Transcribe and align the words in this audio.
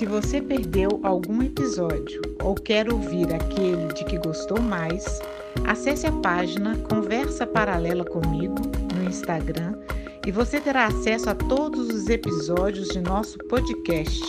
Se 0.00 0.06
você 0.06 0.40
perdeu 0.40 0.98
algum 1.02 1.42
episódio 1.42 2.22
ou 2.42 2.54
quer 2.54 2.90
ouvir 2.90 3.34
aquele 3.34 3.92
de 3.92 4.02
que 4.06 4.16
gostou 4.16 4.58
mais, 4.58 5.20
acesse 5.68 6.06
a 6.06 6.12
página 6.22 6.74
Conversa 6.88 7.46
Paralela 7.46 8.02
comigo 8.02 8.54
no 8.94 9.04
Instagram 9.04 9.78
e 10.26 10.32
você 10.32 10.58
terá 10.58 10.86
acesso 10.86 11.28
a 11.28 11.34
todos 11.34 11.90
os 11.90 12.08
episódios 12.08 12.88
de 12.88 13.00
nosso 13.02 13.36
podcast, 13.40 14.24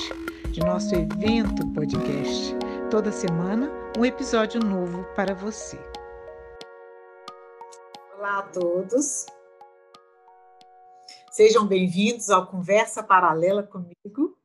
de 0.49 0.59
nosso 0.59 0.93
evento 0.93 1.65
podcast. 1.71 2.53
Toda 2.89 3.09
semana, 3.09 3.71
um 3.97 4.03
episódio 4.03 4.59
novo 4.59 5.05
para 5.15 5.33
você. 5.33 5.79
Olá 8.17 8.39
a 8.39 8.43
todos. 8.43 9.25
Sejam 11.31 11.65
bem-vindos 11.65 12.29
ao 12.29 12.45
Conversa 12.45 13.01
Paralela 13.01 13.63
comigo. 13.63 14.40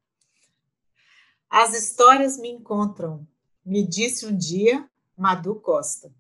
As 1.49 1.75
histórias 1.75 2.37
me 2.39 2.51
encontram, 2.51 3.27
me 3.65 3.87
disse 3.87 4.27
um 4.27 4.37
dia 4.37 4.89
Madu 5.17 5.55
Costa. 5.55 6.13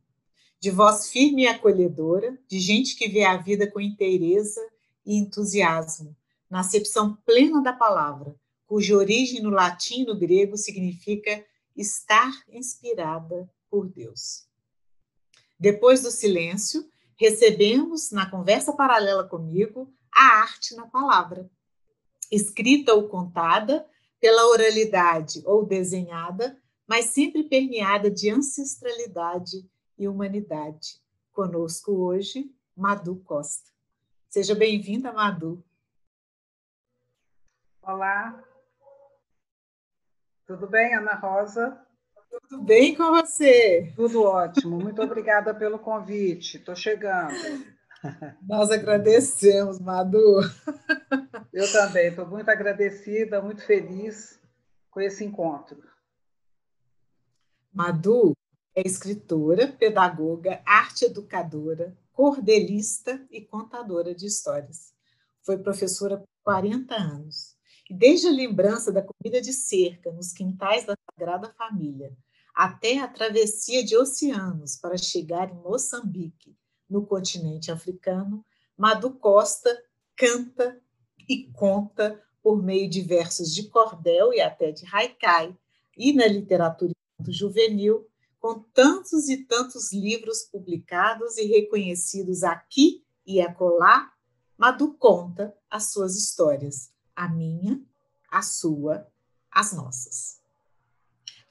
De 0.58 0.70
voz 0.70 1.10
firme 1.10 1.42
e 1.42 1.48
acolhedora, 1.48 2.38
de 2.48 2.60
gente 2.60 2.96
que 2.96 3.08
vê 3.08 3.24
a 3.24 3.36
vida 3.36 3.70
com 3.70 3.80
inteireza 3.80 4.60
e 5.04 5.16
entusiasmo, 5.16 6.16
na 6.48 6.60
acepção 6.60 7.16
plena 7.26 7.60
da 7.60 7.72
palavra, 7.72 8.34
cuja 8.66 8.96
origem 8.96 9.42
no 9.42 9.50
latim 9.50 10.02
e 10.02 10.06
no 10.06 10.16
grego 10.16 10.56
significa 10.56 11.44
estar 11.76 12.32
inspirada 12.48 13.50
por 13.68 13.88
Deus. 13.88 14.46
Depois 15.58 16.02
do 16.02 16.10
silêncio, 16.10 16.88
recebemos, 17.16 18.10
na 18.12 18.30
conversa 18.30 18.72
paralela 18.72 19.24
comigo, 19.24 19.92
a 20.14 20.40
arte 20.40 20.74
na 20.74 20.86
palavra, 20.86 21.50
escrita 22.30 22.94
ou 22.94 23.08
contada 23.08 23.86
pela 24.20 24.46
oralidade 24.46 25.42
ou 25.44 25.64
desenhada, 25.64 26.60
mas 26.86 27.06
sempre 27.06 27.44
permeada 27.44 28.10
de 28.10 28.30
ancestralidade 28.30 29.68
e 29.98 30.08
humanidade. 30.08 31.00
Conosco 31.32 31.92
hoje, 31.92 32.50
Madu 32.76 33.16
Costa. 33.16 33.70
Seja 34.28 34.54
bem-vinda, 34.54 35.12
Madu. 35.12 35.64
Olá. 37.82 38.42
Tudo 40.46 40.66
bem, 40.66 40.94
Ana 40.94 41.14
Rosa? 41.14 41.86
Tudo 42.48 42.62
bem 42.62 42.94
com 42.94 43.10
você? 43.10 43.92
Tudo 43.96 44.22
ótimo. 44.22 44.78
Muito 44.78 45.02
obrigada 45.02 45.54
pelo 45.54 45.78
convite. 45.78 46.58
Estou 46.58 46.76
chegando. 46.76 47.34
Nós 48.46 48.70
agradecemos, 48.70 49.78
Madu. 49.78 50.40
Eu 51.52 51.70
também, 51.72 52.08
estou 52.08 52.26
muito 52.26 52.48
agradecida, 52.48 53.40
muito 53.40 53.64
feliz 53.64 54.38
com 54.90 55.00
esse 55.00 55.24
encontro. 55.24 55.82
Madu 57.72 58.32
é 58.74 58.86
escritora, 58.86 59.68
pedagoga, 59.68 60.62
arte 60.64 61.06
educadora, 61.06 61.96
cordelista 62.12 63.26
e 63.30 63.40
contadora 63.40 64.14
de 64.14 64.26
histórias. 64.26 64.94
Foi 65.42 65.58
professora 65.58 66.18
por 66.18 66.28
40 66.42 66.94
anos. 66.94 67.56
E 67.88 67.94
desde 67.94 68.26
a 68.26 68.32
lembrança 68.32 68.90
da 68.90 69.02
comida 69.02 69.40
de 69.40 69.52
cerca 69.52 70.10
nos 70.10 70.32
quintais 70.32 70.84
da 70.84 70.94
Sagrada 71.10 71.54
Família, 71.56 72.16
até 72.54 72.98
a 72.98 73.06
travessia 73.06 73.84
de 73.84 73.96
oceanos 73.96 74.76
para 74.76 74.96
chegar 74.96 75.50
em 75.50 75.54
Moçambique, 75.54 76.56
no 76.88 77.04
continente 77.04 77.70
africano, 77.70 78.44
Madu 78.76 79.10
Costa 79.10 79.76
canta 80.14 80.80
e 81.28 81.44
conta 81.52 82.22
por 82.42 82.62
meio 82.62 82.88
de 82.88 83.02
versos 83.02 83.54
de 83.54 83.68
cordel 83.68 84.32
e 84.32 84.40
até 84.40 84.70
de 84.70 84.86
haikai, 84.94 85.56
e 85.96 86.12
na 86.12 86.26
literatura 86.26 86.92
juvenil, 87.28 88.06
com 88.38 88.60
tantos 88.72 89.28
e 89.28 89.38
tantos 89.38 89.92
livros 89.92 90.42
publicados 90.42 91.36
e 91.38 91.46
reconhecidos 91.46 92.44
aqui 92.44 93.02
e 93.26 93.40
acolá, 93.40 94.12
Madu 94.56 94.94
conta 94.94 95.54
as 95.68 95.90
suas 95.90 96.16
histórias, 96.16 96.90
a 97.14 97.28
minha, 97.28 97.82
a 98.30 98.42
sua, 98.42 99.06
as 99.50 99.72
nossas. 99.72 100.40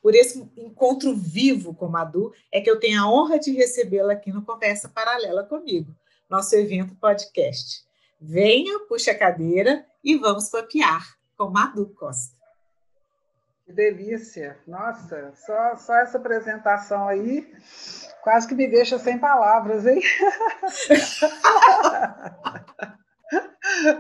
Por 0.06 0.14
esse 0.14 0.38
encontro 0.56 1.16
vivo 1.16 1.74
com 1.74 1.88
Madu, 1.88 2.32
é 2.52 2.62
que 2.62 2.70
eu 2.70 2.80
tenho 2.80 3.02
a 3.02 3.12
honra 3.12 3.40
de 3.40 3.52
recebê-la 3.52 4.14
aqui 4.14 4.32
no 4.32 4.46
Conversa 4.46 4.88
Paralela 4.88 5.44
comigo, 5.44 5.96
nosso 6.30 6.56
evento 6.56 6.94
podcast. 6.98 7.84
Venha, 8.22 8.82
puxa 8.82 9.14
a 9.14 9.18
cadeira 9.18 9.84
e 10.04 10.16
vamos 10.16 10.50
papear 10.50 11.18
com 11.36 11.50
Madu 11.50 11.88
Costa. 11.88 12.38
Que 13.66 13.74
delícia! 13.74 14.60
Nossa, 14.68 15.34
só, 15.44 15.76
só 15.76 15.96
essa 15.96 16.20
apresentação 16.20 17.08
aí 17.08 17.52
quase 18.22 18.48
que 18.48 18.54
me 18.54 18.68
deixa 18.68 19.00
sem 19.00 19.18
palavras, 19.18 19.88
hein? 19.88 20.04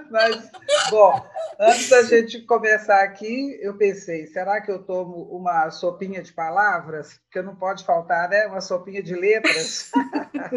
Mas, 0.10 0.50
bom, 0.90 1.26
antes 1.60 1.90
da 1.90 2.04
gente 2.04 2.42
começar 2.42 3.04
aqui, 3.04 3.58
eu 3.62 3.78
pensei, 3.78 4.28
será 4.28 4.62
que 4.62 4.72
eu 4.72 4.84
tomo 4.84 5.24
uma 5.32 5.70
sopinha 5.72 6.22
de 6.22 6.34
palavras? 6.34 7.20
Porque 7.26 7.42
não 7.42 7.56
pode 7.56 7.84
faltar, 7.84 8.30
né? 8.30 8.48
Uma 8.48 8.62
sopinha 8.62 9.02
de 9.02 9.16
letras. 9.16 9.92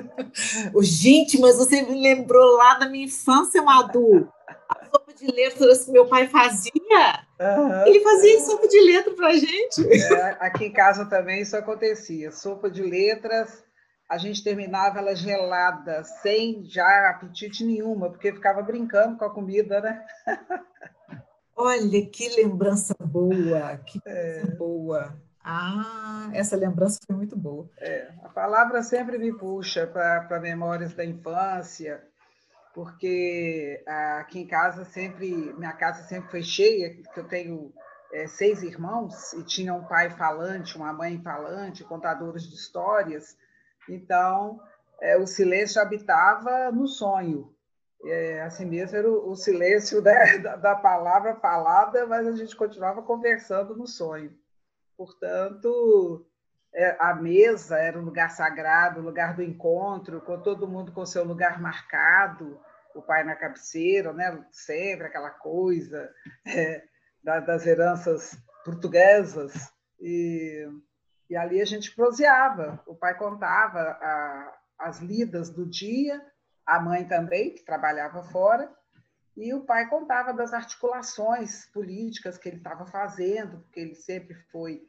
Gente, 0.83 1.41
mas 1.41 1.56
você 1.56 1.83
me 1.83 2.01
lembrou 2.01 2.56
lá 2.56 2.75
da 2.75 2.89
minha 2.89 3.05
infância, 3.05 3.62
Madu. 3.62 4.29
A 4.69 4.84
sopa 4.87 5.12
de 5.12 5.27
letras 5.27 5.85
que 5.85 5.91
meu 5.91 6.06
pai 6.06 6.27
fazia. 6.27 6.73
Uhum. 7.41 7.87
Ele 7.87 8.00
fazia 8.00 8.41
sopa 8.41 8.69
de 8.69 8.81
letra 8.81 9.15
para 9.15 9.33
gente. 9.33 9.87
É, 10.15 10.37
aqui 10.41 10.67
em 10.67 10.73
casa 10.73 11.06
também 11.06 11.43
isso 11.43 11.56
acontecia. 11.56 12.31
Sopa 12.31 12.71
de 12.71 12.83
letras 12.83 13.65
a 14.09 14.17
gente 14.17 14.43
terminava 14.43 14.99
ela 14.99 15.15
gelada, 15.15 16.03
sem 16.03 16.65
já 16.65 17.11
apetite 17.11 17.65
nenhuma, 17.65 18.11
porque 18.11 18.33
ficava 18.33 18.63
brincando 18.63 19.19
com 19.19 19.25
a 19.25 19.31
comida, 19.31 19.81
né? 19.81 20.07
Olha, 21.55 22.06
que 22.06 22.29
lembrança 22.37 22.94
boa, 23.00 23.77
que 23.85 24.00
é. 24.06 24.47
boa. 24.56 25.15
Ah, 25.43 26.31
essa 26.32 26.56
lembrança 26.56 27.00
foi 27.06 27.17
muito 27.17 27.37
boa. 27.37 27.69
É, 27.79 28.12
a 28.23 28.29
palavra 28.29 28.82
sempre 28.82 29.19
me 29.19 29.32
puxa 29.32 29.87
para 29.87 30.38
memórias 30.41 30.94
da 30.94 31.05
infância, 31.05 32.03
porque 32.75 33.82
aqui 34.21 34.41
em 34.41 34.47
casa 34.47 34.85
sempre, 34.85 35.53
minha 35.59 35.73
casa 35.73 36.03
sempre 36.05 36.31
foi 36.31 36.43
cheia, 36.43 36.94
que 36.94 37.19
eu 37.19 37.25
tenho 37.25 37.73
é, 38.12 38.27
seis 38.27 38.62
irmãos 38.62 39.32
e 39.32 39.43
tinha 39.43 39.75
um 39.75 39.85
pai 39.85 40.11
falante, 40.11 40.77
uma 40.77 40.93
mãe 40.93 41.21
falante, 41.21 41.85
contadores 41.85 42.44
de 42.44 42.55
histórias. 42.55 43.37
Então, 43.88 44.61
é, 45.00 45.17
o 45.17 45.26
silêncio 45.26 45.81
habitava 45.81 46.70
no 46.70 46.87
sonho. 46.87 47.55
É, 48.05 48.43
assim 48.43 48.64
mesmo 48.64 48.96
era 48.96 49.11
o, 49.11 49.31
o 49.31 49.35
silêncio 49.35 50.00
da, 50.00 50.12
da, 50.38 50.56
da, 50.56 50.76
palavra 50.76 51.35
falada, 51.37 52.06
mas 52.06 52.26
a 52.26 52.32
gente 52.32 52.55
continuava 52.55 53.02
conversando 53.02 53.76
no 53.76 53.87
sonho. 53.87 54.32
Portanto, 54.96 56.26
é, 56.75 56.96
a 57.00 57.14
mesa 57.14 57.79
era 57.79 57.99
um 57.99 58.05
lugar 58.05 58.31
sagrado, 58.31 59.00
um 59.00 59.05
lugar 59.05 59.35
do 59.35 59.43
encontro, 59.43 60.20
com 60.20 60.41
todo 60.41 60.69
mundo 60.69 60.93
com 60.93 61.05
seu 61.06 61.25
lugar 61.25 61.61
marcado, 61.61 62.61
o 62.94 63.02
pai 63.02 63.25
na 63.25 63.37
cabeceira, 63.37 64.12
né? 64.12 64.44
sempre 64.50 65.06
aquela 65.06 65.31
coisa 65.31 66.11
é, 66.46 66.82
das 67.23 67.67
heranças 67.67 68.37
portuguesas 68.64 69.73
E, 70.00 70.69
e 71.29 71.37
ali 71.37 71.61
a 71.61 71.65
gente 71.65 71.95
proseava. 71.95 72.83
O 72.87 72.95
pai 72.95 73.17
contava 73.17 73.79
a, 73.79 74.59
as 74.79 75.01
lidas 75.01 75.51
do 75.51 75.67
dia, 75.67 76.21
a 76.65 76.81
mãe 76.81 77.07
também, 77.07 77.55
que 77.55 77.65
trabalhava 77.65 78.23
fora, 78.25 78.71
e 79.37 79.55
o 79.55 79.65
pai 79.65 79.89
contava 79.89 80.33
das 80.33 80.53
articulações 80.53 81.67
políticas 81.67 82.37
que 82.37 82.49
ele 82.49 82.57
estava 82.57 82.85
fazendo, 82.87 83.61
porque 83.61 83.81
ele 83.81 83.95
sempre 83.95 84.35
foi 84.51 84.83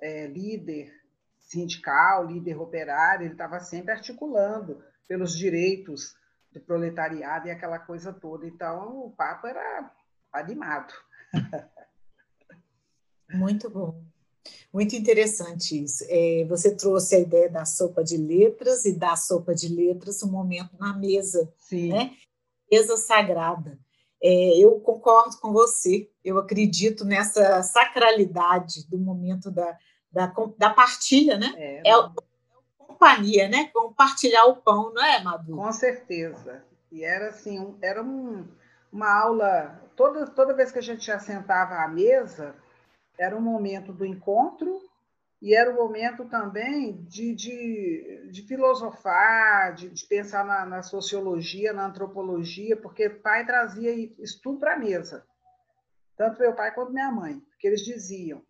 é, 0.00 0.26
líder 0.26 0.92
sindical, 1.38 2.26
líder 2.26 2.56
operário, 2.58 3.24
ele 3.24 3.32
estava 3.32 3.58
sempre 3.58 3.92
articulando 3.92 4.82
pelos 5.08 5.36
direitos 5.36 6.16
do 6.52 6.60
proletariado 6.60 7.48
e 7.48 7.50
aquela 7.50 7.78
coisa 7.78 8.12
toda. 8.12 8.46
Então, 8.46 9.06
o 9.06 9.10
papo 9.10 9.46
era 9.46 9.90
animado. 10.32 10.92
Muito 13.34 13.68
bom. 13.68 14.02
Muito 14.72 14.94
interessante 14.94 15.82
isso. 15.82 16.04
É, 16.08 16.44
você 16.48 16.74
trouxe 16.74 17.16
a 17.16 17.18
ideia 17.18 17.48
da 17.48 17.64
sopa 17.64 18.04
de 18.04 18.16
letras 18.16 18.84
e 18.84 18.92
da 18.92 19.16
sopa 19.16 19.54
de 19.54 19.68
letras 19.68 20.22
um 20.22 20.30
momento 20.30 20.76
na 20.78 20.96
mesa, 20.96 21.52
Sim. 21.58 21.88
né? 21.88 22.12
Mesa 22.70 22.96
sagrada. 22.96 23.78
É, 24.22 24.58
eu 24.58 24.80
concordo 24.80 25.38
com 25.38 25.52
você, 25.52 26.10
eu 26.24 26.38
acredito 26.38 27.04
nessa 27.04 27.62
sacralidade 27.62 28.88
do 28.88 28.98
momento 28.98 29.50
da, 29.50 29.76
da, 30.10 30.32
da 30.56 30.70
partilha, 30.70 31.38
né? 31.38 31.54
É, 31.56 31.88
é 31.88 31.92
a 31.92 32.12
companhia, 32.76 33.48
né? 33.48 33.70
Compartilhar 33.72 34.46
o 34.46 34.56
pão, 34.56 34.92
não 34.92 35.04
é, 35.04 35.22
Madu? 35.22 35.56
Com 35.56 35.72
certeza. 35.72 36.64
E 36.90 37.04
era 37.04 37.28
assim, 37.28 37.60
um, 37.60 37.78
era 37.80 38.02
um, 38.02 38.44
uma 38.92 39.10
aula, 39.10 39.80
toda, 39.94 40.26
toda 40.26 40.54
vez 40.54 40.72
que 40.72 40.78
a 40.78 40.82
gente 40.82 41.10
assentava 41.10 41.76
à 41.76 41.88
mesa, 41.88 42.56
era 43.18 43.36
um 43.36 43.40
momento 43.40 43.92
do 43.92 44.06
encontro 44.06 44.80
e 45.40 45.54
era 45.54 45.70
um 45.70 45.74
momento 45.74 46.24
também 46.28 47.02
de, 47.04 47.34
de, 47.34 48.28
de 48.30 48.42
filosofar, 48.42 49.74
de, 49.74 49.88
de 49.90 50.04
pensar 50.06 50.44
na, 50.44 50.66
na, 50.66 50.82
sociologia, 50.82 51.72
na 51.72 51.86
antropologia, 51.86 52.76
porque 52.76 53.08
pai 53.08 53.46
trazia 53.46 53.92
isso 54.18 54.40
tudo 54.42 54.58
para 54.58 54.74
a 54.74 54.78
mesa, 54.78 55.24
tanto 56.16 56.40
meu 56.40 56.54
pai 56.54 56.74
quanto 56.74 56.92
minha 56.92 57.10
mãe, 57.10 57.38
porque 57.50 57.68
eles 57.68 57.84
diziam: 57.84 58.42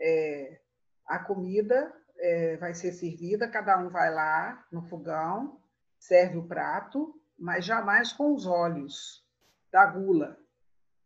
é, 0.00 0.60
a 1.06 1.20
comida 1.20 1.94
é, 2.18 2.56
vai 2.56 2.74
ser 2.74 2.92
servida, 2.92 3.48
cada 3.48 3.78
um 3.78 3.88
vai 3.88 4.12
lá 4.12 4.64
no 4.72 4.82
fogão, 4.82 5.60
serve 5.98 6.38
o 6.38 6.48
prato, 6.48 7.14
mas 7.38 7.64
jamais 7.64 8.12
com 8.12 8.34
os 8.34 8.46
olhos 8.46 9.24
da 9.70 9.86
gula. 9.86 10.36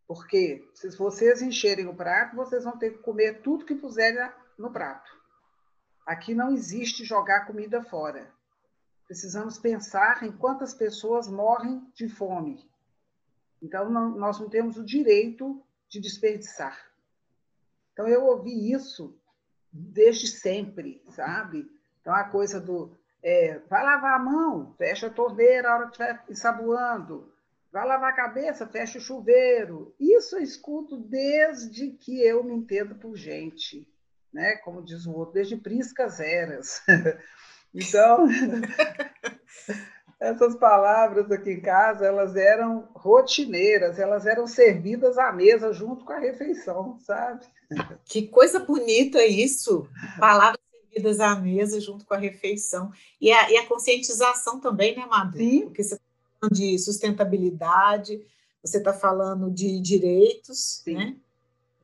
Porque 0.08 0.66
se 0.72 0.88
vocês 0.96 1.42
encherem 1.42 1.86
o 1.86 1.94
prato, 1.94 2.34
vocês 2.34 2.64
vão 2.64 2.78
ter 2.78 2.92
que 2.92 3.02
comer 3.02 3.42
tudo 3.42 3.66
que 3.66 3.74
puserem 3.74 4.26
no 4.56 4.72
prato. 4.72 5.14
Aqui 6.06 6.34
não 6.34 6.50
existe 6.50 7.04
jogar 7.04 7.44
comida 7.44 7.82
fora. 7.82 8.32
Precisamos 9.06 9.58
pensar 9.58 10.22
em 10.22 10.32
quantas 10.32 10.72
pessoas 10.72 11.28
morrem 11.28 11.86
de 11.94 12.08
fome. 12.08 12.66
Então, 13.60 13.90
não, 13.90 14.08
nós 14.08 14.40
não 14.40 14.48
temos 14.48 14.78
o 14.78 14.84
direito 14.84 15.62
de 15.90 16.00
desperdiçar. 16.00 16.90
Então, 17.92 18.08
eu 18.08 18.24
ouvi 18.24 18.72
isso 18.72 19.14
desde 19.70 20.26
sempre, 20.26 21.02
sabe? 21.10 21.70
Então, 22.00 22.14
a 22.14 22.24
coisa 22.24 22.58
do 22.58 22.96
é, 23.22 23.58
vai 23.68 23.84
lavar 23.84 24.14
a 24.14 24.18
mão, 24.18 24.72
fecha 24.78 25.08
a 25.08 25.10
torneira 25.10 25.68
a 25.68 25.74
hora 25.74 25.84
que 25.86 25.92
estiver 25.92 26.24
ensaboando, 26.30 27.30
vai 27.78 27.88
lavar 27.88 28.12
a 28.12 28.16
cabeça, 28.16 28.66
fecha 28.66 28.98
o 28.98 29.00
chuveiro. 29.00 29.94
Isso 29.98 30.36
eu 30.36 30.42
escuto 30.42 30.96
desde 30.96 31.90
que 31.90 32.22
eu 32.22 32.44
me 32.44 32.54
entendo 32.54 32.94
por 32.94 33.16
gente 33.16 33.86
né? 34.32 34.56
Como 34.56 34.82
diz 34.82 35.06
o 35.06 35.12
outro, 35.12 35.34
desde 35.34 35.56
priscas 35.56 36.20
eras. 36.20 36.82
então, 37.74 38.26
essas 40.20 40.56
palavras 40.56 41.30
aqui 41.30 41.52
em 41.52 41.60
casa, 41.60 42.06
elas 42.06 42.36
eram 42.36 42.88
rotineiras, 42.94 43.98
elas 43.98 44.26
eram 44.26 44.46
servidas 44.46 45.18
à 45.18 45.32
mesa 45.32 45.72
junto 45.72 46.04
com 46.04 46.12
a 46.12 46.18
refeição, 46.18 46.98
sabe? 47.00 47.46
Que 48.04 48.28
coisa 48.28 48.60
bonita 48.60 49.24
isso! 49.24 49.88
Palavras 50.18 50.60
servidas 50.80 51.20
à 51.20 51.34
mesa 51.34 51.80
junto 51.80 52.04
com 52.04 52.14
a 52.14 52.18
refeição. 52.18 52.90
E 53.20 53.30
a, 53.30 53.50
e 53.50 53.56
a 53.56 53.66
conscientização 53.66 54.60
também, 54.60 54.96
né, 54.96 55.04
Madu? 55.06 55.36
Sim. 55.36 55.62
Porque 55.66 55.82
você 55.82 55.98
falando 56.40 56.54
de 56.54 56.78
sustentabilidade, 56.78 58.24
você 58.62 58.78
está 58.78 58.92
falando 58.92 59.50
de 59.50 59.80
direitos, 59.80 60.82
Sim. 60.84 60.94
né? 60.94 61.16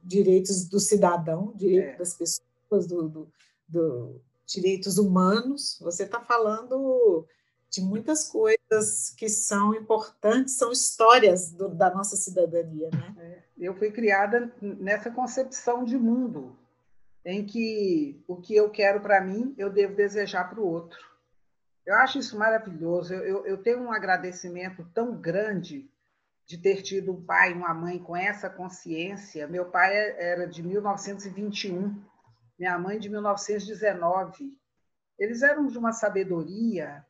direitos 0.02 0.68
do 0.68 0.78
cidadão, 0.78 1.52
direitos 1.56 1.94
é. 1.94 1.96
das 1.96 2.14
pessoas, 2.14 2.86
do, 2.86 3.08
do, 3.08 3.28
do 3.68 4.20
direitos 4.46 4.98
humanos. 4.98 5.78
Você 5.80 6.04
está 6.04 6.20
falando 6.20 7.26
de 7.70 7.80
muitas 7.80 8.28
coisas 8.28 9.10
que 9.16 9.28
são 9.28 9.74
importantes, 9.74 10.54
são 10.54 10.70
histórias 10.70 11.50
do, 11.50 11.68
da 11.68 11.92
nossa 11.92 12.16
cidadania, 12.16 12.90
né? 12.92 13.14
É. 13.18 13.44
Eu 13.56 13.74
fui 13.74 13.90
criada 13.90 14.52
nessa 14.60 15.10
concepção 15.10 15.84
de 15.84 15.96
mundo, 15.96 16.56
em 17.24 17.46
que 17.46 18.22
o 18.26 18.36
que 18.36 18.54
eu 18.54 18.68
quero 18.68 19.00
para 19.00 19.20
mim, 19.20 19.54
eu 19.56 19.70
devo 19.70 19.94
desejar 19.94 20.50
para 20.50 20.60
o 20.60 20.66
outro. 20.66 21.13
Eu 21.86 21.96
acho 21.96 22.18
isso 22.18 22.38
maravilhoso. 22.38 23.12
Eu, 23.12 23.22
eu, 23.22 23.46
eu 23.46 23.62
tenho 23.62 23.80
um 23.80 23.92
agradecimento 23.92 24.84
tão 24.94 25.20
grande 25.20 25.90
de 26.46 26.58
ter 26.58 26.82
tido 26.82 27.12
um 27.12 27.24
pai 27.24 27.52
e 27.52 27.54
uma 27.54 27.74
mãe 27.74 27.98
com 27.98 28.16
essa 28.16 28.48
consciência. 28.48 29.46
Meu 29.46 29.70
pai 29.70 29.94
era 30.18 30.46
de 30.46 30.62
1921, 30.62 32.02
minha 32.58 32.78
mãe 32.78 32.98
de 32.98 33.08
1919. 33.08 34.58
Eles 35.18 35.42
eram 35.42 35.66
de 35.66 35.78
uma 35.78 35.92
sabedoria. 35.92 37.04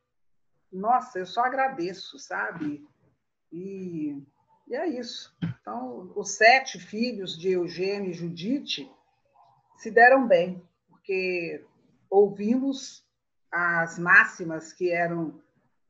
Nossa, 0.72 1.18
eu 1.18 1.26
só 1.26 1.44
agradeço, 1.44 2.18
sabe? 2.18 2.86
E, 3.52 4.20
e 4.66 4.74
é 4.74 4.88
isso. 4.88 5.36
Então, 5.60 6.12
os 6.16 6.36
sete 6.36 6.78
filhos 6.78 7.38
de 7.38 7.50
Eugênio 7.50 8.10
e 8.10 8.14
Judite 8.14 8.90
se 9.78 9.90
deram 9.90 10.26
bem, 10.26 10.62
porque 10.88 11.64
ouvimos 12.10 13.03
as 13.54 14.00
máximas 14.00 14.72
que 14.72 14.90
eram 14.90 15.40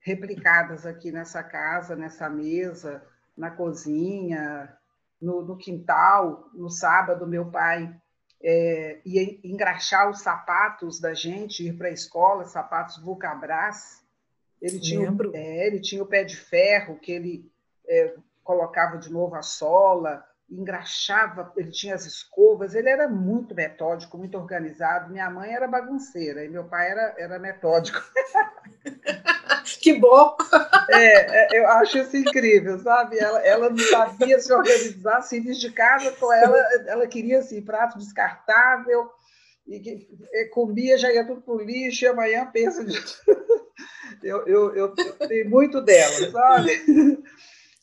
replicadas 0.01 0.85
aqui 0.85 1.11
nessa 1.11 1.43
casa, 1.43 1.97
nessa 1.97 2.29
mesa, 2.29 3.03
na 3.35 3.51
cozinha, 3.51 4.77
no, 5.19 5.41
no 5.41 5.57
quintal. 5.57 6.51
No 6.53 6.69
sábado, 6.69 7.27
meu 7.27 7.51
pai 7.51 7.91
é, 8.43 9.01
ia 9.07 9.41
engraxar 9.43 10.11
os 10.11 10.21
sapatos 10.21 11.01
da 11.01 11.15
gente, 11.15 11.67
ir 11.67 11.79
para 11.79 11.89
a 11.89 11.93
escola, 11.93 12.45
sapatos 12.45 12.99
Vulcabras. 12.99 14.05
Ele 14.61 14.79
tinha, 14.79 15.09
é, 15.33 15.67
ele 15.67 15.81
tinha 15.81 16.03
o 16.03 16.07
pé 16.07 16.23
de 16.23 16.37
ferro, 16.37 16.99
que 16.99 17.13
ele 17.13 17.51
é, 17.89 18.15
colocava 18.43 18.99
de 18.99 19.11
novo 19.11 19.35
a 19.37 19.43
sola, 19.43 20.23
engraxava, 20.51 21.53
ele 21.57 21.71
tinha 21.71 21.95
as 21.95 22.05
escovas, 22.05 22.75
ele 22.75 22.89
era 22.89 23.09
muito 23.09 23.55
metódico, 23.55 24.19
muito 24.19 24.37
organizado. 24.37 25.11
Minha 25.11 25.31
mãe 25.31 25.53
era 25.53 25.67
bagunceira 25.67 26.45
e 26.45 26.49
meu 26.49 26.65
pai 26.65 26.91
era, 26.91 27.15
era 27.19 27.39
metódico. 27.39 28.03
que 29.81 29.95
bom! 29.99 30.37
É, 30.91 31.57
é, 31.57 31.61
eu 31.61 31.69
acho 31.69 31.99
isso 31.99 32.17
incrível, 32.17 32.79
sabe? 32.79 33.19
Ela, 33.19 33.41
ela 33.41 33.71
não 33.71 33.79
sabia 33.79 34.39
se 34.39 34.53
organizar, 34.53 35.23
se 35.23 35.41
vir 35.41 35.55
de 35.55 35.71
casa 35.73 36.13
com 36.13 36.33
ela, 36.33 36.59
ela 36.87 37.07
queria 37.07 37.39
assim, 37.39 37.63
prato 37.63 37.99
descartável, 37.99 39.11
e 39.67 39.81
que 39.81 40.09
e 40.33 40.45
comia, 40.51 40.99
já 40.99 41.11
ia 41.13 41.27
tudo 41.27 41.41
para 41.41 41.55
o 41.55 41.63
lixo, 41.63 42.05
e 42.05 42.09
amanhã 42.09 42.47
pensa 42.53 42.85
de... 42.85 42.95
eu, 44.23 44.47
eu, 44.47 44.75
eu, 44.75 44.95
eu 44.97 45.29
tenho 45.29 45.51
muito 45.51 45.81
dela, 45.81 46.31
sabe? 46.31 47.23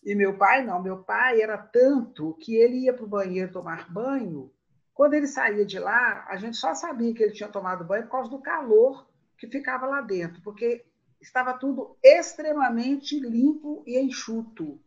E 0.03 0.15
meu 0.15 0.37
pai 0.37 0.63
não, 0.63 0.81
meu 0.81 1.03
pai 1.03 1.41
era 1.41 1.57
tanto 1.57 2.35
que 2.39 2.55
ele 2.55 2.85
ia 2.85 2.93
para 2.93 3.05
o 3.05 3.09
banheiro 3.09 3.51
tomar 3.51 3.91
banho. 3.91 4.51
Quando 4.93 5.13
ele 5.13 5.27
saía 5.27 5.65
de 5.65 5.79
lá, 5.79 6.25
a 6.27 6.35
gente 6.37 6.57
só 6.57 6.73
sabia 6.73 7.13
que 7.13 7.23
ele 7.23 7.33
tinha 7.33 7.49
tomado 7.49 7.85
banho 7.85 8.03
por 8.03 8.11
causa 8.11 8.29
do 8.29 8.41
calor 8.41 9.07
que 9.37 9.47
ficava 9.47 9.85
lá 9.85 10.01
dentro, 10.01 10.41
porque 10.43 10.85
estava 11.19 11.53
tudo 11.53 11.97
extremamente 12.03 13.19
limpo 13.19 13.83
e 13.85 13.99
enxuto. 13.99 14.79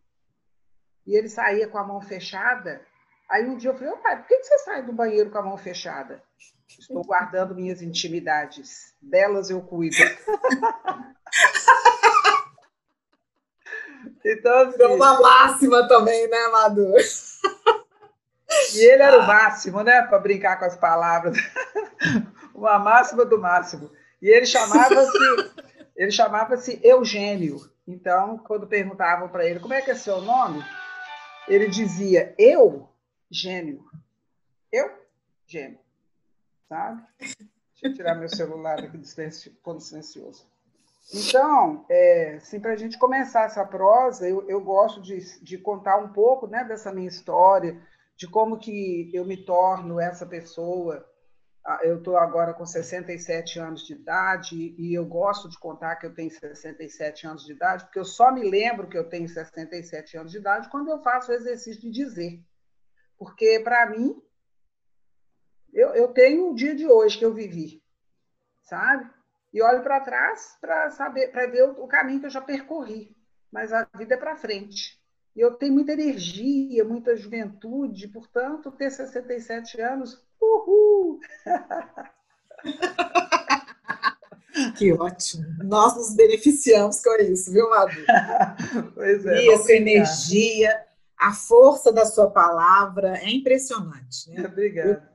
E 1.07 1.17
ele 1.17 1.29
saía 1.29 1.69
com 1.69 1.79
a 1.79 1.85
mão 1.85 2.01
fechada. 2.01 2.85
Aí 3.31 3.49
um 3.49 3.57
dia 3.57 3.71
eu 3.71 3.75
falei, 3.75 3.93
ô 3.93 3.99
pai, 3.99 4.19
por 4.19 4.27
que 4.27 4.43
você 4.43 4.59
sai 4.59 4.85
do 4.85 4.93
banheiro 4.93 5.31
com 5.31 5.39
a 5.39 5.43
mão 5.43 5.57
fechada? 5.57 6.23
Estou 6.69 7.05
guardando 7.05 7.55
minhas 7.55 7.83
intimidades. 7.83 8.95
Delas 9.01 9.51
eu 9.51 9.63
cuido. 9.63 9.97
então, 14.25 14.69
assim, 14.69 14.83
uma 14.85 15.21
máxima 15.21 15.87
também, 15.87 16.29
né, 16.29 16.39
Amador? 16.47 16.99
E 18.75 18.79
ele 18.79 19.03
era 19.03 19.19
o 19.19 19.27
máximo, 19.27 19.83
né? 19.83 20.03
Para 20.03 20.19
brincar 20.19 20.59
com 20.59 20.65
as 20.65 20.77
palavras. 20.77 21.37
Uma 22.55 22.79
máxima 22.79 23.25
do 23.25 23.39
máximo. 23.39 23.91
E 24.23 24.29
ele 24.29 24.47
chamava-se 24.47 25.19
ele 25.97 26.11
chamava-se 26.11 26.81
Eugênio. 26.83 27.71
Então, 27.87 28.39
quando 28.39 28.67
perguntavam 28.67 29.29
para 29.29 29.45
ele 29.45 29.61
como 29.61 29.75
é 29.75 29.83
que 29.83 29.91
é 29.91 29.95
seu 29.95 30.21
nome, 30.21 30.65
ele 31.47 31.69
dizia 31.69 32.35
eu, 32.39 32.89
gênio. 33.31 33.85
Eu, 34.73 34.91
gênio. 35.47 35.79
sabe? 36.69 37.03
Deixa 37.19 37.37
eu 37.83 37.95
tirar 37.95 38.15
meu 38.15 38.29
celular 38.29 38.79
aqui 38.79 38.97
do 38.97 39.07
silencioso. 39.07 40.47
Então, 41.13 41.85
é, 41.89 42.37
assim, 42.37 42.59
para 42.59 42.73
a 42.73 42.77
gente 42.77 42.99
começar 42.99 43.45
essa 43.45 43.65
prosa, 43.65 44.29
eu, 44.29 44.49
eu 44.49 44.61
gosto 44.61 45.03
de, 45.03 45.19
de 45.43 45.59
contar 45.59 45.99
um 45.99 46.13
pouco 46.13 46.47
né, 46.47 46.65
dessa 46.65 46.93
minha 46.93 47.09
história, 47.09 47.81
de 48.17 48.27
como 48.29 48.59
que 48.59 49.11
eu 49.13 49.25
me 49.25 49.37
torno 49.45 50.01
essa 50.01 50.25
pessoa. 50.25 51.07
Ah, 51.67 51.81
eu 51.83 51.99
estou 51.99 52.17
agora 52.17 52.53
com 52.55 52.65
67 52.65 53.59
anos 53.59 53.87
de 53.87 53.95
idade 53.95 54.75
e 54.79 54.95
eu 54.95 55.05
gosto 55.05 55.49
de 55.49 55.59
contar 55.59 55.97
que 55.97 56.07
eu 56.07 56.15
tenho 56.15 56.31
67 56.31 57.27
anos 57.27 57.45
de 57.45 57.53
idade, 57.53 57.85
porque 57.85 57.99
eu 57.99 58.05
só 58.05 58.31
me 58.31 58.49
lembro 58.49 58.87
que 58.87 58.99
eu 58.99 59.09
tenho 59.09 59.29
67 59.29 60.17
anos 60.17 60.33
de 60.33 60.39
idade 60.39 60.69
quando 60.71 60.91
eu 60.91 61.03
faço 61.03 61.33
o 61.33 61.35
exercício 61.35 61.81
de 61.81 61.91
dizer. 61.91 62.43
Porque, 63.19 63.61
para 63.61 63.87
mim, 63.87 64.21
eu, 65.73 65.89
eu 65.95 66.09
tenho 66.09 66.51
o 66.51 66.55
dia 66.55 66.75
de 66.75 66.87
hoje 66.87 67.19
que 67.19 67.25
eu 67.25 67.33
vivi, 67.33 67.83
sabe? 68.63 69.11
E 69.55 69.63
olho 69.63 69.85
para 69.85 70.01
trás 70.01 70.57
para 70.61 70.91
saber, 70.91 71.29
para 71.29 71.47
ver 71.47 71.63
o, 71.63 71.87
caminho 71.87 72.19
que 72.19 72.27
eu 72.27 72.31
já 72.31 72.41
percorri. 72.41 73.17
Mas 73.53 73.73
a 73.73 73.87
vida 73.97 74.15
é 74.15 74.17
para 74.17 74.35
frente. 74.35 75.01
E 75.37 75.41
eu 75.41 75.55
tenho 75.55 75.73
muita 75.73 75.93
energia, 75.93 76.85
muita 76.85 77.17
juventude, 77.17 78.09
portanto, 78.09 78.73
ter 78.73 78.91
67 78.91 79.81
anos, 79.81 80.21
uhul! 80.41 81.21
Que 84.79 84.93
ótimo. 84.93 85.45
Nós 85.65 85.97
nos 85.97 86.15
beneficiamos 86.15 87.03
com 87.03 87.13
isso, 87.17 87.51
viu, 87.53 87.69
Madu? 87.69 87.91
Pois 88.95 89.27
é. 89.27 89.47
Isso, 89.47 89.71
energia, 89.73 90.87
a 91.19 91.33
força 91.33 91.93
da 91.93 92.07
sua 92.07 92.31
palavra 92.31 93.19
é 93.19 93.31
impressionante. 93.31 94.31
Né? 94.31 94.47
Obrigada 94.47 95.14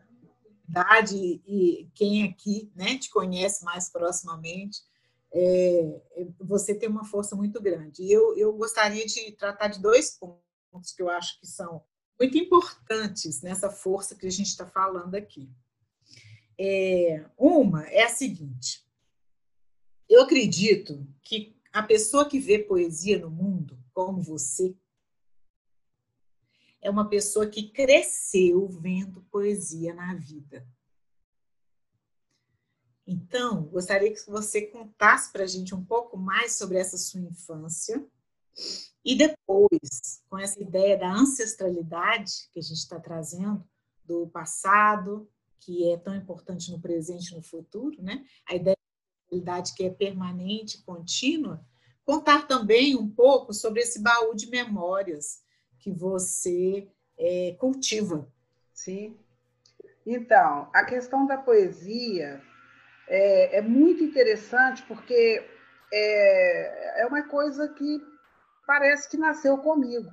idade 0.70 1.42
e 1.46 1.90
quem 1.96 2.24
aqui 2.24 2.72
né, 2.76 2.98
te 2.98 3.10
conhece 3.10 3.66
mais 3.66 3.90
proximamente, 3.90 4.82
é, 5.32 6.02
você 6.40 6.74
tem 6.74 6.88
uma 6.88 7.06
força 7.06 7.36
muito 7.36 7.62
grande. 7.62 8.04
E 8.04 8.12
eu, 8.12 8.38
eu 8.38 8.54
gostaria 8.54 9.06
de 9.06 9.32
tratar 9.32 9.68
de 9.68 9.82
dois 9.82 10.18
pontos 10.18 10.92
que 10.92 11.02
eu 11.02 11.10
acho 11.10 11.40
que 11.40 11.48
são 11.48 11.84
muito 12.20 12.38
importantes 12.38 13.42
nessa 13.42 13.70
força 13.70 14.16
que 14.16 14.28
a 14.28 14.32
gente 14.32 14.48
está 14.48 14.66
falando 14.66 15.16
aqui. 15.16 15.50
É, 16.60 17.26
uma 17.38 17.84
é 17.88 18.04
a 18.04 18.10
seguinte: 18.10 18.86
eu 20.08 20.22
acredito 20.22 21.08
que 21.24 21.58
a 21.72 21.84
pessoa 21.84 22.28
que 22.28 22.40
vê 22.40 22.60
poesia 22.60 23.20
no 23.20 23.30
mundo, 23.30 23.80
como 23.94 24.22
você, 24.22 24.76
é 26.82 26.90
uma 26.90 27.10
pessoa 27.10 27.48
que 27.48 27.70
cresceu 27.70 28.68
vendo 28.68 29.26
poesia 29.32 29.94
na 29.94 30.16
vida. 30.16 30.66
Então, 33.06 33.64
gostaria 33.64 34.14
que 34.14 34.30
você 34.30 34.68
contasse 34.68 35.32
para 35.32 35.44
a 35.44 35.48
gente 35.48 35.74
um 35.74 35.84
pouco 35.84 36.16
mais 36.16 36.54
sobre 36.54 36.78
essa 36.78 36.98
sua 36.98 37.22
infância. 37.22 38.06
E 39.04 39.16
depois, 39.16 40.22
com 40.30 40.38
essa 40.38 40.62
ideia 40.62 40.98
da 40.98 41.12
ancestralidade 41.12 42.50
que 42.52 42.60
a 42.60 42.62
gente 42.62 42.78
está 42.78 43.00
trazendo, 43.00 43.68
do 44.10 44.28
passado, 44.28 45.30
que 45.60 45.92
é 45.92 45.98
tão 45.98 46.16
importante 46.16 46.72
no 46.72 46.80
presente 46.80 47.32
e 47.32 47.36
no 47.36 47.44
futuro, 47.44 48.02
né? 48.02 48.26
a 48.48 48.56
ideia 48.56 48.76
da 48.76 49.38
ancestralidade 49.38 49.74
que 49.76 49.84
é 49.84 49.90
permanente, 49.92 50.82
contínua, 50.82 51.64
contar 52.04 52.48
também 52.48 52.96
um 52.96 53.08
pouco 53.08 53.54
sobre 53.54 53.82
esse 53.82 54.02
baú 54.02 54.34
de 54.34 54.48
memórias 54.50 55.44
que 55.90 56.00
você 56.00 56.88
é, 57.18 57.56
cultiva. 57.60 58.28
Sim. 58.74 59.18
Então, 60.06 60.70
a 60.74 60.84
questão 60.86 61.26
da 61.26 61.38
poesia 61.38 62.42
é, 63.08 63.58
é 63.58 63.62
muito 63.62 64.04
interessante 64.04 64.84
porque 64.84 65.46
é, 65.92 67.02
é 67.02 67.06
uma 67.06 67.24
coisa 67.24 67.68
que 67.70 68.02
parece 68.66 69.10
que 69.10 69.18
nasceu 69.18 69.58
comigo. 69.58 70.10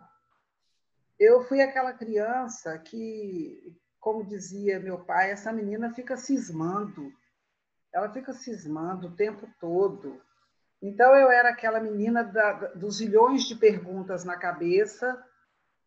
Eu 1.19 1.43
fui 1.45 1.61
aquela 1.61 1.93
criança 1.93 2.79
que, 2.79 3.75
como 4.01 4.27
dizia 4.27 4.81
meu 4.81 4.99
pai, 5.05 5.31
essa 5.31 5.53
menina 5.53 5.95
fica 5.95 6.17
cismando. 6.17 7.13
Ela 7.93 8.13
fica 8.13 8.33
cismando 8.33 9.09
o 9.09 9.17
tempo 9.17 9.49
todo. 9.59 10.21
Então, 10.83 11.15
eu 11.17 11.31
era 11.31 11.51
aquela 11.51 11.81
menina 11.81 12.23
da, 12.23 12.53
dos 12.75 13.01
milhões 13.01 13.45
de 13.45 13.55
perguntas 13.55 14.25
na 14.25 14.37
cabeça, 14.37 15.25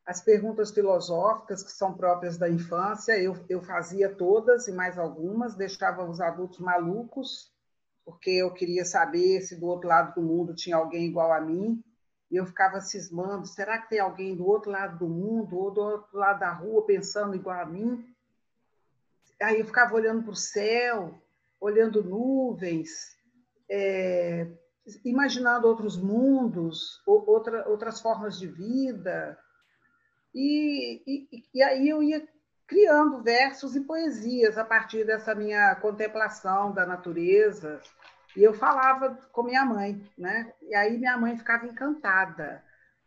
as 0.09 0.19
perguntas 0.19 0.71
filosóficas 0.71 1.61
que 1.61 1.71
são 1.71 1.93
próprias 1.93 2.35
da 2.35 2.49
infância, 2.49 3.15
eu, 3.21 3.37
eu 3.47 3.61
fazia 3.61 4.09
todas 4.09 4.67
e 4.67 4.71
mais 4.71 4.97
algumas, 4.97 5.53
deixava 5.53 6.03
os 6.03 6.19
adultos 6.19 6.57
malucos, 6.57 7.53
porque 8.03 8.31
eu 8.31 8.51
queria 8.51 8.83
saber 8.83 9.39
se 9.41 9.55
do 9.59 9.67
outro 9.67 9.87
lado 9.87 10.15
do 10.15 10.21
mundo 10.23 10.55
tinha 10.55 10.77
alguém 10.77 11.05
igual 11.05 11.31
a 11.31 11.39
mim, 11.39 11.83
e 12.31 12.37
eu 12.37 12.45
ficava 12.47 12.81
cismando, 12.81 13.45
será 13.45 13.77
que 13.77 13.89
tem 13.89 13.99
alguém 13.99 14.35
do 14.35 14.47
outro 14.47 14.71
lado 14.71 14.97
do 14.97 15.07
mundo 15.07 15.55
ou 15.55 15.69
do 15.69 15.79
outro 15.79 16.17
lado 16.17 16.39
da 16.39 16.53
rua 16.53 16.87
pensando 16.87 17.35
igual 17.35 17.59
a 17.59 17.65
mim? 17.67 18.03
Aí 19.39 19.59
eu 19.59 19.65
ficava 19.67 19.93
olhando 19.93 20.23
para 20.23 20.31
o 20.31 20.35
céu, 20.35 21.21
olhando 21.61 22.03
nuvens, 22.03 23.15
é, 23.69 24.47
imaginando 25.05 25.67
outros 25.67 25.95
mundos, 25.95 26.99
outra, 27.05 27.69
outras 27.69 28.01
formas 28.01 28.39
de 28.39 28.47
vida, 28.47 29.37
e, 30.33 31.01
e, 31.07 31.43
e 31.53 31.63
aí 31.63 31.89
eu 31.89 32.01
ia 32.03 32.27
criando 32.67 33.23
versos 33.23 33.75
e 33.75 33.81
poesias 33.81 34.57
a 34.57 34.63
partir 34.63 35.03
dessa 35.03 35.33
minha 35.33 35.75
contemplação 35.75 36.71
da 36.71 36.85
natureza. 36.85 37.81
E 38.37 38.43
eu 38.43 38.53
falava 38.53 39.17
com 39.31 39.43
minha 39.43 39.65
mãe, 39.65 40.03
né? 40.17 40.53
E 40.61 40.75
aí 40.75 40.97
minha 40.97 41.17
mãe 41.17 41.35
ficava 41.35 41.65
encantada. 41.65 42.63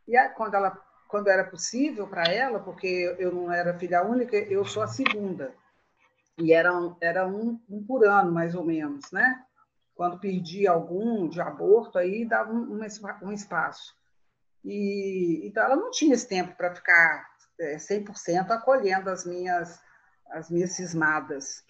E 0.06 0.16
aí, 0.16 0.28
quando 0.30 0.54
ela 0.54 0.76
quando 1.12 1.28
era 1.28 1.44
possível 1.44 2.08
para 2.08 2.24
ela, 2.24 2.58
porque 2.58 3.14
eu 3.18 3.30
não 3.30 3.52
era 3.52 3.78
filha 3.78 4.02
única, 4.02 4.34
eu 4.34 4.64
sou 4.64 4.82
a 4.82 4.86
segunda. 4.86 5.52
E 6.38 6.54
era, 6.54 6.70
era 7.02 7.28
um, 7.28 7.60
um 7.68 7.84
por 7.84 8.02
ano, 8.06 8.32
mais 8.32 8.54
ou 8.54 8.64
menos, 8.64 9.12
né? 9.12 9.44
Quando 9.94 10.18
perdia 10.18 10.70
algum 10.70 11.28
de 11.28 11.38
aborto, 11.38 11.98
aí 11.98 12.24
dava 12.24 12.50
um, 12.50 12.80
um 13.22 13.30
espaço. 13.30 13.94
E, 14.64 15.47
então, 15.47 15.62
ela 15.62 15.76
não 15.76 15.90
tinha 15.90 16.14
esse 16.14 16.28
tempo 16.28 16.57
para 16.57 16.75
ficar 16.75 17.26
é, 17.61 17.76
100% 17.76 18.50
acolhendo 18.50 19.11
as 19.11 19.26
minhas, 19.26 19.81
as 20.31 20.50
minhas 20.50 20.73
cismadas. 20.73 21.64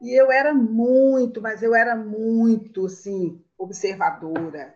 e 0.00 0.18
eu 0.18 0.30
era 0.30 0.54
muito, 0.54 1.40
mas 1.40 1.62
eu 1.62 1.74
era 1.74 1.94
muito, 1.96 2.86
assim, 2.86 3.44
observadora. 3.58 4.74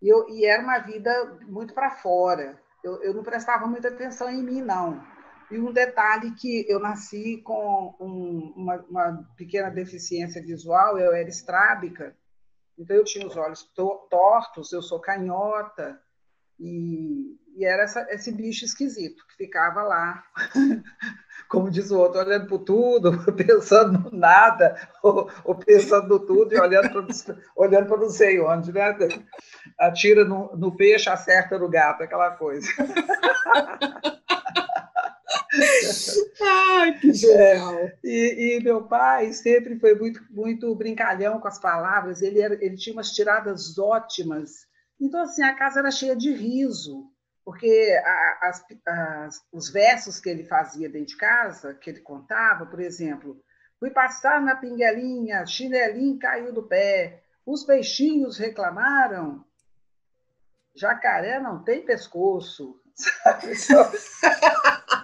E, 0.00 0.08
eu, 0.08 0.28
e 0.28 0.46
era 0.46 0.62
uma 0.62 0.78
vida 0.78 1.38
muito 1.42 1.74
para 1.74 1.90
fora. 1.90 2.60
Eu, 2.82 3.02
eu 3.02 3.14
não 3.14 3.22
prestava 3.22 3.66
muita 3.66 3.88
atenção 3.88 4.30
em 4.30 4.42
mim, 4.42 4.62
não. 4.62 5.02
E 5.50 5.58
um 5.58 5.72
detalhe 5.72 6.30
que 6.32 6.64
eu 6.68 6.78
nasci 6.78 7.38
com 7.38 7.94
um, 8.00 8.52
uma, 8.56 8.76
uma, 8.88 9.28
pequena 9.36 9.68
deficiência 9.68 10.40
visual, 10.40 10.96
eu 10.96 11.12
era 11.12 11.28
estrábica, 11.28 12.16
então, 12.80 12.96
eu 12.96 13.04
tinha 13.04 13.26
os 13.26 13.36
olhos 13.36 13.62
tortos, 14.08 14.72
eu 14.72 14.80
sou 14.80 14.98
canhota, 14.98 16.00
e, 16.58 17.38
e 17.54 17.62
era 17.62 17.82
essa, 17.82 18.06
esse 18.08 18.32
bicho 18.32 18.64
esquisito 18.64 19.22
que 19.28 19.36
ficava 19.36 19.82
lá, 19.82 20.24
como 21.46 21.70
diz 21.70 21.90
o 21.90 21.98
outro, 21.98 22.20
olhando 22.20 22.46
para 22.46 22.58
tudo, 22.64 23.12
pensando 23.36 24.10
no 24.10 24.18
nada, 24.18 24.74
ou, 25.04 25.30
ou 25.44 25.54
pensando 25.56 26.08
no 26.08 26.20
tudo 26.20 26.54
e 26.54 26.58
olhando 26.58 26.88
para 26.88 27.36
olhando 27.54 27.86
para 27.86 27.98
não 27.98 28.08
sei 28.08 28.40
onde, 28.40 28.72
né? 28.72 28.96
Atira 29.78 30.24
no, 30.24 30.56
no 30.56 30.74
peixe, 30.74 31.10
acerta 31.10 31.58
no 31.58 31.68
gato, 31.68 32.02
aquela 32.02 32.30
coisa. 32.30 32.66
Ai, 36.42 36.98
que 36.98 37.12
genial! 37.12 37.74
É, 37.78 37.98
e, 38.02 38.56
e, 38.56 38.62
meu 38.62 38.82
pai 38.84 39.32
sempre 39.32 39.78
foi 39.78 39.94
muito, 39.94 40.20
muito 40.30 40.74
brincalhão 40.74 41.40
com 41.40 41.48
as 41.48 41.58
palavras, 41.58 42.22
ele, 42.22 42.40
era, 42.40 42.54
ele 42.54 42.76
tinha 42.76 42.94
umas 42.94 43.12
tiradas 43.12 43.78
ótimas. 43.78 44.66
Então, 45.00 45.22
assim, 45.22 45.42
a 45.42 45.54
casa 45.54 45.80
era 45.80 45.90
cheia 45.90 46.16
de 46.16 46.32
riso, 46.32 47.10
porque 47.44 47.98
a, 48.04 48.48
as, 48.48 48.64
as, 48.86 49.42
os 49.52 49.70
versos 49.70 50.20
que 50.20 50.28
ele 50.28 50.44
fazia 50.44 50.88
dentro 50.88 51.08
de 51.08 51.16
casa, 51.16 51.74
que 51.74 51.90
ele 51.90 52.00
contava, 52.00 52.66
por 52.66 52.80
exemplo, 52.80 53.42
fui 53.78 53.90
passar 53.90 54.40
na 54.42 54.56
pinguelinha, 54.56 55.46
chinelinho 55.46 56.18
caiu 56.18 56.52
do 56.52 56.62
pé, 56.62 57.22
os 57.46 57.64
peixinhos 57.64 58.36
reclamaram, 58.36 59.44
jacaré 60.74 61.40
não 61.40 61.62
tem 61.62 61.84
pescoço. 61.84 62.80
Sabe? 62.94 63.54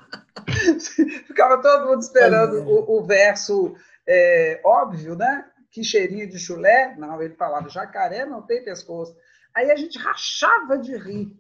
Ficava 1.27 1.61
todo 1.61 1.87
mundo 1.87 2.01
esperando 2.01 2.59
é. 2.59 2.61
o, 2.61 2.99
o, 2.99 3.05
verso 3.05 3.75
é, 4.07 4.61
óbvio, 4.65 5.15
né? 5.17 5.47
Que 5.71 5.85
cheirinho 5.85 6.29
de 6.29 6.39
chulé. 6.39 6.95
Não, 6.97 7.21
ele 7.21 7.35
falava, 7.35 7.69
jacaré 7.69 8.25
não 8.25 8.43
tem 8.43 8.65
pescoço. 8.65 9.17
Aí 9.55 9.71
a 9.71 9.77
gente 9.77 9.99
rachava 9.99 10.79
de 10.79 10.97
rir. 10.97 11.35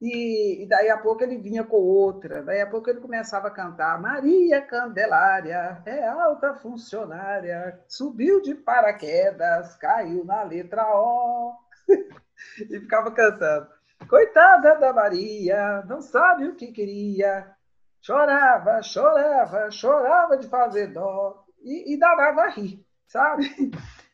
E, 0.00 0.64
e, 0.64 0.66
daí 0.66 0.90
a 0.90 0.98
pouco 0.98 1.22
ele 1.22 1.38
vinha 1.38 1.62
com 1.62 1.76
outra, 1.76 2.42
daí 2.42 2.60
a 2.60 2.66
pouco 2.66 2.90
ele 2.90 2.98
começava 2.98 3.46
a 3.46 3.52
cantar 3.52 4.00
Maria 4.00 4.60
Candelária, 4.60 5.80
é 5.86 6.04
alta 6.04 6.54
funcionária, 6.54 7.80
subiu 7.86 8.42
de 8.42 8.52
paraquedas, 8.52 9.76
caiu 9.76 10.24
na 10.24 10.42
letra 10.42 10.84
O. 10.92 11.54
e 12.68 12.80
ficava 12.80 13.12
cantando. 13.12 13.68
Coitada 14.08 14.74
da 14.74 14.92
Maria, 14.92 15.84
não 15.86 16.00
sabe 16.00 16.48
o 16.48 16.56
que 16.56 16.72
queria, 16.72 17.54
chorava, 18.02 18.82
chorava, 18.82 19.70
chorava 19.70 20.36
de 20.36 20.48
fazer 20.48 20.88
dó 20.88 21.46
e, 21.62 21.94
e 21.94 21.96
danava 21.96 22.42
a 22.42 22.50
rir, 22.50 22.84
sabe? 23.06 23.70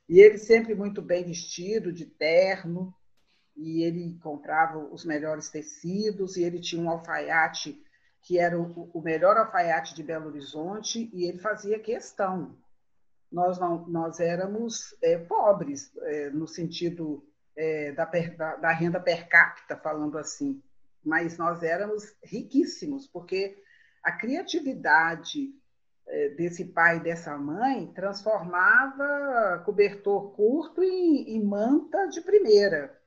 E 0.09 0.21
ele 0.21 0.39
sempre 0.39 0.75
muito 0.75 1.03
bem 1.03 1.25
vestido, 1.25 1.93
de 1.93 2.07
terno, 2.07 2.95
e 3.55 3.83
ele 3.83 4.19
comprava 4.23 4.79
os 4.79 5.05
melhores 5.05 5.51
tecidos, 5.51 6.37
e 6.37 6.45
ele 6.45 6.61
tinha 6.61 6.83
um 6.83 6.89
alfaiate 6.89 7.83
que 8.23 8.39
era 8.39 8.59
o, 8.59 8.91
o 8.93 9.03
melhor 9.03 9.37
alfaiate 9.37 9.95
de 9.95 10.03
Belo 10.03 10.29
Horizonte, 10.29 11.11
e 11.13 11.25
ele 11.25 11.39
fazia 11.39 11.79
questão. 11.79 12.57
Nós, 13.31 13.59
não, 13.59 13.87
nós 13.87 14.21
éramos 14.21 14.97
é, 15.03 15.19
pobres, 15.19 15.95
é, 15.99 16.31
no 16.31 16.49
sentido 16.49 17.23
é, 17.55 17.93
da, 17.93 18.07
da, 18.07 18.57
da 18.57 18.73
renda 18.73 18.99
per 18.99 19.29
capita, 19.29 19.77
falando 19.77 20.17
assim, 20.17 20.63
mas 21.05 21.37
nós 21.37 21.63
éramos 21.63 22.17
riquíssimos, 22.25 23.07
porque 23.07 23.63
a 24.09 24.13
criatividade 24.13 25.55
é, 26.07 26.31
desse 26.31 26.65
pai 26.65 26.97
e 26.97 27.03
dessa 27.03 27.37
mãe 27.37 27.93
transformava 27.93 29.63
cobertor 29.67 30.33
curto 30.33 30.83
em, 30.83 31.37
em 31.37 31.45
manta 31.45 32.07
de 32.09 32.23
primeira 32.23 32.99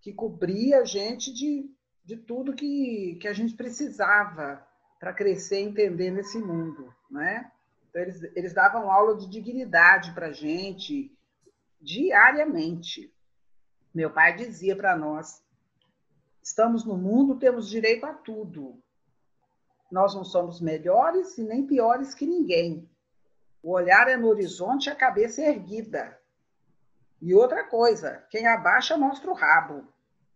que 0.00 0.12
cobria 0.12 0.80
a 0.80 0.84
gente 0.84 1.32
de, 1.32 1.68
de 2.04 2.16
tudo 2.16 2.54
que, 2.54 3.18
que 3.20 3.26
a 3.26 3.32
gente 3.32 3.54
precisava 3.54 4.64
para 5.00 5.12
crescer 5.12 5.60
e 5.60 5.64
entender 5.64 6.10
nesse 6.10 6.38
mundo, 6.38 6.94
né? 7.10 7.50
Então, 7.88 8.02
eles, 8.02 8.22
eles 8.36 8.52
davam 8.52 8.92
aula 8.92 9.16
de 9.16 9.28
dignidade 9.28 10.12
para 10.12 10.28
a 10.28 10.32
gente 10.32 11.10
diariamente. 11.80 13.12
Meu 13.92 14.10
pai 14.10 14.36
dizia 14.36 14.76
para 14.76 14.96
nós: 14.96 15.42
estamos 16.42 16.84
no 16.84 16.96
mundo, 16.96 17.38
temos 17.38 17.68
direito 17.68 18.06
a 18.06 18.12
tudo. 18.12 18.83
Nós 19.94 20.12
não 20.12 20.24
somos 20.24 20.60
melhores 20.60 21.38
e 21.38 21.44
nem 21.44 21.64
piores 21.64 22.16
que 22.16 22.26
ninguém. 22.26 22.90
O 23.62 23.70
olhar 23.70 24.08
é 24.08 24.16
no 24.16 24.26
horizonte 24.26 24.86
e 24.86 24.90
a 24.90 24.96
cabeça 24.96 25.40
é 25.40 25.50
erguida. 25.50 26.18
E 27.22 27.32
outra 27.32 27.62
coisa, 27.62 28.24
quem 28.28 28.44
abaixa 28.44 28.96
mostra 28.96 29.30
o 29.30 29.34
rabo. 29.34 29.86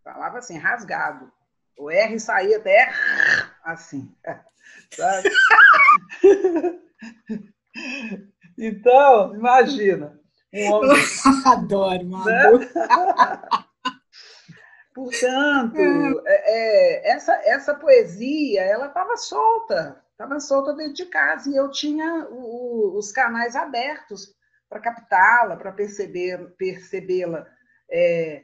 Falava 0.01 0.37
assim, 0.37 0.57
rasgado. 0.57 1.29
O 1.77 1.91
R 1.91 2.17
saía 2.21 2.57
até 2.57 2.89
assim. 3.65 4.15
Sabe? 4.95 5.29
então, 8.57 9.35
imagina. 9.35 10.17
Um 10.53 10.71
homem... 10.71 10.97
Adoro, 11.45 12.05
mano. 12.05 12.59
Portanto, 14.99 15.79
é, 16.25 17.07
é, 17.07 17.11
essa, 17.11 17.33
essa 17.45 17.73
poesia, 17.73 18.63
ela 18.63 18.87
estava 18.87 19.15
solta, 19.15 20.03
estava 20.11 20.41
solta 20.41 20.73
dentro 20.73 20.95
de 20.95 21.05
casa, 21.05 21.49
e 21.49 21.55
eu 21.55 21.71
tinha 21.71 22.27
o, 22.29 22.97
os 22.97 23.09
canais 23.09 23.55
abertos 23.55 24.35
para 24.67 24.81
captá-la, 24.81 25.55
para 25.55 25.71
perceber, 25.71 26.53
percebê-la 26.57 27.47
é, 27.89 28.43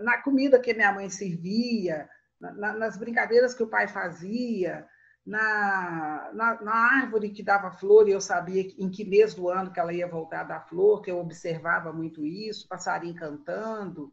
na 0.00 0.16
comida 0.22 0.58
que 0.58 0.72
minha 0.72 0.90
mãe 0.90 1.10
servia, 1.10 2.08
na, 2.40 2.72
nas 2.72 2.96
brincadeiras 2.96 3.52
que 3.52 3.62
o 3.62 3.68
pai 3.68 3.86
fazia, 3.86 4.88
na, 5.26 6.30
na, 6.32 6.62
na, 6.62 6.74
árvore 7.02 7.28
que 7.28 7.42
dava 7.42 7.72
flor 7.72 8.08
e 8.08 8.12
eu 8.12 8.22
sabia 8.22 8.62
em 8.78 8.90
que 8.90 9.04
mês 9.04 9.34
do 9.34 9.50
ano 9.50 9.70
que 9.70 9.78
ela 9.78 9.92
ia 9.92 10.08
voltar 10.08 10.40
a 10.40 10.44
dar 10.44 10.66
flor, 10.66 11.02
que 11.02 11.10
eu 11.10 11.18
observava 11.18 11.92
muito 11.92 12.24
isso, 12.24 12.66
passarinho 12.66 13.14
cantando. 13.14 14.10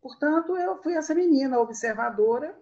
Portanto, 0.00 0.56
eu 0.56 0.80
fui 0.82 0.94
essa 0.94 1.14
menina 1.14 1.58
observadora 1.58 2.56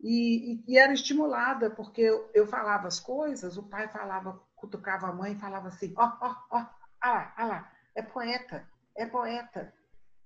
e, 0.00 0.54
e, 0.54 0.64
e 0.72 0.78
era 0.78 0.92
estimulada, 0.92 1.70
porque 1.70 2.02
eu, 2.02 2.30
eu, 2.34 2.46
falava 2.46 2.88
as 2.88 2.98
coisas, 2.98 3.56
o 3.56 3.62
pai 3.62 3.88
falava, 3.88 4.40
cutucava 4.56 5.08
a 5.08 5.12
mãe 5.12 5.32
e 5.32 5.38
falava 5.38 5.68
assim, 5.68 5.92
ó, 5.96 6.12
ó, 6.20 6.34
ó, 6.50 6.66
lá, 7.02 7.34
lá, 7.38 7.72
é 7.94 8.02
poeta, 8.02 8.66
é 8.94 9.06
poeta. 9.06 9.72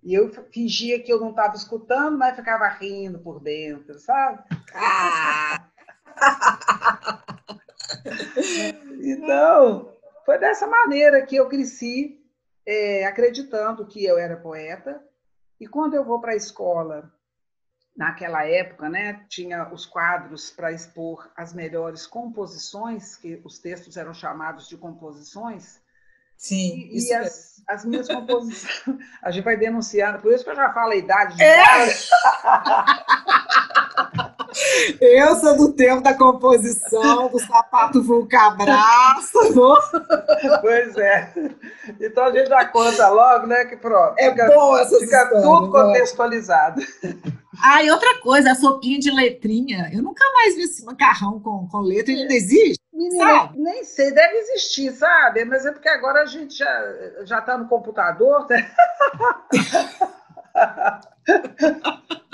E 0.03 0.13
eu 0.13 0.31
fingia 0.53 1.03
que 1.03 1.13
eu 1.13 1.19
não 1.19 1.31
estava 1.31 1.57
escutando, 1.57 2.19
mas 2.19 2.37
ficava 2.37 2.69
rindo 2.69 3.19
por 3.21 3.41
dentro, 3.41 3.99
sabe? 3.99 4.45
Ah! 4.75 5.67
então, 9.03 9.97
foi 10.27 10.39
dessa 10.39 10.67
maneira 10.67 11.25
que 11.25 11.37
eu 11.37 11.49
cresci, 11.49 12.23
é, 12.67 13.07
acreditando 13.07 13.87
que 13.87 14.05
eu 14.05 14.19
era 14.19 14.37
poeta. 14.37 15.03
E 15.65 15.67
quando 15.67 15.95
eu 15.95 16.05
vou 16.05 16.21
para 16.21 16.33
a 16.33 16.37
escola, 16.37 17.11
naquela 17.97 18.45
época, 18.45 18.87
né, 18.91 19.25
tinha 19.31 19.73
os 19.73 19.87
quadros 19.87 20.51
para 20.51 20.71
expor 20.71 21.31
as 21.35 21.55
melhores 21.55 22.07
composições, 22.07 23.17
que 23.17 23.41
os 23.43 23.59
textos 23.59 23.97
eram 23.97 24.13
chamados 24.13 24.69
de 24.69 24.77
composições. 24.77 25.81
Sim, 26.37 26.91
e, 26.93 27.09
e 27.09 27.15
as, 27.15 27.63
as, 27.67 27.83
minhas 27.87 28.07
composições. 28.09 28.99
A 29.25 29.31
gente 29.31 29.43
vai 29.43 29.57
denunciando, 29.57 30.21
por 30.21 30.35
isso 30.35 30.45
que 30.45 30.51
eu 30.51 30.55
já 30.55 30.71
falo 30.71 30.93
a 30.93 30.97
idade 30.97 31.35
de 31.35 31.43
é. 31.43 31.87
Eu 35.01 35.37
sou 35.37 35.57
do 35.57 35.73
tempo 35.73 36.03
da 36.03 36.15
composição, 36.15 37.29
do 37.29 37.39
sapato 37.39 38.03
vulcabraço. 38.03 39.39
Pois 40.61 40.97
é. 40.97 41.33
Então 42.01 42.25
a 42.25 42.33
gente 42.33 42.49
já 42.49 42.65
conta 42.67 43.09
logo, 43.09 43.47
né? 43.47 43.65
Que 43.65 43.77
pronto. 43.77 44.15
É 44.19 44.31
fica, 44.31 44.47
bom 44.47 44.77
essa 44.77 44.99
Fica 44.99 45.27
tudo 45.31 45.67
né? 45.67 45.73
contextualizado. 45.73 46.83
Ah, 47.63 47.83
e 47.83 47.91
outra 47.91 48.21
coisa, 48.21 48.53
a 48.53 48.55
sopinha 48.55 48.99
de 48.99 49.11
letrinha. 49.11 49.91
Eu 49.93 50.03
nunca 50.03 50.25
mais 50.33 50.55
vi 50.57 50.63
esse 50.63 50.85
macarrão 50.85 51.41
com, 51.41 51.69
com 51.69 51.79
letra, 51.79 52.13
ele 52.13 52.23
ainda 52.23 52.35
existe? 52.35 52.81
Menina, 52.93 53.53
nem 53.55 53.85
sei, 53.85 54.13
deve 54.13 54.37
existir, 54.37 54.93
sabe? 54.93 55.45
Mas 55.45 55.67
é 55.67 55.73
porque 55.73 55.89
agora 55.89 56.23
a 56.23 56.27
gente 56.27 56.57
já 56.57 57.25
já 57.25 57.39
está 57.41 57.59
no 57.59 57.69
computador, 57.69 58.47
né? 58.49 58.71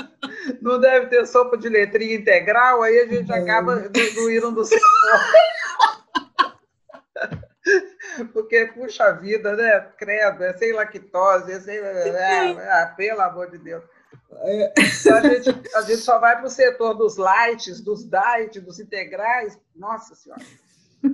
Não 0.60 0.80
deve 0.80 1.06
ter 1.06 1.26
sopa 1.26 1.56
de 1.56 1.68
letrinha 1.68 2.14
integral, 2.14 2.82
aí 2.82 3.00
a 3.00 3.06
gente 3.06 3.32
acaba 3.32 3.76
no 3.76 4.52
do 4.52 4.64
setor. 4.64 4.80
Porque, 8.32 8.66
puxa 8.66 9.12
vida, 9.12 9.54
né? 9.54 9.80
Credo, 9.98 10.44
é 10.44 10.56
sem 10.56 10.72
lactose, 10.72 11.52
é 11.52 11.60
sem. 11.60 11.76
É, 11.76 12.48
é, 12.50 12.86
pelo 12.96 13.20
amor 13.20 13.50
de 13.50 13.58
Deus. 13.58 13.82
É. 14.32 14.74
Então, 14.78 15.16
a, 15.16 15.20
gente, 15.22 15.76
a 15.76 15.82
gente 15.82 15.98
só 15.98 16.18
vai 16.18 16.36
para 16.36 16.46
o 16.46 16.50
setor 16.50 16.94
dos 16.94 17.16
lights, 17.16 17.80
dos 17.80 18.08
diet, 18.08 18.60
dos 18.60 18.80
integrais. 18.80 19.58
Nossa 19.74 20.14
Senhora. 20.14 20.42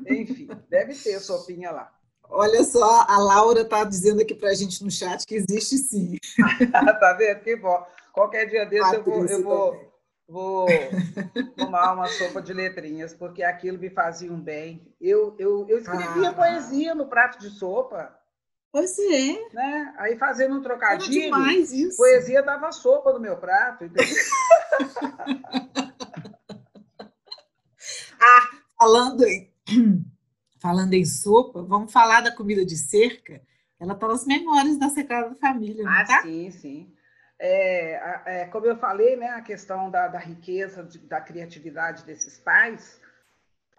Enfim, 0.08 0.48
deve 0.68 0.94
ter 0.94 1.18
sopinha 1.20 1.70
lá. 1.70 1.92
Olha 2.28 2.64
só, 2.64 3.04
a 3.08 3.18
Laura 3.18 3.60
está 3.60 3.84
dizendo 3.84 4.20
aqui 4.20 4.34
para 4.34 4.50
a 4.50 4.54
gente 4.54 4.82
no 4.82 4.90
chat 4.90 5.24
que 5.24 5.36
existe 5.36 5.78
sim. 5.78 6.18
tá 6.72 7.12
vendo? 7.12 7.40
Que 7.40 7.54
bom. 7.56 7.86
Qualquer 8.16 8.46
dia 8.46 8.64
desse 8.64 8.94
eu 8.94 9.04
vou, 9.04 9.26
eu 9.26 9.42
vou, 9.42 9.76
vou 10.26 10.66
tomar 11.54 11.92
uma 11.92 12.06
sopa 12.06 12.40
de 12.40 12.54
letrinhas, 12.54 13.12
porque 13.12 13.42
aquilo 13.42 13.78
me 13.78 13.90
fazia 13.90 14.32
um 14.32 14.40
bem. 14.40 14.90
Eu, 14.98 15.36
eu, 15.38 15.66
eu 15.68 15.80
escrevia 15.80 16.30
ah. 16.30 16.32
poesia 16.32 16.94
no 16.94 17.08
prato 17.08 17.38
de 17.38 17.50
sopa. 17.50 18.18
Pois 18.72 18.98
é. 18.98 19.34
Né? 19.52 19.94
Aí 19.98 20.16
fazendo 20.16 20.56
um 20.56 20.62
trocadilho, 20.62 21.30
poesia 21.94 22.42
dava 22.42 22.72
sopa 22.72 23.12
no 23.12 23.20
meu 23.20 23.36
prato. 23.36 23.84
ah, 28.18 28.48
falando 28.78 29.26
em, 29.26 29.52
falando 30.58 30.94
em 30.94 31.04
sopa, 31.04 31.62
vamos 31.62 31.92
falar 31.92 32.22
da 32.22 32.34
comida 32.34 32.64
de 32.64 32.78
cerca. 32.78 33.42
Ela 33.78 33.92
está 33.92 34.08
nas 34.08 34.24
memórias 34.24 34.78
da 34.78 34.88
Sagrada 34.88 35.34
Família, 35.34 35.84
ah, 35.86 36.02
tá? 36.06 36.22
sim, 36.22 36.50
sim. 36.50 36.95
É, 37.38 38.42
é, 38.42 38.46
como 38.46 38.66
eu 38.66 38.76
falei, 38.76 39.16
né, 39.16 39.28
a 39.28 39.42
questão 39.42 39.90
da, 39.90 40.08
da 40.08 40.18
riqueza, 40.18 40.82
de, 40.82 40.98
da 40.98 41.20
criatividade 41.20 42.04
desses 42.04 42.38
pais, 42.38 43.00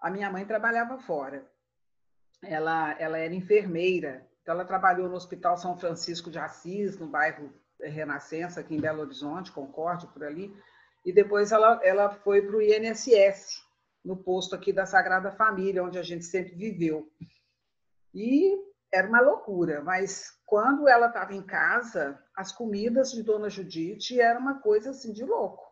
a 0.00 0.10
minha 0.10 0.30
mãe 0.30 0.44
trabalhava 0.44 0.98
fora. 0.98 1.44
Ela, 2.42 2.96
ela 3.00 3.18
era 3.18 3.34
enfermeira, 3.34 4.24
então 4.42 4.54
ela 4.54 4.64
trabalhou 4.64 5.08
no 5.08 5.16
Hospital 5.16 5.56
São 5.56 5.76
Francisco 5.76 6.30
de 6.30 6.38
Assis, 6.38 6.96
no 6.96 7.08
bairro 7.08 7.52
Renascença, 7.80 8.60
aqui 8.60 8.76
em 8.76 8.80
Belo 8.80 9.02
Horizonte, 9.02 9.50
Concórdia, 9.50 10.08
por 10.08 10.22
ali, 10.22 10.54
e 11.04 11.12
depois 11.12 11.50
ela, 11.50 11.80
ela 11.82 12.10
foi 12.10 12.42
para 12.42 12.56
o 12.56 12.62
INSS, 12.62 13.66
no 14.04 14.16
posto 14.16 14.54
aqui 14.54 14.72
da 14.72 14.86
Sagrada 14.86 15.32
Família, 15.32 15.82
onde 15.82 15.98
a 15.98 16.02
gente 16.02 16.24
sempre 16.24 16.54
viveu. 16.54 17.10
E 18.14 18.56
era 18.92 19.08
uma 19.08 19.20
loucura, 19.20 19.82
mas 19.82 20.37
quando 20.48 20.88
ela 20.88 21.08
estava 21.08 21.34
em 21.34 21.42
casa, 21.42 22.18
as 22.34 22.50
comidas 22.50 23.12
de 23.12 23.22
Dona 23.22 23.50
Judite 23.50 24.18
eram 24.18 24.40
uma 24.40 24.60
coisa 24.60 24.90
assim 24.90 25.12
de 25.12 25.22
louco. 25.22 25.68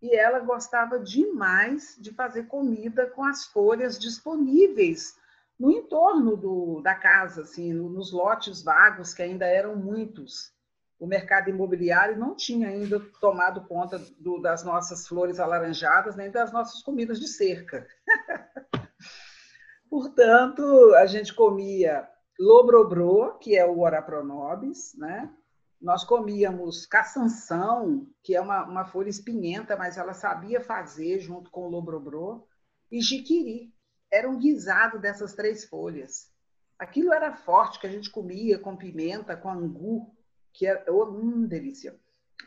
e 0.00 0.16
ela 0.16 0.38
gostava 0.38 0.98
demais 0.98 1.94
de 2.00 2.14
fazer 2.14 2.44
comida 2.44 3.06
com 3.10 3.22
as 3.24 3.44
folhas 3.44 3.98
disponíveis 3.98 5.18
no 5.58 5.70
entorno 5.70 6.34
do, 6.34 6.80
da 6.80 6.94
casa, 6.94 7.42
assim, 7.42 7.72
nos 7.72 8.10
lotes 8.10 8.62
vagos, 8.62 9.12
que 9.12 9.22
ainda 9.22 9.44
eram 9.44 9.76
muitos. 9.76 10.50
O 10.98 11.06
mercado 11.06 11.50
imobiliário 11.50 12.16
não 12.16 12.34
tinha 12.34 12.68
ainda 12.68 12.98
tomado 13.20 13.66
conta 13.66 13.98
do, 14.18 14.40
das 14.40 14.64
nossas 14.64 15.06
flores 15.06 15.38
alaranjadas, 15.38 16.16
nem 16.16 16.30
das 16.30 16.52
nossas 16.52 16.82
comidas 16.82 17.20
de 17.20 17.28
cerca. 17.28 17.86
Portanto, 19.90 20.62
a 20.94 21.04
gente 21.04 21.34
comia 21.34 22.08
lobrobrô, 22.38 23.34
que 23.38 23.56
é 23.56 23.66
o 23.66 23.80
orapronobis, 23.80 24.94
né? 24.96 25.32
Nós 25.80 26.04
comíamos 26.04 26.86
caçanção, 26.86 28.06
que 28.22 28.34
é 28.34 28.40
uma, 28.40 28.64
uma 28.64 28.84
folha 28.84 29.08
espinhenta, 29.08 29.76
mas 29.76 29.96
ela 29.96 30.12
sabia 30.12 30.60
fazer 30.60 31.20
junto 31.20 31.50
com 31.50 31.66
o 31.66 31.70
lobrobrô, 31.70 32.46
e 32.90 33.00
jiquiri. 33.00 33.72
Era 34.10 34.28
um 34.28 34.38
guisado 34.38 34.98
dessas 34.98 35.34
três 35.34 35.64
folhas. 35.64 36.32
Aquilo 36.78 37.12
era 37.12 37.36
forte, 37.36 37.78
que 37.78 37.86
a 37.86 37.90
gente 37.90 38.10
comia 38.10 38.58
com 38.58 38.76
pimenta, 38.76 39.36
com 39.36 39.50
angu, 39.50 40.14
que 40.52 40.66
era 40.66 40.84
oh, 40.88 41.04
hum, 41.04 41.46
delícia. 41.46 41.98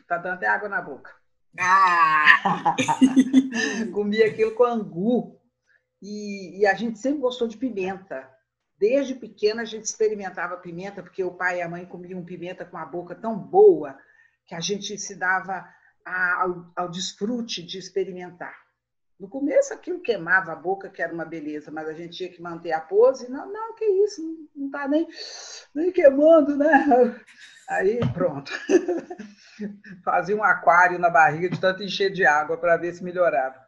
Tá 0.08 0.18
dando 0.18 0.34
até 0.34 0.46
água 0.46 0.68
na 0.68 0.82
boca. 0.82 1.14
Ah! 1.58 2.74
comia 3.92 4.26
aquilo 4.26 4.54
com 4.54 4.64
angu. 4.64 5.40
E, 6.00 6.60
e 6.60 6.66
a 6.66 6.74
gente 6.74 6.98
sempre 6.98 7.20
gostou 7.20 7.46
de 7.46 7.56
pimenta. 7.56 8.28
Desde 8.82 9.14
pequena 9.14 9.62
a 9.62 9.64
gente 9.64 9.84
experimentava 9.84 10.56
pimenta, 10.56 11.04
porque 11.04 11.22
o 11.22 11.30
pai 11.30 11.58
e 11.58 11.62
a 11.62 11.68
mãe 11.68 11.86
comiam 11.86 12.24
pimenta 12.24 12.64
com 12.64 12.76
a 12.76 12.84
boca 12.84 13.14
tão 13.14 13.38
boa 13.38 13.96
que 14.44 14.56
a 14.56 14.58
gente 14.58 14.98
se 14.98 15.14
dava 15.14 15.64
ao, 16.04 16.66
ao 16.74 16.90
desfrute 16.90 17.62
de 17.62 17.78
experimentar. 17.78 18.56
No 19.20 19.28
começo 19.28 19.72
aquilo 19.72 20.00
queimava 20.00 20.50
a 20.50 20.56
boca, 20.56 20.90
que 20.90 21.00
era 21.00 21.14
uma 21.14 21.24
beleza, 21.24 21.70
mas 21.70 21.88
a 21.88 21.92
gente 21.92 22.16
tinha 22.16 22.28
que 22.28 22.42
manter 22.42 22.72
a 22.72 22.80
pose. 22.80 23.30
Não, 23.30 23.52
não, 23.52 23.72
que 23.76 23.84
isso, 23.84 24.20
não 24.52 24.66
está 24.66 24.88
nem, 24.88 25.06
nem 25.72 25.92
queimando, 25.92 26.56
né? 26.56 26.84
Aí 27.70 28.00
pronto. 28.12 28.50
Fazia 30.04 30.34
um 30.34 30.42
aquário 30.42 30.98
na 30.98 31.08
barriga 31.08 31.48
de 31.48 31.60
tanto 31.60 31.84
encher 31.84 32.10
de 32.10 32.26
água 32.26 32.56
para 32.56 32.76
ver 32.76 32.92
se 32.92 33.04
melhorava. 33.04 33.64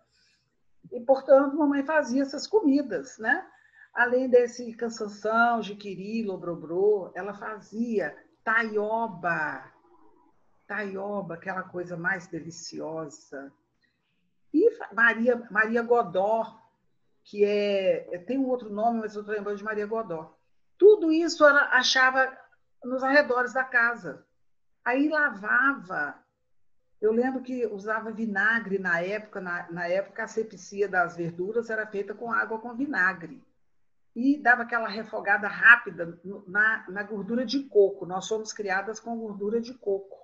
E, 0.91 0.99
portanto, 0.99 1.57
mamãe 1.57 1.85
fazia 1.85 2.23
essas 2.23 2.49
comidas, 2.49 3.17
né? 3.19 3.47
Além 3.95 4.29
desse 4.29 4.75
cansanção, 4.75 5.63
jiquiri, 5.63 6.25
lobrobrô, 6.25 7.13
ela 7.15 7.33
fazia 7.33 8.17
taioba, 8.43 9.73
taioba, 10.67 11.35
aquela 11.35 11.63
coisa 11.63 11.97
mais 11.97 12.27
deliciosa. 12.27 13.53
E 14.53 14.69
Maria, 14.93 15.47
Maria 15.49 15.81
Godó, 15.83 16.61
que 17.23 17.45
é, 17.45 18.19
tem 18.27 18.37
um 18.37 18.49
outro 18.49 18.69
nome, 18.69 18.99
mas 18.99 19.15
eu 19.15 19.21
estou 19.21 19.35
lembrando 19.35 19.59
de 19.59 19.65
Maria 19.65 19.87
Godó. 19.87 20.37
Tudo 20.77 21.13
isso 21.13 21.45
ela 21.45 21.69
achava 21.71 22.37
nos 22.83 23.05
arredores 23.05 23.53
da 23.53 23.63
casa. 23.63 24.27
Aí 24.85 25.09
lavava. 25.09 26.19
Eu 27.01 27.13
lembro 27.13 27.43
que 27.43 27.65
usava 27.67 28.11
vinagre 28.11 28.77
na 28.77 29.01
época, 29.01 29.41
na, 29.41 29.71
na 29.71 29.87
época 29.87 30.25
a 30.25 30.29
sepsia 30.29 30.89
das 30.89 31.17
verduras 31.17 31.71
era 31.71 31.87
feita 31.87 32.13
com 32.13 32.33
água 32.33 32.59
com 32.59 32.75
vinagre 32.75 33.41
e 34.15 34.39
dava 34.41 34.63
aquela 34.63 34.89
refogada 34.89 35.49
rápida 35.49 36.21
na, 36.47 36.89
na 36.89 37.03
gordura 37.03 37.45
de 37.45 37.65
coco. 37.65 38.07
Nós 38.07 38.27
somos 38.27 38.53
criadas 38.53 39.01
com 39.01 39.19
gordura 39.19 39.61
de 39.61 39.75
coco, 39.75 40.17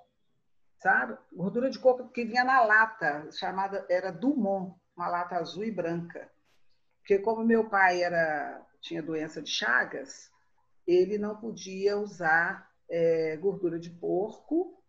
sabe? 0.78 1.18
Gordura 1.32 1.68
de 1.68 1.78
coco 1.78 2.08
que 2.10 2.24
vinha 2.24 2.44
na 2.44 2.62
lata, 2.62 3.28
chamada 3.32 3.84
era 3.90 4.12
Dumont, 4.12 4.78
uma 4.96 5.08
lata 5.08 5.36
azul 5.36 5.64
e 5.64 5.72
branca. 5.72 6.30
Porque 6.98 7.18
como 7.18 7.44
meu 7.44 7.68
pai 7.68 8.02
era 8.02 8.64
tinha 8.80 9.02
doença 9.02 9.42
de 9.42 9.50
Chagas, 9.50 10.30
ele 10.86 11.18
não 11.18 11.36
podia 11.36 11.98
usar 11.98 12.70
é, 12.88 13.36
gordura 13.36 13.78
de 13.78 13.90
porco 13.90 14.80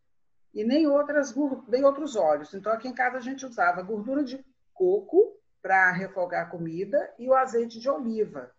e 0.53 0.63
nem 0.63 0.87
outras 0.87 1.33
nem 1.67 1.83
outros 1.83 2.15
óleos. 2.15 2.53
Então 2.53 2.71
aqui 2.71 2.87
em 2.87 2.93
casa 2.93 3.17
a 3.17 3.21
gente 3.21 3.45
usava 3.45 3.81
gordura 3.81 4.23
de 4.23 4.45
coco 4.73 5.35
para 5.61 5.91
refogar 5.91 6.43
a 6.43 6.49
comida 6.49 7.13
e 7.17 7.27
o 7.27 7.33
azeite 7.33 7.79
de 7.79 7.89
oliva 7.89 8.51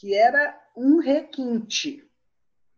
que 0.00 0.14
era 0.14 0.58
um 0.74 0.98
requinte. 0.98 2.10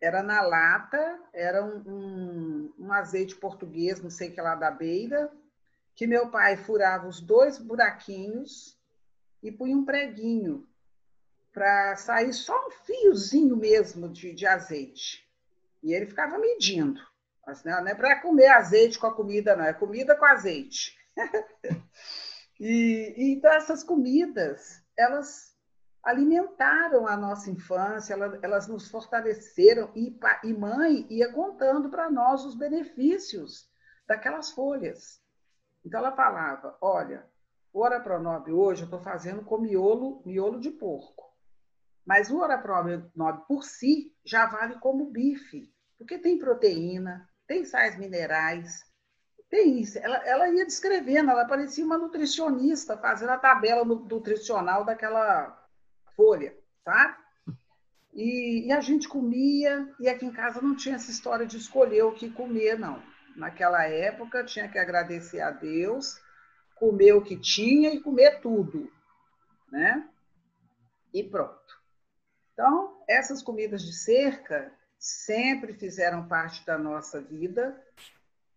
Era 0.00 0.24
na 0.24 0.42
lata, 0.42 1.20
era 1.32 1.64
um, 1.64 1.78
um, 1.86 2.74
um 2.76 2.92
azeite 2.92 3.36
português, 3.36 4.02
não 4.02 4.10
sei 4.10 4.32
que 4.32 4.40
lá 4.40 4.56
da 4.56 4.72
beira, 4.72 5.32
que 5.94 6.04
meu 6.04 6.32
pai 6.32 6.56
furava 6.56 7.06
os 7.06 7.20
dois 7.20 7.58
buraquinhos 7.58 8.76
e 9.40 9.52
punha 9.52 9.76
um 9.76 9.84
preguinho 9.84 10.66
para 11.52 11.94
sair 11.94 12.32
só 12.32 12.66
um 12.66 12.70
fiozinho 12.72 13.56
mesmo 13.56 14.08
de, 14.08 14.34
de 14.34 14.44
azeite. 14.44 15.24
E 15.80 15.94
ele 15.94 16.06
ficava 16.06 16.38
medindo. 16.38 17.00
Mas 17.46 17.62
não 17.62 17.86
é 17.86 17.94
para 17.94 18.20
comer 18.20 18.48
azeite 18.48 18.98
com 18.98 19.06
a 19.06 19.14
comida, 19.14 19.54
não, 19.54 19.64
é 19.64 19.72
comida 19.72 20.16
com 20.16 20.24
azeite. 20.24 20.98
e, 22.58 23.14
e, 23.16 23.32
então, 23.34 23.52
essas 23.52 23.84
comidas, 23.84 24.82
elas 24.96 25.51
alimentaram 26.02 27.06
a 27.06 27.16
nossa 27.16 27.50
infância, 27.50 28.14
elas, 28.42 28.66
nos 28.66 28.88
fortaleceram 28.88 29.90
e, 29.94 30.18
e 30.42 30.52
mãe 30.52 31.06
ia 31.08 31.32
contando 31.32 31.88
para 31.88 32.10
nós 32.10 32.44
os 32.44 32.56
benefícios 32.56 33.70
daquelas 34.06 34.50
folhas. 34.50 35.22
Então 35.84 36.00
ela 36.00 36.12
falava, 36.12 36.76
olha, 36.80 37.24
o 37.72 37.80
Orapronove 37.80 38.52
hoje 38.52 38.82
eu 38.82 38.86
estou 38.86 39.00
fazendo 39.00 39.42
com 39.44 39.58
miolo, 39.58 40.22
miolo 40.26 40.58
de 40.58 40.70
porco. 40.70 41.32
Mas 42.04 42.30
o 42.30 42.38
Orapronove 42.38 43.08
por 43.46 43.62
si 43.62 44.12
já 44.24 44.46
vale 44.46 44.78
como 44.80 45.10
bife, 45.10 45.72
porque 45.96 46.18
tem 46.18 46.36
proteína, 46.36 47.28
tem 47.46 47.64
sais 47.64 47.96
minerais, 47.96 48.84
tem 49.48 49.78
isso. 49.78 49.98
Ela, 49.98 50.16
ela 50.26 50.48
ia 50.48 50.66
descrevendo, 50.66 51.30
ela 51.30 51.46
parecia 51.46 51.84
uma 51.84 51.96
nutricionista 51.96 52.98
fazendo 52.98 53.30
a 53.30 53.38
tabela 53.38 53.84
nutricional 53.84 54.84
daquela 54.84 55.61
folha, 56.16 56.54
tá? 56.84 57.18
E, 58.12 58.66
e, 58.66 58.72
a 58.72 58.80
gente 58.80 59.08
comia, 59.08 59.88
e 59.98 60.08
aqui 60.08 60.26
em 60.26 60.32
casa 60.32 60.60
não 60.60 60.76
tinha 60.76 60.96
essa 60.96 61.10
história 61.10 61.46
de 61.46 61.56
escolher 61.56 62.02
o 62.02 62.12
que 62.12 62.30
comer, 62.30 62.78
não. 62.78 63.02
Naquela 63.34 63.84
época 63.84 64.44
tinha 64.44 64.68
que 64.68 64.78
agradecer 64.78 65.40
a 65.40 65.50
Deus, 65.50 66.20
comer 66.74 67.14
o 67.14 67.22
que 67.22 67.36
tinha 67.36 67.94
e 67.94 68.00
comer 68.00 68.40
tudo, 68.40 68.92
né? 69.70 70.06
E 71.14 71.24
pronto. 71.24 71.80
Então, 72.52 73.02
essas 73.08 73.42
comidas 73.42 73.82
de 73.82 73.94
cerca 73.94 74.70
sempre 74.98 75.72
fizeram 75.72 76.28
parte 76.28 76.64
da 76.66 76.76
nossa 76.76 77.20
vida 77.20 77.80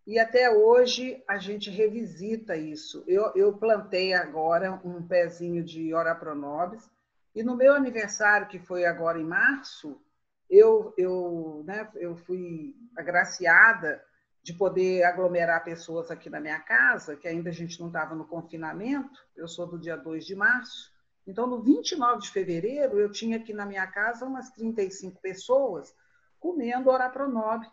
e 0.06 0.18
até 0.20 0.48
hoje 0.48 1.22
a 1.26 1.36
gente 1.36 1.68
revisita 1.68 2.56
isso. 2.56 3.02
Eu, 3.08 3.32
eu 3.34 3.52
plantei 3.56 4.14
agora 4.14 4.80
um 4.84 5.02
pezinho 5.02 5.64
de 5.64 5.92
Ora 5.92 6.14
Pronobis, 6.14 6.88
e 7.36 7.42
no 7.42 7.54
meu 7.54 7.74
aniversário, 7.74 8.48
que 8.48 8.58
foi 8.58 8.86
agora 8.86 9.20
em 9.20 9.24
março, 9.24 10.00
eu, 10.48 10.94
eu, 10.96 11.62
né, 11.66 11.86
eu 11.96 12.16
fui 12.16 12.74
agraciada 12.96 14.02
de 14.42 14.54
poder 14.54 15.04
aglomerar 15.04 15.62
pessoas 15.62 16.10
aqui 16.10 16.30
na 16.30 16.40
minha 16.40 16.58
casa, 16.58 17.14
que 17.14 17.28
ainda 17.28 17.50
a 17.50 17.52
gente 17.52 17.78
não 17.78 17.88
estava 17.88 18.14
no 18.14 18.26
confinamento, 18.26 19.20
eu 19.36 19.46
sou 19.46 19.66
do 19.66 19.78
dia 19.78 19.98
2 19.98 20.24
de 20.24 20.34
março. 20.34 20.90
Então, 21.26 21.46
no 21.46 21.60
29 21.60 22.22
de 22.22 22.30
fevereiro, 22.30 22.98
eu 22.98 23.12
tinha 23.12 23.36
aqui 23.36 23.52
na 23.52 23.66
minha 23.66 23.86
casa 23.86 24.24
umas 24.24 24.48
35 24.52 25.20
pessoas 25.20 25.94
comendo 26.40 26.88
orapronobe. 26.88 27.66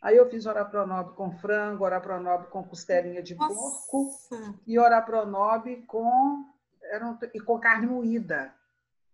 Aí 0.00 0.16
eu 0.16 0.30
fiz 0.30 0.46
orapronobe 0.46 1.16
com 1.16 1.32
frango, 1.32 1.82
orapronobe 1.82 2.46
com 2.46 2.62
costelinha 2.62 3.24
de 3.24 3.34
Nossa. 3.34 3.90
porco 3.90 4.08
e 4.68 4.78
orapronobe 4.78 5.82
com, 5.86 6.44
era 6.84 7.04
um, 7.08 7.18
e 7.34 7.40
com 7.40 7.58
carne 7.58 7.88
moída 7.88 8.54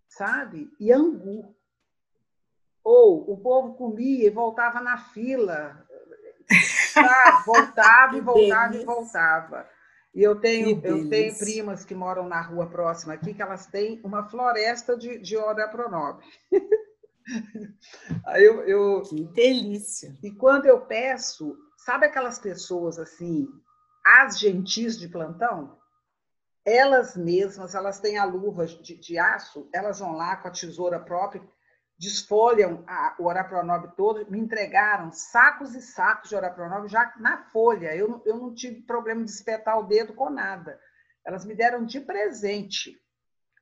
sabe? 0.09 0.71
E 0.79 0.93
angu. 0.93 1.55
Ou 2.83 3.33
o 3.33 3.37
povo 3.39 3.75
comia 3.75 4.27
e 4.27 4.31
voltava 4.31 4.81
na 4.81 4.97
fila, 4.97 5.85
sabe? 6.93 7.45
voltava 7.45 8.17
e 8.17 8.21
voltava 8.21 8.77
e 8.77 8.85
voltava. 8.85 9.69
E 10.15 10.23
eu 10.23 10.37
tenho, 10.41 10.81
eu 10.83 11.09
tenho 11.11 11.37
primas 11.37 11.85
que 11.85 11.95
moram 11.95 12.27
na 12.27 12.41
rua 12.41 12.67
próxima 12.67 13.13
aqui, 13.13 13.35
que 13.35 13.43
elas 13.43 13.67
têm 13.67 14.01
uma 14.03 14.25
floresta 14.25 14.97
de, 14.97 15.19
de 15.19 15.37
Ora 15.37 15.69
Pronobe. 15.69 16.25
Aí 18.25 18.45
eu, 18.45 18.63
eu, 18.63 19.03
que 19.03 19.25
delícia! 19.35 20.17
E 20.23 20.31
quando 20.31 20.67
eu 20.67 20.81
peço, 20.81 21.55
sabe 21.77 22.07
aquelas 22.07 22.39
pessoas 22.39 22.99
assim, 22.99 23.47
as 24.07 24.39
gentis 24.39 24.97
de 24.99 25.09
plantão? 25.09 25.77
Elas 26.67 27.17
mesmas, 27.17 27.77
elas 27.77 28.01
têm 28.01 28.19
a 28.19 28.25
luva 28.25 28.67
de, 28.67 28.97
de, 28.97 29.17
aço, 29.17 29.71
elas 29.73 30.01
vão 30.01 30.17
lá 30.17 30.37
com 30.37 30.49
a 30.49 30.51
tesoura 30.51 30.99
própria, 30.99 31.41
desfolham 31.97 32.83
a, 32.89 33.15
o 33.21 33.27
Orapronove 33.27 33.95
todo, 33.97 34.29
me 34.29 34.41
entregaram 34.41 35.13
sacos 35.13 35.77
e 35.77 35.81
sacos 35.81 36.29
de 36.29 36.35
Orapronove 36.35 36.89
já 36.89 37.15
na 37.19 37.45
folha. 37.51 37.95
Eu, 37.95 38.21
eu 38.27 38.37
não 38.37 38.53
tive 38.53 38.83
problema 38.83 39.25
de 39.25 39.31
espetar 39.31 39.79
o 39.79 39.85
dedo 39.85 40.13
com 40.13 40.29
nada. 40.29 40.79
Elas 41.25 41.45
me 41.45 41.55
deram 41.55 41.85
de 41.85 42.01
presente 42.01 43.01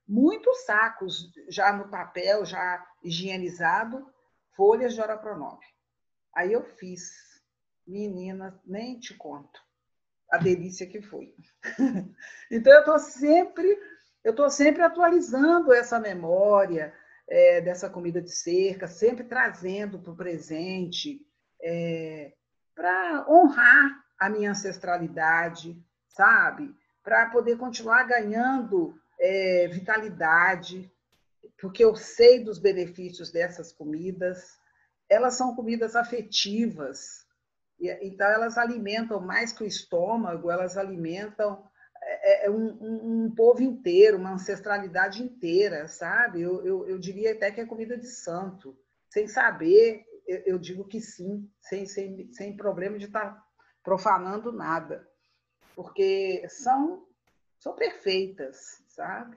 muitos 0.09 0.65
sacos 0.65 1.31
já 1.49 1.73
no 1.75 1.91
papel, 1.91 2.45
já 2.45 2.87
higienizado, 3.03 4.11
folhas 4.57 4.95
de 4.95 5.01
Orapronove. 5.03 5.67
Aí 6.35 6.53
eu 6.55 6.65
fiz. 6.65 7.35
Menina, 7.87 8.59
nem 8.65 8.99
te 8.99 9.13
conto 9.13 9.61
a 10.35 10.39
delícia 10.39 10.87
que 10.87 11.01
foi. 11.01 11.35
então 12.51 12.73
eu 12.73 12.81
estou 12.81 12.99
sempre, 12.99 13.79
eu 14.23 14.31
estou 14.31 14.51
sempre 14.51 14.83
atualizando 14.83 15.73
essa 15.73 15.99
memória, 15.99 16.93
é, 17.29 17.61
dessa 17.61 17.89
comida 17.89 18.21
de 18.21 18.31
cerca, 18.31 18.87
sempre 18.87 19.25
trazendo 19.25 19.99
para 19.99 20.13
o 20.13 20.17
presente, 20.17 21.27
é, 21.63 22.33
para 22.75 23.25
honrar 23.29 24.05
a 24.19 24.29
minha 24.29 24.51
ancestralidade, 24.51 25.83
sabe? 26.09 26.75
Para 27.03 27.31
poder 27.31 27.57
continuar 27.57 28.05
ganhando 28.05 28.99
é, 29.19 29.69
vitalidade, 29.69 30.91
porque 31.59 31.85
eu 31.85 31.95
sei 31.95 32.43
dos 32.43 32.59
benefícios 32.59 33.31
dessas 33.31 33.73
comidas. 33.73 34.59
Elas 35.09 35.35
são 35.35 35.55
comidas 35.55 35.95
afetivas, 35.95 37.24
então 37.81 38.27
elas 38.27 38.57
alimentam 38.57 39.21
mais 39.21 39.53
que 39.53 39.65
o 39.65 39.67
estômago, 39.67 40.51
elas 40.51 40.77
alimentam 40.77 41.63
é, 42.07 42.47
é 42.47 42.51
um, 42.51 42.67
um, 42.81 43.25
um, 43.25 43.35
povo 43.35 43.63
inteiro, 43.63 44.19
uma 44.19 44.35
ancestralidade 44.35 45.23
inteira, 45.23 45.89
sabe? 45.89 46.43
Eu, 46.43 46.65
eu, 46.65 46.87
eu, 46.87 46.99
diria 46.99 47.33
até 47.33 47.51
que 47.51 47.61
é 47.61 47.67
comida 47.67 47.97
de 47.97 48.07
santo. 48.07 48.77
Sem 49.09 49.27
saber, 49.27 50.05
eu, 50.27 50.39
eu 50.47 50.59
digo 50.59 50.85
que 50.85 51.01
sim, 51.01 51.51
sem, 51.61 51.87
sem, 51.87 52.33
sem 52.33 52.57
problema 52.57 52.99
de 52.99 53.07
estar 53.07 53.35
tá 53.35 53.47
profanando 53.83 54.53
nada, 54.53 55.09
porque 55.75 56.47
são, 56.49 57.07
são 57.59 57.75
perfeitas, 57.75 58.83
sabe? 58.89 59.37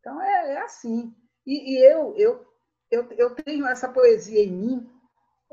Então 0.00 0.20
é, 0.20 0.54
é 0.54 0.62
assim. 0.62 1.14
E, 1.46 1.74
e 1.74 1.84
eu, 1.84 2.14
eu, 2.16 2.46
eu, 2.90 3.12
eu 3.12 3.34
tenho 3.34 3.66
essa 3.66 3.88
poesia 3.88 4.42
em 4.42 4.52
mim, 4.52 4.93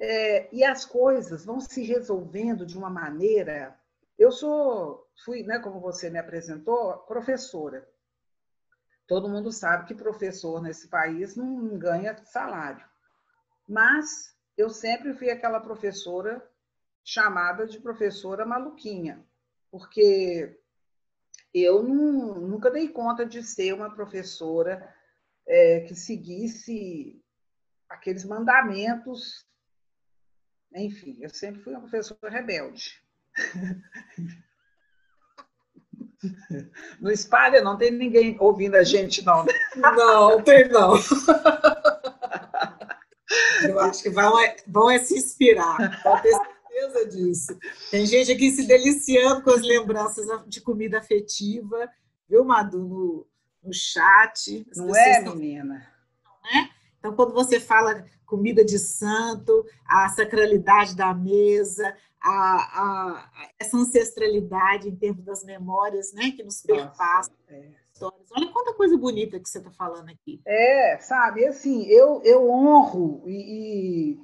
é, 0.02 0.54
e 0.54 0.64
as 0.64 0.84
coisas 0.84 1.46
vão 1.46 1.62
se 1.62 1.84
resolvendo 1.84 2.66
de 2.66 2.78
uma 2.78 2.90
maneira 2.90 3.80
eu 4.22 4.32
sou, 4.32 5.10
fui, 5.26 5.42
né, 5.42 5.58
como 5.58 5.80
você 5.80 6.08
me 6.08 6.20
apresentou, 6.20 6.96
professora. 7.08 7.90
Todo 9.08 9.28
mundo 9.28 9.52
sabe 9.52 9.88
que 9.88 9.96
professor 9.96 10.62
nesse 10.62 10.88
país 10.90 11.36
não 11.36 11.76
ganha 11.80 12.16
salário. 12.26 12.86
Mas 13.68 14.38
eu 14.56 14.70
sempre 14.70 15.16
fui 15.16 15.32
aquela 15.32 15.60
professora 15.60 16.48
chamada 17.04 17.66
de 17.66 17.80
professora 17.80 18.46
maluquinha, 18.46 19.26
porque 19.72 20.56
eu 21.52 21.82
não, 21.82 22.42
nunca 22.42 22.70
dei 22.70 22.90
conta 22.90 23.26
de 23.26 23.42
ser 23.42 23.74
uma 23.74 23.90
professora 23.90 24.88
é, 25.48 25.80
que 25.80 25.96
seguisse 25.96 27.20
aqueles 27.90 28.24
mandamentos. 28.24 29.48
Enfim, 30.76 31.18
eu 31.20 31.30
sempre 31.30 31.62
fui 31.62 31.74
uma 31.74 31.82
professora 31.82 32.30
rebelde. 32.30 33.02
No 37.00 37.12
espalha, 37.12 37.64
não 37.64 37.78
tem 37.78 37.92
ninguém 37.92 38.38
ouvindo 38.40 38.76
a 38.76 38.84
gente, 38.84 39.26
não. 39.26 39.44
Né? 39.44 39.54
Não, 39.76 40.42
tem 40.44 40.70
não. 40.70 40.94
Eu 43.64 43.80
acho 43.80 44.04
que 44.04 44.10
vão 44.10 44.40
é, 44.40 44.56
vão 44.68 44.92
é 44.92 45.00
se 45.00 45.16
inspirar, 45.16 46.02
pode 46.04 46.24
ter 46.24 46.32
certeza 46.32 47.06
disso. 47.10 47.58
Tem 47.90 48.06
gente 48.06 48.32
aqui 48.32 48.52
se 48.52 48.68
deliciando 48.68 49.42
com 49.42 49.52
as 49.52 49.62
lembranças 49.62 50.26
de 50.48 50.62
comida 50.62 51.00
afetiva, 51.00 51.90
viu, 52.30 52.44
Madu, 52.44 52.80
no, 52.80 53.28
no 53.64 53.74
chat. 53.74 54.66
As 54.70 54.78
não 54.78 54.96
é, 54.96 55.22
menina? 55.22 55.88
Né? 56.44 56.70
Então, 57.02 57.16
quando 57.16 57.34
você 57.34 57.60
fala 57.60 58.06
comida 58.28 58.64
de 58.64 58.78
santo, 58.78 59.66
a 59.84 60.08
sacralidade 60.10 60.96
da 60.96 61.16
mesa, 61.16 61.98
a, 62.22 62.30
a, 62.30 63.50
essa 63.60 63.76
ancestralidade 63.76 64.88
em 64.88 64.96
termos 64.96 65.26
das 65.26 65.44
memórias, 65.44 66.14
né, 66.14 66.30
que 66.30 66.44
nos 66.44 66.62
perpassam. 66.62 67.34
É. 67.50 67.72
Olha 68.32 68.52
quanta 68.52 68.74
coisa 68.74 68.98
bonita 68.98 69.40
que 69.40 69.50
você 69.50 69.58
está 69.58 69.72
falando 69.72 70.10
aqui. 70.10 70.42
É, 70.46 70.98
sabe, 71.00 71.46
assim, 71.46 71.86
eu, 71.88 72.22
eu 72.24 72.48
honro 72.50 73.24
e, 73.28 74.14
e, 74.14 74.20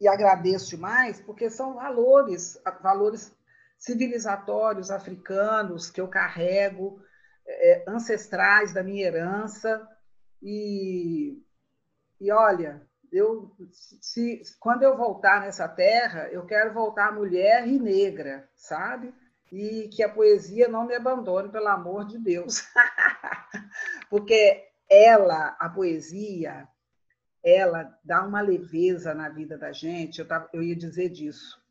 e 0.00 0.08
agradeço 0.08 0.70
demais, 0.70 1.20
porque 1.20 1.48
são 1.48 1.74
valores, 1.74 2.60
valores 2.82 3.32
civilizatórios 3.78 4.90
africanos 4.90 5.88
que 5.88 6.00
eu 6.00 6.08
carrego, 6.08 7.00
é, 7.46 7.84
ancestrais 7.88 8.72
da 8.72 8.82
minha 8.82 9.06
herança, 9.06 9.88
e, 10.42 11.42
e 12.20 12.32
olha, 12.32 12.82
eu, 13.10 13.50
se, 14.00 14.42
quando 14.60 14.82
eu 14.82 14.96
voltar 14.96 15.40
nessa 15.40 15.68
terra, 15.68 16.28
eu 16.28 16.44
quero 16.44 16.72
voltar 16.74 17.14
mulher 17.14 17.66
e 17.66 17.78
negra, 17.78 18.48
sabe? 18.54 19.14
E 19.50 19.88
que 19.88 20.02
a 20.02 20.08
poesia 20.08 20.68
não 20.68 20.86
me 20.86 20.94
abandone, 20.94 21.50
pelo 21.50 21.68
amor 21.68 22.04
de 22.06 22.18
Deus. 22.18 22.66
Porque 24.10 24.68
ela, 24.88 25.56
a 25.58 25.68
poesia, 25.68 26.68
ela 27.42 27.98
dá 28.04 28.24
uma 28.24 28.40
leveza 28.40 29.14
na 29.14 29.28
vida 29.28 29.56
da 29.56 29.72
gente. 29.72 30.18
Eu, 30.18 30.28
tava, 30.28 30.48
eu 30.52 30.62
ia 30.62 30.76
dizer 30.76 31.08
disso. 31.08 31.62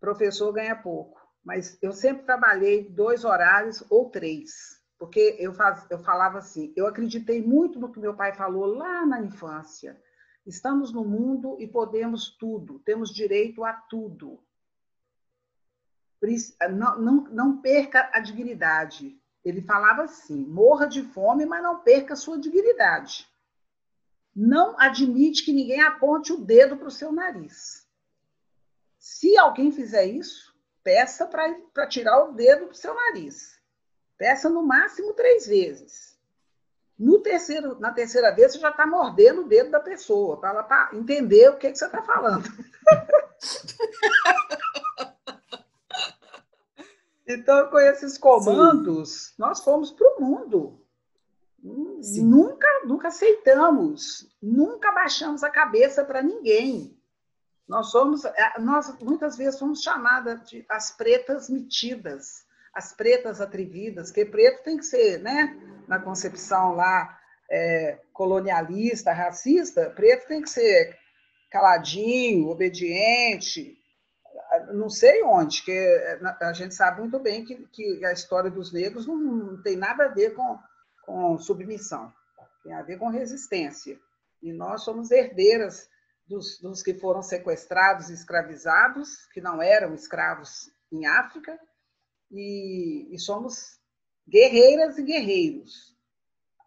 Professor 0.00 0.52
ganha 0.52 0.76
pouco, 0.76 1.20
mas 1.44 1.78
eu 1.80 1.92
sempre 1.92 2.24
trabalhei 2.24 2.88
dois 2.88 3.24
horários 3.24 3.84
ou 3.88 4.10
três, 4.10 4.75
porque 4.98 5.36
eu, 5.38 5.52
faz, 5.52 5.86
eu 5.90 5.98
falava 5.98 6.38
assim, 6.38 6.72
eu 6.76 6.86
acreditei 6.86 7.42
muito 7.42 7.78
no 7.78 7.92
que 7.92 8.00
meu 8.00 8.14
pai 8.14 8.34
falou 8.34 8.66
lá 8.66 9.04
na 9.04 9.20
infância 9.20 10.00
Estamos 10.46 10.92
no 10.92 11.04
mundo 11.04 11.56
e 11.58 11.66
podemos 11.66 12.30
tudo, 12.30 12.78
temos 12.78 13.12
direito 13.12 13.64
a 13.64 13.72
tudo. 13.72 14.40
Não, 16.70 16.98
não, 16.98 17.14
não 17.24 17.60
perca 17.60 18.08
a 18.12 18.20
dignidade. 18.20 19.20
Ele 19.44 19.60
falava 19.60 20.04
assim: 20.04 20.46
morra 20.46 20.86
de 20.86 21.02
fome, 21.02 21.44
mas 21.44 21.62
não 21.62 21.80
perca 21.80 22.14
a 22.14 22.16
sua 22.16 22.38
dignidade. 22.38 23.28
Não 24.34 24.78
admite 24.78 25.44
que 25.44 25.52
ninguém 25.52 25.80
aponte 25.80 26.32
o 26.32 26.38
dedo 26.38 26.76
para 26.76 26.88
o 26.88 26.92
seu 26.92 27.10
nariz. 27.10 27.84
Se 28.98 29.36
alguém 29.36 29.72
fizer 29.72 30.06
isso, 30.06 30.54
peça 30.82 31.26
para 31.26 31.86
tirar 31.88 32.24
o 32.24 32.32
dedo 32.32 32.68
do 32.68 32.74
seu 32.74 32.94
nariz. 32.94 33.55
Peça 34.18 34.48
no 34.48 34.62
máximo 34.62 35.12
três 35.12 35.46
vezes. 35.46 36.16
No 36.98 37.20
terceiro, 37.20 37.78
na 37.78 37.92
terceira 37.92 38.34
vez, 38.34 38.52
você 38.52 38.58
já 38.58 38.70
está 38.70 38.86
mordendo 38.86 39.42
o 39.42 39.48
dedo 39.48 39.70
da 39.70 39.80
pessoa, 39.80 40.40
para 40.40 40.48
ela 40.50 40.90
entender 40.94 41.50
o 41.50 41.58
que, 41.58 41.70
que 41.70 41.76
você 41.76 41.84
está 41.84 42.02
falando. 42.02 42.44
então, 47.28 47.68
com 47.68 47.78
esses 47.78 48.16
comandos, 48.16 49.10
Sim. 49.10 49.34
nós 49.36 49.62
fomos 49.62 49.90
para 49.90 50.08
o 50.08 50.20
mundo. 50.20 50.80
Sim. 52.00 52.24
Nunca, 52.24 52.66
nunca 52.86 53.08
aceitamos, 53.08 54.34
nunca 54.40 54.90
baixamos 54.92 55.42
a 55.42 55.50
cabeça 55.50 56.02
para 56.02 56.22
ninguém. 56.22 56.98
Nós 57.68 57.90
somos, 57.90 58.24
é, 58.24 58.58
nós 58.60 58.96
muitas 59.00 59.36
vezes 59.36 59.58
somos 59.58 59.82
chamadas 59.82 60.48
de 60.48 60.64
as 60.68 60.92
pretas 60.92 61.50
metidas, 61.50 62.45
as 62.76 62.92
pretas 62.92 63.40
atrevidas, 63.40 64.10
que 64.10 64.22
preto 64.26 64.62
tem 64.62 64.76
que 64.76 64.84
ser, 64.84 65.18
né? 65.22 65.58
na 65.88 65.98
concepção 65.98 66.74
lá 66.74 67.18
é, 67.50 67.98
colonialista, 68.12 69.12
racista, 69.12 69.88
preto 69.90 70.28
tem 70.28 70.42
que 70.42 70.50
ser 70.50 70.94
caladinho, 71.50 72.48
obediente, 72.48 73.78
não 74.74 74.90
sei 74.90 75.22
onde, 75.22 75.62
que 75.64 76.18
a 76.42 76.52
gente 76.52 76.74
sabe 76.74 77.00
muito 77.00 77.18
bem 77.18 77.44
que, 77.46 77.56
que 77.68 78.04
a 78.04 78.12
história 78.12 78.50
dos 78.50 78.72
negros 78.72 79.06
não, 79.06 79.16
não, 79.16 79.62
tem 79.62 79.76
nada 79.76 80.04
a 80.04 80.08
ver 80.08 80.34
com, 80.34 80.58
com 81.02 81.38
submissão, 81.38 82.12
tem 82.62 82.74
a 82.74 82.82
ver 82.82 82.98
com 82.98 83.08
resistência. 83.08 83.98
E 84.42 84.52
nós 84.52 84.82
somos 84.82 85.10
herdeiras 85.10 85.88
dos, 86.28 86.60
dos 86.60 86.82
que 86.82 86.92
foram 86.92 87.22
sequestrados 87.22 88.10
escravizados, 88.10 89.26
que 89.32 89.40
não 89.40 89.62
eram 89.62 89.94
escravos 89.94 90.70
em 90.92 91.06
África, 91.06 91.58
e, 92.30 93.08
e 93.14 93.18
somos 93.18 93.78
guerreiras 94.28 94.98
e 94.98 95.02
guerreiros. 95.02 95.96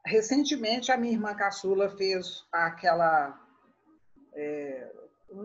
Recentemente, 0.05 0.91
a 0.91 0.97
minha 0.97 1.13
irmã 1.13 1.35
caçula 1.35 1.89
fez 1.89 2.45
aquela. 2.51 3.37
É, 4.33 4.91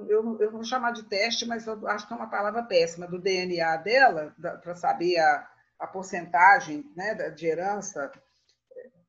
eu, 0.08 0.40
eu 0.40 0.50
vou 0.50 0.64
chamar 0.64 0.92
de 0.92 1.02
teste, 1.04 1.44
mas 1.44 1.68
acho 1.68 2.06
que 2.06 2.12
é 2.12 2.16
uma 2.16 2.30
palavra 2.30 2.62
péssima, 2.62 3.06
do 3.06 3.18
DNA 3.18 3.76
dela, 3.78 4.34
para 4.62 4.74
saber 4.74 5.18
a, 5.18 5.48
a 5.78 5.86
porcentagem 5.86 6.90
né, 6.96 7.14
de 7.30 7.46
herança. 7.46 8.10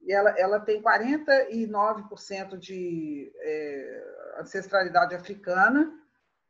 e 0.01 0.11
ela, 0.11 0.31
ela 0.31 0.59
tem 0.59 0.81
49% 0.81 2.57
de 2.57 3.31
é, 3.37 4.03
ancestralidade 4.39 5.15
africana 5.15 5.93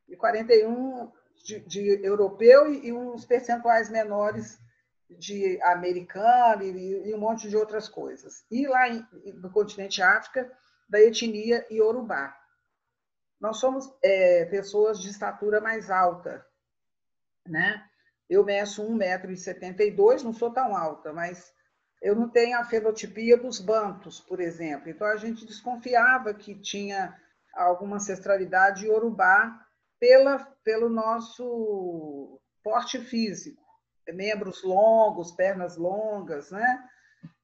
e 0.08 0.16
41% 0.16 1.12
de, 1.44 1.60
de 1.60 2.04
europeu 2.04 2.72
e, 2.72 2.88
e, 2.88 2.92
uns 2.92 3.24
percentuais 3.24 3.88
menores 3.90 4.58
de 5.08 5.60
americano 5.62 6.62
e, 6.62 7.08
e, 7.08 7.14
um 7.14 7.18
monte 7.18 7.48
de 7.48 7.56
outras 7.56 7.88
coisas. 7.88 8.44
E 8.50 8.66
lá 8.66 8.88
em, 8.88 9.06
no 9.34 9.50
continente 9.50 10.02
África, 10.02 10.50
da 10.88 11.00
etnia 11.00 11.66
Yorubá. 11.70 12.36
Nós 13.40 13.58
somos 13.58 13.92
é, 14.02 14.44
pessoas 14.46 15.00
de 15.00 15.10
estatura 15.10 15.60
mais 15.60 15.90
alta, 15.90 16.44
né? 17.46 17.84
Eu 18.28 18.44
meço 18.44 18.82
1,72m, 18.82 20.22
não 20.22 20.32
sou 20.32 20.50
tão 20.52 20.76
alta, 20.76 21.12
mas 21.12 21.52
eu 22.02 22.14
não 22.14 22.28
tenho 22.28 22.58
a 22.58 22.64
fenotipia 22.64 23.36
dos 23.36 23.60
bantos, 23.60 24.20
por 24.20 24.40
exemplo. 24.40 24.88
Então, 24.88 25.06
a 25.06 25.16
gente 25.16 25.46
desconfiava 25.46 26.34
que 26.34 26.54
tinha 26.54 27.14
alguma 27.54 27.96
ancestralidade 27.96 28.86
iorubá 28.86 29.65
pela, 29.98 30.38
pelo 30.64 30.88
nosso 30.88 32.40
porte 32.62 32.98
físico. 32.98 33.62
Membros 34.08 34.62
longos, 34.62 35.32
pernas 35.32 35.76
longas, 35.76 36.50
né? 36.50 36.88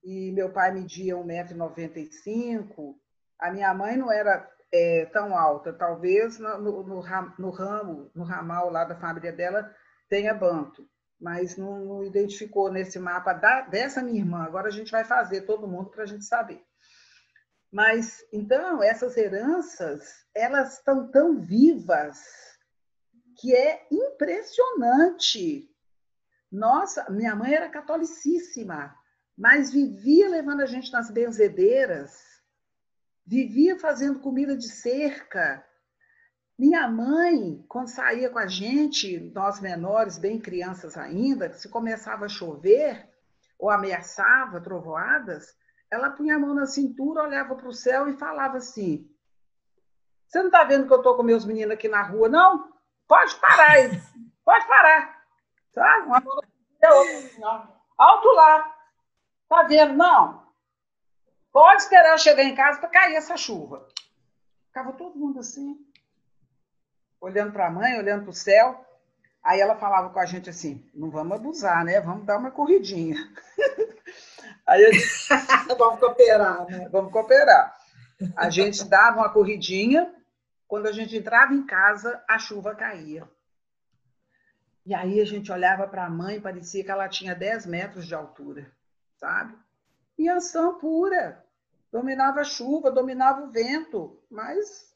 E 0.04 0.30
meu 0.32 0.52
pai 0.52 0.72
media 0.72 1.16
1,95m. 1.16 2.94
A 3.38 3.50
minha 3.50 3.74
mãe 3.74 3.96
não 3.96 4.12
era 4.12 4.48
é, 4.70 5.06
tão 5.06 5.36
alta. 5.36 5.72
Talvez 5.72 6.38
no, 6.38 6.58
no, 6.58 6.82
no, 6.84 7.50
ramo, 7.50 8.10
no 8.14 8.24
ramal 8.24 8.70
lá 8.70 8.84
da 8.84 8.94
família 8.94 9.32
dela, 9.32 9.74
tenha 10.08 10.32
banto 10.32 10.88
mas 11.22 11.56
não, 11.56 11.84
não 11.84 12.04
identificou 12.04 12.70
nesse 12.70 12.98
mapa 12.98 13.32
da, 13.32 13.60
dessa 13.60 14.02
minha 14.02 14.18
irmã. 14.18 14.42
Agora 14.42 14.66
a 14.66 14.72
gente 14.72 14.90
vai 14.90 15.04
fazer 15.04 15.42
todo 15.42 15.68
mundo 15.68 15.88
para 15.88 16.02
a 16.02 16.06
gente 16.06 16.24
saber. 16.24 16.60
Mas 17.72 18.22
então 18.32 18.82
essas 18.82 19.16
heranças 19.16 20.26
elas 20.34 20.74
estão 20.74 21.10
tão 21.10 21.40
vivas 21.40 22.20
que 23.40 23.54
é 23.54 23.86
impressionante. 23.90 25.68
Nossa, 26.50 27.08
minha 27.10 27.34
mãe 27.34 27.54
era 27.54 27.70
catolicíssima, 27.70 28.94
mas 29.36 29.72
vivia 29.72 30.28
levando 30.28 30.60
a 30.60 30.66
gente 30.66 30.92
nas 30.92 31.10
benzedeiras, 31.10 32.20
vivia 33.24 33.78
fazendo 33.78 34.20
comida 34.20 34.54
de 34.54 34.68
cerca, 34.68 35.64
minha 36.58 36.86
mãe, 36.86 37.64
quando 37.68 37.88
saía 37.88 38.28
com 38.28 38.38
a 38.38 38.46
gente, 38.46 39.18
nós 39.34 39.60
menores, 39.60 40.18
bem 40.18 40.38
crianças 40.38 40.96
ainda, 40.96 41.52
se 41.54 41.68
começava 41.68 42.26
a 42.26 42.28
chover 42.28 43.08
ou 43.58 43.70
ameaçava 43.70 44.60
trovoadas, 44.60 45.56
ela 45.92 46.10
punha 46.10 46.36
a 46.36 46.38
mão 46.38 46.54
na 46.54 46.64
cintura, 46.64 47.22
olhava 47.22 47.54
para 47.54 47.68
o 47.68 47.72
céu 47.72 48.08
e 48.08 48.16
falava 48.16 48.56
assim: 48.56 49.06
Você 50.26 50.38
não 50.38 50.46
está 50.46 50.64
vendo 50.64 50.86
que 50.86 50.92
eu 50.92 50.96
estou 50.96 51.14
com 51.14 51.22
meus 51.22 51.44
meninos 51.44 51.74
aqui 51.74 51.86
na 51.86 52.02
rua, 52.02 52.30
não? 52.30 52.72
Pode 53.06 53.34
parar 53.36 53.72
aí, 53.72 53.90
pode 54.42 54.66
parar. 54.66 55.22
Sabe? 55.74 56.06
Uma 56.06 56.20
mão 56.20 56.34
na 56.80 56.94
outra, 56.94 57.16
assim. 57.18 57.42
Alto 57.98 58.28
lá. 58.28 58.74
Tá 59.48 59.64
vendo? 59.64 59.92
Não. 59.92 60.42
Pode 61.52 61.82
esperar 61.82 62.12
eu 62.12 62.18
chegar 62.18 62.42
em 62.42 62.54
casa 62.54 62.80
para 62.80 62.88
cair 62.88 63.14
essa 63.14 63.36
chuva. 63.36 63.86
Ficava 64.68 64.94
todo 64.94 65.18
mundo 65.18 65.40
assim 65.40 65.78
olhando 67.20 67.52
para 67.52 67.68
a 67.68 67.70
mãe, 67.70 67.98
olhando 67.98 68.22
para 68.22 68.30
o 68.30 68.34
céu. 68.34 68.84
Aí 69.44 69.60
ela 69.60 69.76
falava 69.76 70.10
com 70.10 70.18
a 70.18 70.24
gente 70.24 70.48
assim: 70.48 70.88
não 70.94 71.10
vamos 71.10 71.36
abusar, 71.36 71.84
né? 71.84 72.00
Vamos 72.00 72.24
dar 72.24 72.38
uma 72.38 72.50
corridinha. 72.50 73.16
Aí 74.72 74.84
eu 74.84 74.90
disse, 74.90 75.28
vamos 75.76 76.00
cooperar, 76.00 76.64
né? 76.64 76.88
Vamos 76.90 77.12
cooperar. 77.12 77.76
A 78.34 78.48
gente 78.48 78.82
dava 78.88 79.18
uma 79.18 79.28
corridinha, 79.28 80.10
quando 80.66 80.86
a 80.86 80.92
gente 80.92 81.14
entrava 81.14 81.52
em 81.52 81.66
casa, 81.66 82.24
a 82.26 82.38
chuva 82.38 82.74
caía. 82.74 83.28
E 84.86 84.94
aí 84.94 85.20
a 85.20 85.26
gente 85.26 85.52
olhava 85.52 85.86
para 85.86 86.06
a 86.06 86.10
mãe, 86.10 86.40
parecia 86.40 86.82
que 86.82 86.90
ela 86.90 87.06
tinha 87.06 87.34
10 87.34 87.66
metros 87.66 88.06
de 88.06 88.14
altura, 88.14 88.72
sabe? 89.18 89.54
E 90.18 90.26
ação 90.26 90.78
pura. 90.78 91.44
Dominava 91.92 92.40
a 92.40 92.44
chuva, 92.44 92.90
dominava 92.90 93.42
o 93.42 93.50
vento, 93.50 94.24
mas 94.30 94.90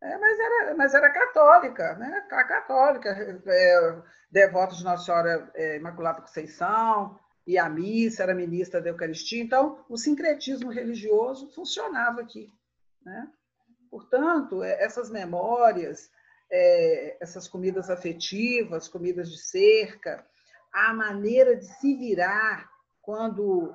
é, 0.00 0.16
mas, 0.16 0.38
era, 0.38 0.74
mas 0.76 0.94
era 0.94 1.10
católica, 1.10 1.94
né? 1.94 2.20
Católica, 2.28 3.08
é, 3.46 4.02
devota 4.30 4.76
de 4.76 4.84
Nossa 4.84 5.04
Senhora 5.04 5.50
é, 5.56 5.76
Imaculada 5.76 6.20
Conceição, 6.20 7.18
e 7.46 7.58
a 7.58 7.68
missa, 7.68 8.22
era 8.22 8.34
ministra 8.34 8.80
da 8.80 8.90
Eucaristia. 8.90 9.42
Então, 9.42 9.84
o 9.88 9.96
sincretismo 9.96 10.70
religioso 10.70 11.48
funcionava 11.54 12.20
aqui. 12.20 12.52
Né? 13.04 13.30
Portanto, 13.90 14.62
é, 14.62 14.82
essas 14.82 15.10
memórias, 15.10 16.10
é, 16.50 17.16
essas 17.20 17.48
comidas 17.48 17.90
afetivas, 17.90 18.88
comidas 18.88 19.30
de 19.30 19.38
cerca, 19.38 20.24
a 20.72 20.94
maneira 20.94 21.56
de 21.56 21.66
se 21.66 21.94
virar 21.94 22.70
quando 23.00 23.74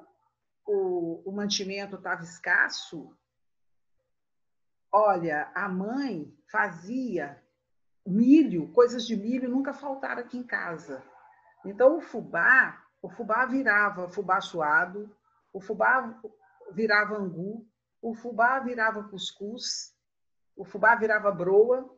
o, 0.65 1.29
o 1.29 1.31
mantimento 1.31 1.95
estava 1.95 2.23
escasso, 2.23 3.15
Olha, 4.91 5.51
a 5.53 5.67
mãe 5.67 6.33
fazia 6.49 7.39
milho, 8.05 8.71
coisas 8.71 9.05
de 9.05 9.15
milho 9.15 9.49
nunca 9.49 9.73
faltaram 9.73 10.21
aqui 10.21 10.37
em 10.37 10.43
casa. 10.43 11.03
Então 11.65 11.97
o 11.97 12.01
fubá, 12.01 12.83
o 13.07 13.09
fubá 13.09 13.45
virava 13.45 14.09
fubá 14.09 14.41
suado, 14.41 15.09
o 15.53 15.61
fubá 15.61 16.21
virava 16.73 17.15
angu, 17.15 17.65
o 18.01 18.13
fubá 18.13 18.59
virava 18.59 19.01
cuscuz, 19.05 19.95
o 20.57 20.65
fubá 20.65 20.93
virava 20.95 21.31
broa, 21.31 21.89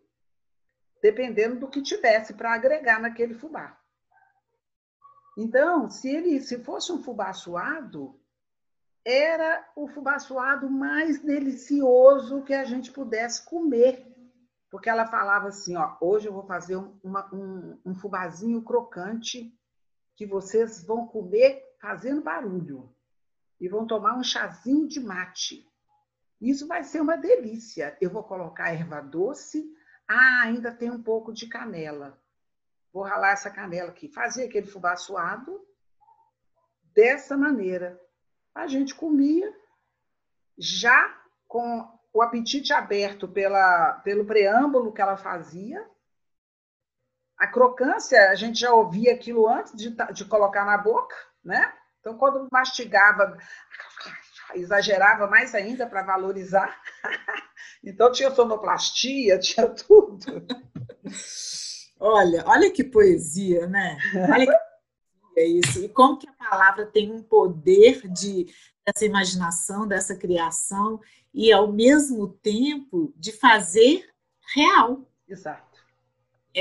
dependendo 1.02 1.62
do 1.62 1.68
que 1.68 1.82
tivesse 1.82 2.36
para 2.36 2.54
agregar 2.54 3.02
naquele 3.02 3.34
fubá. 3.34 3.76
Então, 5.36 5.90
se 5.90 6.08
ele 6.08 6.40
se 6.42 6.64
fosse 6.64 6.92
um 6.92 7.02
fubá 7.02 7.34
suado, 7.34 8.22
era 9.04 9.68
o 9.76 9.88
fubá 9.88 10.20
suado 10.20 10.70
mais 10.70 11.24
delicioso 11.24 12.44
que 12.44 12.54
a 12.54 12.66
gente 12.66 12.92
pudesse 12.92 13.44
comer. 13.46 14.06
Porque 14.70 14.88
ela 14.88 15.08
falava 15.08 15.48
assim: 15.48 15.76
ó, 15.76 15.98
hoje 16.00 16.28
eu 16.28 16.34
vou 16.34 16.46
fazer 16.46 16.76
uma, 17.04 17.34
um, 17.34 17.82
um 17.84 17.96
fubazinho 17.96 18.62
crocante 18.62 19.59
que 20.20 20.26
vocês 20.26 20.84
vão 20.84 21.08
comer 21.08 21.64
fazendo 21.80 22.22
barulho 22.22 22.94
e 23.58 23.70
vão 23.70 23.88
tomar 23.88 24.18
um 24.18 24.24
chazinho 24.24 24.86
de 24.86 25.00
mate. 25.00 25.66
Isso 26.42 26.68
vai 26.68 26.84
ser 26.84 27.00
uma 27.00 27.16
delícia. 27.16 27.98
Eu 28.02 28.10
vou 28.10 28.22
colocar 28.22 28.74
erva 28.74 29.00
doce. 29.00 29.74
Ah, 30.06 30.42
ainda 30.44 30.74
tem 30.74 30.92
um 30.92 31.02
pouco 31.02 31.32
de 31.32 31.48
canela. 31.48 32.22
Vou 32.92 33.02
ralar 33.02 33.32
essa 33.32 33.50
canela 33.50 33.92
aqui. 33.92 34.10
Fazer 34.10 34.44
aquele 34.44 34.68
fubá 34.68 34.98
suado 34.98 35.66
dessa 36.94 37.38
maneira 37.38 37.98
a 38.54 38.68
gente 38.68 38.94
comia 38.94 39.56
já 40.58 41.18
com 41.48 41.98
o 42.12 42.22
apetite 42.22 42.74
aberto 42.74 43.26
pela, 43.26 43.94
pelo 44.04 44.26
preâmbulo 44.26 44.92
que 44.92 45.02
ela 45.02 45.16
fazia. 45.16 45.90
A 47.40 47.48
crocância, 47.48 48.30
a 48.30 48.36
gente 48.36 48.60
já 48.60 48.74
ouvia 48.74 49.14
aquilo 49.14 49.48
antes 49.48 49.74
de, 49.76 49.96
de 50.14 50.26
colocar 50.26 50.66
na 50.66 50.78
boca, 50.78 51.16
né? 51.44 51.74
Então, 52.00 52.18
quando 52.18 52.48
mastigava, 52.52 53.38
exagerava 54.54 55.28
mais 55.28 55.56
ainda 55.56 55.88
para 55.88 56.04
valorizar. 56.04 56.80
então, 57.84 58.12
tinha 58.12 58.30
sonoplastia, 58.32 59.40
tinha 59.40 59.68
tudo. 59.70 60.46
Olha, 62.00 62.44
olha 62.46 62.72
que 62.72 62.84
poesia, 62.84 63.68
né? 63.68 63.98
Olha 64.32 64.46
que 64.46 65.40
é 65.40 65.46
isso. 65.46 65.84
E 65.84 65.90
como 65.90 66.18
que 66.18 66.28
a 66.28 66.34
palavra 66.34 66.86
tem 66.86 67.12
um 67.12 67.24
poder 67.24 68.08
de 68.12 68.48
dessa 68.86 69.06
imaginação, 69.06 69.88
dessa 69.88 70.16
criação 70.16 71.00
e 71.34 71.52
ao 71.52 71.72
mesmo 71.72 72.28
tempo 72.28 73.14
de 73.16 73.32
fazer 73.32 74.10
real. 74.54 75.06
Exato. 75.28 75.69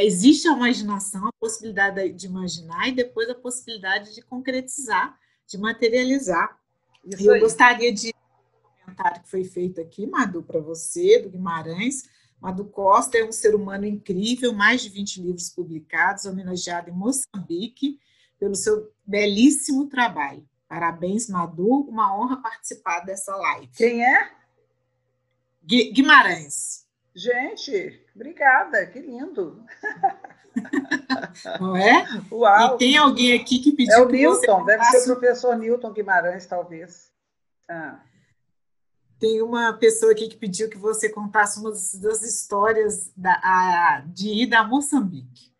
Existe 0.04 0.48
a 0.48 0.52
imaginação, 0.52 1.26
a 1.26 1.32
possibilidade 1.32 2.12
de 2.12 2.26
imaginar 2.26 2.88
e 2.88 2.92
depois 2.92 3.28
a 3.28 3.34
possibilidade 3.34 4.14
de 4.14 4.22
concretizar, 4.22 5.18
de 5.46 5.58
materializar. 5.58 6.58
Isso 7.04 7.22
Eu 7.22 7.34
aí. 7.34 7.40
gostaria 7.40 7.92
de 7.92 8.08
um 8.08 8.84
comentário 8.84 9.22
que 9.22 9.28
foi 9.28 9.44
feito 9.44 9.80
aqui, 9.80 10.06
Madu, 10.06 10.42
para 10.42 10.60
você, 10.60 11.20
do 11.20 11.30
Guimarães. 11.30 12.08
Madu 12.40 12.64
Costa 12.66 13.18
é 13.18 13.24
um 13.24 13.32
ser 13.32 13.54
humano 13.54 13.84
incrível, 13.84 14.52
mais 14.52 14.82
de 14.82 14.88
20 14.88 15.22
livros 15.22 15.50
publicados, 15.50 16.24
homenageado 16.24 16.88
em 16.88 16.92
Moçambique 16.92 17.98
pelo 18.38 18.54
seu 18.54 18.92
belíssimo 19.04 19.88
trabalho. 19.88 20.48
Parabéns, 20.68 21.28
Madu. 21.28 21.88
Uma 21.88 22.16
honra 22.16 22.40
participar 22.40 23.00
dessa 23.00 23.34
live. 23.34 23.68
Quem 23.74 24.04
é? 24.04 24.30
Guimarães. 25.64 26.87
Gente, 27.18 28.00
obrigada, 28.14 28.86
que 28.86 29.00
lindo. 29.00 29.64
Não 31.60 31.76
é? 31.76 32.06
Uau. 32.30 32.76
E 32.76 32.78
tem 32.78 32.96
alguém 32.96 33.34
aqui 33.34 33.58
que 33.58 33.72
pediu. 33.72 33.96
É 33.96 34.02
o 34.02 34.08
Newton, 34.08 34.64
deve 34.64 34.84
ser 34.84 35.10
o 35.10 35.16
professor 35.16 35.56
Newton 35.56 35.92
Guimarães, 35.92 36.46
talvez. 36.46 37.12
Ah. 37.68 38.00
Tem 39.18 39.42
uma 39.42 39.72
pessoa 39.72 40.12
aqui 40.12 40.28
que 40.28 40.36
pediu 40.36 40.70
que 40.70 40.78
você 40.78 41.08
contasse 41.08 41.58
uma 41.58 41.70
das 41.70 42.22
histórias 42.22 43.12
da, 43.16 43.32
a, 43.42 44.04
de 44.06 44.28
ir 44.28 44.54
a 44.54 44.62
Moçambique. 44.62 45.52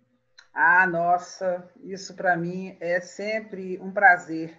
Ah, 0.54 0.86
nossa, 0.86 1.68
isso 1.82 2.14
para 2.14 2.36
mim 2.36 2.76
é 2.78 3.00
sempre 3.00 3.80
um 3.80 3.90
prazer. 3.90 4.56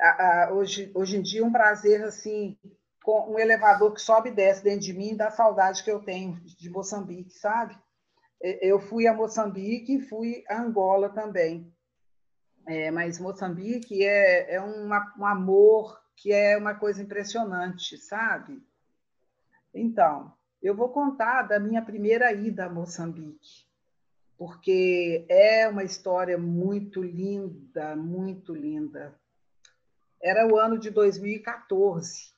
Ah, 0.00 0.16
ah, 0.48 0.52
hoje, 0.54 0.90
hoje 0.94 1.18
em 1.18 1.22
dia, 1.22 1.44
um 1.44 1.52
prazer 1.52 2.02
assim, 2.02 2.56
com 3.02 3.32
um 3.32 3.38
elevador 3.38 3.92
que 3.94 4.00
sobe 4.00 4.28
e 4.28 4.34
desce 4.34 4.62
dentro 4.62 4.80
de 4.80 4.92
mim, 4.92 5.16
da 5.16 5.30
saudade 5.30 5.82
que 5.82 5.90
eu 5.90 6.00
tenho 6.00 6.34
de 6.44 6.70
Moçambique, 6.70 7.32
sabe? 7.32 7.76
Eu 8.40 8.80
fui 8.80 9.06
a 9.06 9.14
Moçambique 9.14 9.96
e 9.96 10.00
fui 10.00 10.44
a 10.48 10.60
Angola 10.60 11.10
também. 11.10 11.72
É, 12.66 12.90
mas 12.90 13.18
Moçambique 13.18 14.04
é, 14.04 14.54
é 14.54 14.62
um 14.62 14.92
amor 15.24 16.00
que 16.16 16.32
é 16.32 16.56
uma 16.56 16.74
coisa 16.74 17.02
impressionante, 17.02 17.96
sabe? 17.96 18.62
Então, 19.72 20.32
eu 20.62 20.74
vou 20.74 20.90
contar 20.90 21.42
da 21.42 21.58
minha 21.58 21.82
primeira 21.82 22.32
ida 22.32 22.66
a 22.66 22.70
Moçambique, 22.70 23.66
porque 24.36 25.24
é 25.28 25.66
uma 25.68 25.82
história 25.82 26.36
muito 26.36 27.02
linda, 27.02 27.96
muito 27.96 28.54
linda. 28.54 29.18
Era 30.22 30.46
o 30.46 30.58
ano 30.58 30.78
de 30.78 30.90
2014. 30.90 32.34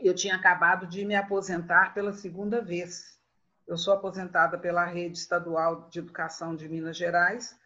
Eu 0.00 0.14
tinha 0.14 0.36
acabado 0.36 0.86
de 0.86 1.04
me 1.04 1.14
aposentar 1.14 1.92
pela 1.92 2.12
segunda 2.12 2.60
vez. 2.60 3.18
Eu 3.66 3.76
sou 3.76 3.92
aposentada 3.92 4.56
pela 4.56 4.84
Rede 4.84 5.18
Estadual 5.18 5.88
de 5.90 5.98
Educação 5.98 6.54
de 6.54 6.68
Minas 6.68 6.96
Gerais 6.96 7.58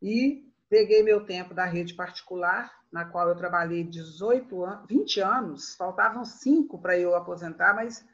e 0.00 0.50
peguei 0.68 1.02
meu 1.02 1.24
tempo 1.24 1.54
da 1.54 1.64
rede 1.64 1.94
particular 1.94 2.72
na 2.90 3.04
qual 3.04 3.28
eu 3.28 3.36
trabalhei 3.36 3.84
18 3.84 4.64
anos, 4.64 4.86
20 4.88 5.20
anos, 5.20 5.74
faltavam 5.74 6.24
cinco 6.24 6.78
para 6.80 6.96
eu 6.96 7.14
aposentar, 7.14 7.74
mas 7.74 8.06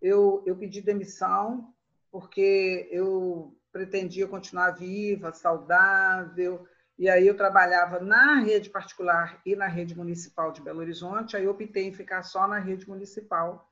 eu, 0.00 0.42
eu 0.46 0.56
pedi 0.56 0.80
demissão 0.80 1.72
porque 2.10 2.88
eu 2.90 3.54
pretendia 3.70 4.26
continuar 4.26 4.70
viva, 4.70 5.32
saudável, 5.32 6.66
e 6.98 7.08
aí 7.08 7.26
eu 7.28 7.36
trabalhava 7.36 8.00
na 8.00 8.40
rede 8.40 8.70
particular 8.70 9.40
e 9.46 9.54
na 9.54 9.68
rede 9.68 9.96
municipal 9.96 10.50
de 10.50 10.60
Belo 10.60 10.80
Horizonte, 10.80 11.36
aí 11.36 11.46
optei 11.46 11.84
em 11.84 11.92
ficar 11.92 12.24
só 12.24 12.48
na 12.48 12.58
rede 12.58 12.88
municipal 12.88 13.70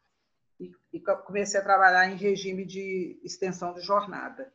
e, 0.60 0.70
e 0.92 1.00
comecei 1.00 1.58
a 1.58 1.64
trabalhar 1.64 2.08
em 2.08 2.16
regime 2.16 2.64
de 2.64 3.18
extensão 3.24 3.74
de 3.74 3.80
jornada. 3.80 4.52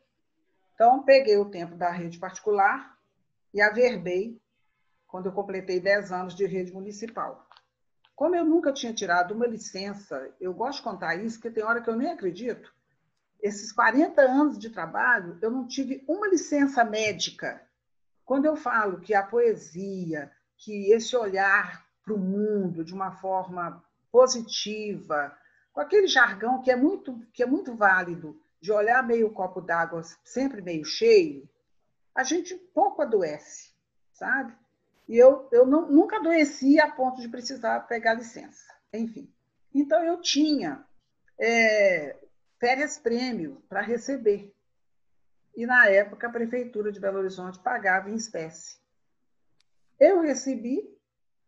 Então, 0.74 1.02
peguei 1.02 1.36
o 1.36 1.50
tempo 1.50 1.76
da 1.76 1.90
rede 1.90 2.18
particular 2.18 2.98
e 3.52 3.60
averbei 3.60 4.40
quando 5.06 5.26
eu 5.26 5.32
completei 5.32 5.78
10 5.78 6.10
anos 6.10 6.34
de 6.34 6.46
rede 6.46 6.72
municipal. 6.72 7.46
Como 8.16 8.34
eu 8.34 8.44
nunca 8.44 8.72
tinha 8.72 8.94
tirado 8.94 9.34
uma 9.34 9.46
licença, 9.46 10.34
eu 10.40 10.54
gosto 10.54 10.78
de 10.78 10.84
contar 10.84 11.16
isso, 11.16 11.36
porque 11.36 11.50
tem 11.50 11.62
hora 11.62 11.82
que 11.82 11.90
eu 11.90 11.96
nem 11.96 12.10
acredito. 12.10 12.74
Esses 13.40 13.70
40 13.70 14.22
anos 14.22 14.58
de 14.58 14.70
trabalho, 14.70 15.38
eu 15.42 15.50
não 15.50 15.66
tive 15.66 16.02
uma 16.08 16.26
licença 16.28 16.82
médica. 16.84 17.60
Quando 18.24 18.46
eu 18.46 18.56
falo 18.56 19.00
que 19.00 19.14
a 19.14 19.22
poesia, 19.22 20.30
que 20.56 20.92
esse 20.92 21.16
olhar 21.16 21.84
para 22.04 22.14
o 22.14 22.18
mundo 22.18 22.84
de 22.84 22.94
uma 22.94 23.12
forma 23.12 23.82
positiva, 24.10 25.36
com 25.72 25.80
aquele 25.80 26.06
jargão 26.06 26.60
que 26.60 26.70
é 26.70 26.76
muito, 26.76 27.18
que 27.32 27.42
é 27.42 27.46
muito 27.46 27.74
válido, 27.74 28.40
de 28.60 28.70
olhar 28.70 29.02
meio 29.02 29.30
copo 29.30 29.60
d'água 29.60 30.02
sempre 30.24 30.62
meio 30.62 30.84
cheio, 30.84 31.48
a 32.14 32.22
gente 32.22 32.54
pouco 32.74 33.02
adoece, 33.02 33.72
sabe? 34.12 34.54
E 35.08 35.16
eu, 35.16 35.48
eu 35.50 35.66
não, 35.66 35.90
nunca 35.90 36.16
adoeci 36.16 36.78
a 36.78 36.90
ponto 36.90 37.20
de 37.20 37.28
precisar 37.28 37.80
pegar 37.80 38.14
licença. 38.14 38.64
Enfim. 38.92 39.28
Então, 39.74 40.04
eu 40.04 40.20
tinha 40.20 40.84
é, 41.38 42.16
férias 42.60 42.98
prêmio 42.98 43.62
para 43.68 43.80
receber. 43.80 44.54
E, 45.54 45.66
na 45.66 45.86
época, 45.86 46.26
a 46.26 46.32
Prefeitura 46.32 46.90
de 46.90 47.00
Belo 47.00 47.18
Horizonte 47.18 47.58
pagava 47.58 48.10
em 48.10 48.14
espécie. 48.14 48.80
Eu 50.00 50.20
recebi, 50.20 50.82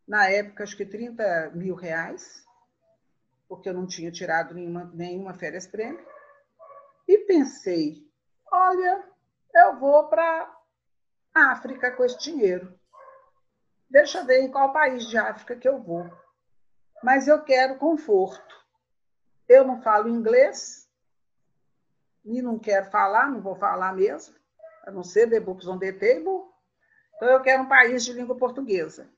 na 0.07 0.29
época, 0.29 0.63
acho 0.63 0.77
que 0.77 0.85
30 0.85 1.53
mil 1.55 1.75
reais, 1.75 2.45
porque 3.49 3.69
eu 3.69 3.75
não 3.75 3.87
tinha 3.87 4.13
tirado 4.13 4.55
nenhuma, 4.55 4.91
nenhuma 4.95 5.35
férias 5.35 5.67
prêmio, 5.67 6.05
e 7.09 7.19
pensei: 7.19 8.07
olha, 8.53 9.09
eu 9.55 9.79
vou 9.79 10.09
para 10.09 10.55
África 11.35 11.91
com 11.93 12.05
esse 12.05 12.19
dinheiro. 12.19 12.79
Deixa 13.89 14.19
eu 14.19 14.27
ver 14.27 14.43
em 14.43 14.51
qual 14.51 14.73
país 14.73 15.09
de 15.09 15.17
África 15.17 15.57
que 15.57 15.69
eu 15.69 15.83
vou. 15.83 16.11
Mas 17.03 17.29
eu 17.29 17.43
quero 17.43 17.79
conforto. 17.79 18.55
Eu 19.49 19.65
não 19.65 19.83
falo 19.83 20.09
inglês 20.09 20.84
e 22.25 22.41
não 22.41 22.59
quero 22.59 22.91
falar, 22.91 23.31
não 23.31 23.41
vou 23.41 23.55
falar 23.55 23.95
mesmo, 23.95 24.35
a 24.87 24.91
não 24.91 25.03
ser 25.03 25.29
the 25.29 25.41
books 25.41 25.66
on 25.66 25.79
the 25.79 25.93
table. 25.93 26.45
Então 27.16 27.29
eu 27.29 27.43
quero 27.43 27.62
um 27.62 27.68
país 27.68 28.05
de 28.05 28.12
língua 28.12 28.37
portuguesa. 28.37 29.09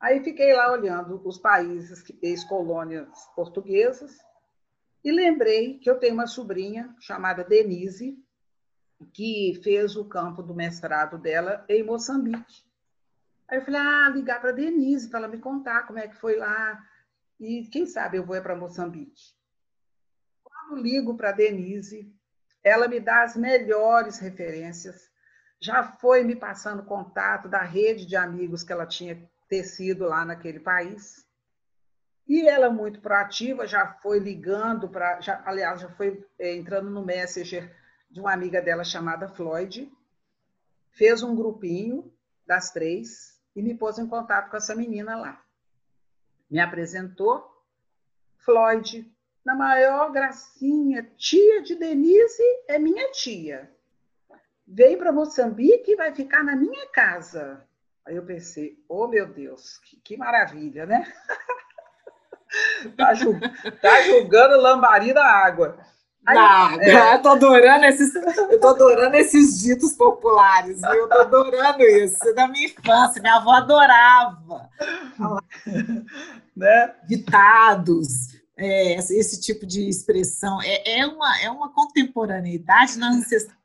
Aí 0.00 0.22
fiquei 0.22 0.52
lá 0.52 0.70
olhando 0.70 1.20
os 1.26 1.38
países, 1.38 2.04
ex-colônias 2.20 3.08
portuguesas, 3.34 4.18
e 5.02 5.12
lembrei 5.12 5.78
que 5.78 5.88
eu 5.88 5.98
tenho 5.98 6.14
uma 6.14 6.26
sobrinha 6.26 6.94
chamada 6.98 7.44
Denise, 7.44 8.18
que 9.12 9.60
fez 9.62 9.96
o 9.96 10.04
campo 10.04 10.42
do 10.42 10.54
mestrado 10.54 11.18
dela 11.18 11.64
em 11.68 11.82
Moçambique. 11.82 12.64
Aí 13.48 13.58
eu 13.58 13.64
falei, 13.64 13.80
ah, 13.80 14.08
ligar 14.08 14.40
para 14.40 14.52
Denise 14.52 15.08
para 15.08 15.20
ela 15.20 15.28
me 15.28 15.38
contar 15.38 15.86
como 15.86 15.98
é 15.98 16.08
que 16.08 16.16
foi 16.16 16.36
lá. 16.36 16.82
E 17.38 17.68
quem 17.70 17.86
sabe 17.86 18.16
eu 18.16 18.24
vou 18.24 18.40
para 18.40 18.56
Moçambique. 18.56 19.34
Quando 20.66 20.80
ligo 20.80 21.16
para 21.16 21.32
Denise, 21.32 22.10
ela 22.62 22.88
me 22.88 22.98
dá 22.98 23.22
as 23.22 23.36
melhores 23.36 24.18
referências, 24.18 25.10
já 25.60 25.82
foi 25.82 26.24
me 26.24 26.34
passando 26.34 26.84
contato 26.84 27.48
da 27.48 27.62
rede 27.62 28.06
de 28.06 28.16
amigos 28.16 28.62
que 28.62 28.72
ela 28.72 28.86
tinha 28.86 29.30
tecido 29.48 30.04
lá 30.06 30.24
naquele 30.24 30.60
país. 30.60 31.26
E 32.26 32.48
ela, 32.48 32.70
muito 32.70 33.00
proativa, 33.00 33.66
já 33.66 33.86
foi 34.02 34.18
ligando 34.18 34.88
para. 34.88 35.20
Aliás, 35.44 35.82
já 35.82 35.90
foi 35.90 36.26
é, 36.38 36.54
entrando 36.54 36.90
no 36.90 37.04
Messenger 37.04 37.70
de 38.10 38.20
uma 38.20 38.32
amiga 38.32 38.62
dela 38.62 38.84
chamada 38.84 39.28
Floyd, 39.28 39.92
fez 40.92 41.22
um 41.22 41.36
grupinho 41.36 42.10
das 42.46 42.70
três, 42.70 43.38
e 43.54 43.62
me 43.62 43.74
pôs 43.74 43.98
em 43.98 44.06
contato 44.06 44.50
com 44.50 44.56
essa 44.56 44.74
menina 44.74 45.16
lá. 45.16 45.42
Me 46.50 46.60
apresentou, 46.60 47.44
Floyd, 48.38 49.13
na 49.44 49.54
maior 49.54 50.10
gracinha, 50.10 51.06
tia 51.16 51.62
de 51.62 51.74
Denise 51.74 52.42
é 52.66 52.78
minha 52.78 53.10
tia. 53.10 53.70
Veio 54.66 54.96
para 54.96 55.12
Moçambique 55.12 55.92
e 55.92 55.96
vai 55.96 56.14
ficar 56.14 56.42
na 56.42 56.56
minha 56.56 56.86
casa. 56.90 57.62
Aí 58.06 58.16
eu 58.16 58.24
pensei, 58.24 58.78
oh 58.88 59.06
meu 59.06 59.26
Deus, 59.26 59.78
que, 59.78 59.96
que 60.00 60.16
maravilha, 60.16 60.86
né? 60.86 61.12
tá, 62.96 63.12
julgando, 63.12 63.54
tá 63.82 64.02
julgando 64.02 64.60
lambari 64.60 65.12
da 65.12 65.24
água. 65.24 65.78
Aí, 66.26 66.38
é. 66.80 67.14
eu 67.14 67.22
tô 67.22 67.28
adorando 67.30 67.84
esses, 67.84 68.14
eu 68.14 68.58
tô 68.58 68.68
adorando 68.68 69.14
esses 69.16 69.60
ditos 69.60 69.92
populares, 69.92 70.80
viu? 70.80 70.94
Eu 70.94 71.08
tô 71.08 71.18
adorando 71.18 71.82
isso. 71.82 72.26
É 72.28 72.32
da 72.32 72.48
minha 72.48 72.64
infância, 72.64 73.20
minha 73.20 73.36
avó 73.36 73.50
adorava. 73.50 74.70
né? 76.56 76.94
Ditados, 77.06 78.32
é, 78.56 78.94
esse 78.94 79.40
tipo 79.40 79.66
de 79.66 79.88
expressão. 79.88 80.60
É, 80.62 80.98
é, 80.98 81.06
uma, 81.06 81.40
é 81.40 81.50
uma 81.50 81.72
contemporaneidade 81.72 82.98
na 82.98 83.10
ancestralidade 83.10 83.64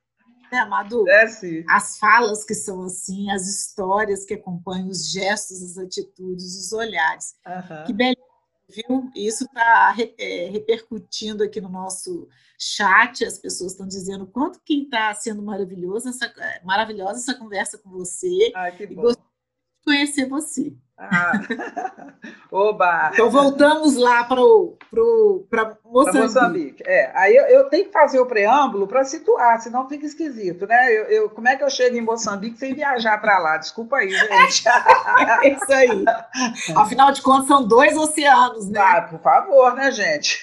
né, 0.52 0.58
Amado? 0.58 1.08
É, 1.08 1.28
sim. 1.28 1.64
As 1.70 2.00
falas 2.00 2.44
que 2.44 2.56
são 2.56 2.82
assim, 2.82 3.30
as 3.30 3.48
histórias 3.48 4.26
que 4.26 4.34
acompanham, 4.34 4.88
os 4.88 5.12
gestos, 5.12 5.62
as 5.62 5.78
atitudes, 5.78 6.56
os 6.56 6.74
olhares. 6.74 7.36
Uhum. 7.46 7.84
Que 7.86 7.94
beleza 7.94 8.30
viu? 8.70 9.12
Isso 9.16 9.46
está 9.46 9.96
é, 10.18 10.50
repercutindo 10.50 11.44
aqui 11.44 11.60
no 11.60 11.70
nosso 11.70 12.28
chat, 12.58 13.26
as 13.26 13.38
pessoas 13.38 13.72
estão 13.72 13.88
dizendo 13.88 14.28
quanto 14.28 14.60
que 14.64 14.84
está 14.84 15.14
sendo 15.14 15.42
maravilhoso 15.42 16.10
essa, 16.10 16.32
maravilhosa 16.64 17.20
essa 17.20 17.34
conversa 17.34 17.78
com 17.78 17.90
você. 17.90 18.52
Ah, 18.56 18.72
que 18.72 18.86
bom. 18.88 19.12
Conhecer 19.90 20.30
você. 20.30 20.72
Ah. 20.96 21.32
Oba! 22.52 23.12
Então 23.14 23.30
voltamos 23.30 23.96
lá 23.96 24.26
para 24.26 24.42
Moçambique. 25.86 26.20
Moçambique. 26.20 26.84
É, 26.86 27.12
aí 27.16 27.36
eu, 27.36 27.46
eu, 27.46 27.70
tenho 27.70 27.86
que 27.86 27.92
fazer 27.92 28.20
o 28.20 28.26
preâmbulo 28.26 28.86
para 28.86 29.06
situar, 29.06 29.60
senão 29.62 29.88
fica 29.88 30.06
esquisito, 30.06 30.68
né? 30.68 30.92
Eu, 30.92 31.04
eu, 31.06 31.30
como 31.30 31.48
é 31.48 31.56
que 31.56 31.64
eu 31.64 31.70
chego 31.70 31.96
em 31.96 32.02
Moçambique 32.02 32.58
sem 32.58 32.74
viajar 32.74 33.18
para 33.20 33.40
lá? 33.40 33.58
Desculpa 33.58 33.98
aí, 33.98 34.10
gente. 34.10 34.64
é 35.42 35.50
isso 35.54 35.72
aí. 35.74 36.06
Afinal 36.76 37.12
de 37.14 37.22
contas, 37.22 37.48
são 37.48 37.66
dois 37.66 37.96
oceanos, 37.96 38.70
né? 38.70 38.80
Ah, 38.80 39.02
por 39.04 39.22
favor, 39.22 39.74
né, 39.76 39.92
gente? 39.92 40.42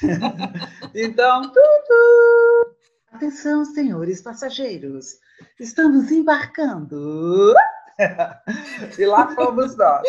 então, 0.94 1.42
tudo. 1.42 2.76
Atenção, 3.12 3.64
senhores 3.64 4.22
passageiros. 4.22 5.18
Estamos 5.60 6.10
embarcando. 6.10 7.54
e 8.98 9.06
lá 9.06 9.34
fomos 9.34 9.76
nós. 9.76 10.06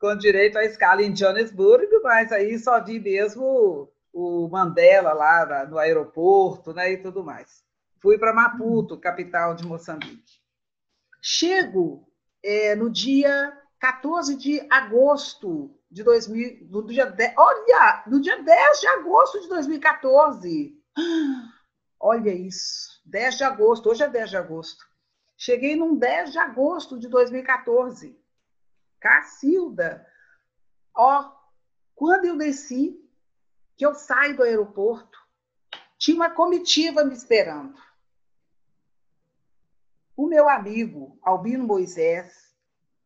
com 0.00 0.16
direito 0.16 0.56
à 0.58 0.64
escala 0.64 1.02
em 1.02 1.12
Johannesburg, 1.12 1.86
mas 2.02 2.32
aí 2.32 2.58
só 2.58 2.82
vi 2.82 2.98
mesmo 2.98 3.92
o 4.12 4.48
Mandela 4.48 5.12
lá 5.12 5.66
no 5.66 5.78
aeroporto 5.78 6.72
né, 6.72 6.92
e 6.92 6.96
tudo 6.96 7.22
mais. 7.22 7.62
Fui 8.00 8.18
para 8.18 8.32
Maputo, 8.32 8.98
capital 8.98 9.54
de 9.54 9.66
Moçambique. 9.66 10.40
Chego 11.20 12.08
é, 12.42 12.74
no 12.74 12.88
dia 12.90 13.52
14 13.78 14.36
de 14.36 14.66
agosto 14.70 15.78
de 15.90 16.02
2000, 16.02 16.68
no 16.70 16.86
dia 16.86 17.06
10, 17.06 17.34
olha, 17.36 18.04
no 18.06 18.20
dia 18.20 18.42
10 18.42 18.80
de 18.80 18.86
agosto 18.86 19.40
de 19.40 19.48
2014. 19.48 20.74
Olha 22.02 22.32
isso, 22.32 23.02
10 23.04 23.36
de 23.36 23.44
agosto, 23.44 23.90
hoje 23.90 24.02
é 24.02 24.08
10 24.08 24.30
de 24.30 24.36
agosto. 24.38 24.89
Cheguei 25.42 25.74
num 25.74 25.96
10 25.96 26.32
de 26.32 26.38
agosto 26.38 26.98
de 26.98 27.08
2014. 27.08 28.14
Cacilda. 29.00 30.06
Ó, 30.94 31.32
quando 31.94 32.26
eu 32.26 32.36
desci, 32.36 33.02
que 33.74 33.86
eu 33.86 33.94
saio 33.94 34.36
do 34.36 34.42
aeroporto, 34.42 35.18
tinha 35.96 36.14
uma 36.14 36.28
comitiva 36.28 37.04
me 37.04 37.14
esperando. 37.14 37.74
O 40.14 40.26
meu 40.26 40.46
amigo 40.46 41.18
Albino 41.22 41.66
Moisés, 41.66 42.54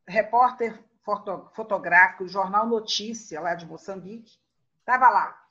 repórter 0.05 0.83
fotográfico 1.05 2.25
do 2.25 2.31
jornal 2.31 2.67
Notícia, 2.67 3.41
lá 3.41 3.55
de 3.55 3.65
Moçambique, 3.65 4.41
estava 4.81 5.09
lá, 5.09 5.47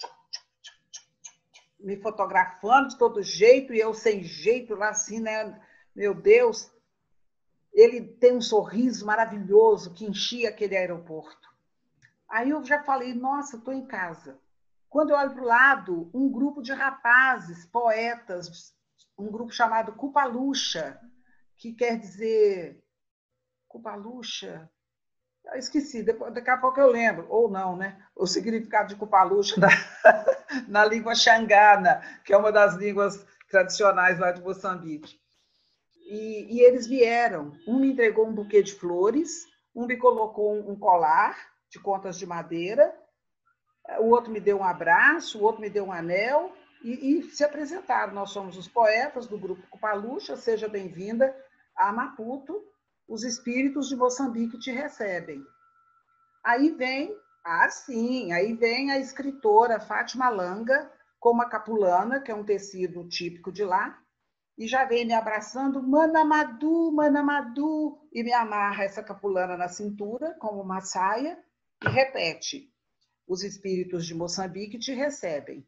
me 1.80 1.96
fotografando 2.02 2.90
de 2.90 2.98
todo 2.98 3.24
jeito, 3.24 3.74
e 3.74 3.80
eu 3.80 3.94
sem 3.94 4.22
jeito 4.22 4.76
lá 4.76 4.90
assim, 4.90 5.22
né? 5.22 5.66
Meu 5.96 6.14
Deus, 6.14 6.73
ele 7.74 8.02
tem 8.02 8.38
um 8.38 8.42
sorriso 8.42 9.06
maravilhoso 9.06 9.94
que 9.94 10.06
enchia 10.06 10.50
aquele 10.50 10.78
aeroporto. 10.78 11.52
Aí 12.30 12.52
eu 12.52 12.64
já 12.64 12.84
falei, 12.84 13.14
nossa, 13.14 13.58
estou 13.58 13.74
em 13.74 13.86
casa. 13.86 14.40
Quando 14.90 15.10
eu 15.10 15.18
olho 15.18 15.34
para 15.34 15.42
o 15.42 15.48
lado, 15.48 16.12
um 16.14 16.32
grupo 16.32 16.62
de 16.62 16.72
rapazes, 16.72 17.66
poetas, 17.66 18.76
um 19.18 19.32
grupo 19.32 19.52
chamado 19.52 19.94
Cupaluxa, 19.94 21.00
que 21.58 21.74
quer 21.74 21.98
dizer. 21.98 22.80
Cupaluxa? 23.68 24.70
Eu 25.46 25.56
esqueci, 25.56 26.04
daqui 26.04 26.50
a 26.50 26.58
pouco 26.58 26.80
eu 26.80 26.92
lembro, 26.92 27.26
ou 27.28 27.50
não, 27.50 27.76
né? 27.76 28.02
O 28.16 28.28
significado 28.28 28.90
de 28.90 28.96
Cupaluxa 28.96 29.60
na, 29.60 29.70
na 30.68 30.86
língua 30.86 31.16
xangana, 31.16 32.02
que 32.24 32.32
é 32.32 32.38
uma 32.38 32.52
das 32.52 32.76
línguas 32.76 33.26
tradicionais 33.50 34.20
lá 34.20 34.32
de 34.32 34.42
Moçambique. 34.42 35.23
E, 36.14 36.58
e, 36.58 36.62
eles 36.62 36.86
vieram. 36.86 37.58
Um 37.68 37.80
me 37.80 37.92
entregou 37.92 38.28
um 38.28 38.36
buquê 38.36 38.62
de 38.62 38.76
flores, 38.76 39.48
um 39.76 39.88
me 39.88 39.98
colocou 39.98 40.54
um 40.54 40.78
colar 40.78 41.36
de 41.72 41.80
contas 41.80 42.20
de 42.20 42.26
madeira, 42.28 42.96
o 43.98 44.10
outro 44.10 44.32
me 44.32 44.40
deu 44.40 44.60
um 44.60 44.64
abraço, 44.64 45.40
o 45.40 45.44
outro 45.44 45.60
me 45.60 45.72
deu 45.72 45.86
um 45.86 45.92
anel 45.92 46.54
e, 46.84 47.18
e 47.18 47.24
se 47.32 47.44
apresentaram. 47.44 48.14
Nós 48.14 48.30
somos 48.30 48.56
os 48.56 48.68
poetas 48.68 49.26
do 49.26 49.40
grupo 49.40 49.68
Cupaluxa, 49.72 50.36
seja 50.36 50.70
bem-vinda 50.70 51.36
a 51.76 51.92
Maputo, 51.92 52.62
os 53.10 53.24
espíritos 53.24 53.90
de 53.90 53.96
Moçambique 53.96 54.60
te 54.60 54.70
recebem. 54.70 55.44
Aí 56.46 56.70
vem, 56.70 57.12
ah, 57.44 57.68
sim, 57.70 58.32
aí 58.34 58.54
vem 58.54 58.92
a 58.92 59.00
escritora 59.00 59.80
Fátima 59.80 60.30
Langa, 60.30 60.92
com 61.20 61.32
uma 61.32 61.50
capulana, 61.50 62.22
que 62.22 62.30
é 62.30 62.36
um 62.36 62.46
tecido 62.46 63.08
típico 63.10 63.52
de 63.52 63.66
lá, 63.66 63.98
e 64.58 64.68
já 64.68 64.86
vem 64.86 65.06
me 65.06 65.14
abraçando, 65.14 65.82
Manamadu, 65.82 66.92
Manamadu, 66.92 67.98
e 68.12 68.24
me 68.24 68.32
amarra 68.34 68.84
essa 68.84 69.02
capulana 69.02 69.58
na 69.58 69.68
cintura, 69.68 70.36
como 70.40 70.62
uma 70.62 70.82
saia, 70.82 71.38
e 71.84 71.90
repete: 71.90 72.72
os 73.28 73.44
espíritos 73.44 74.06
de 74.06 74.14
Moçambique 74.14 74.78
te 74.78 74.94
recebem. 74.94 75.66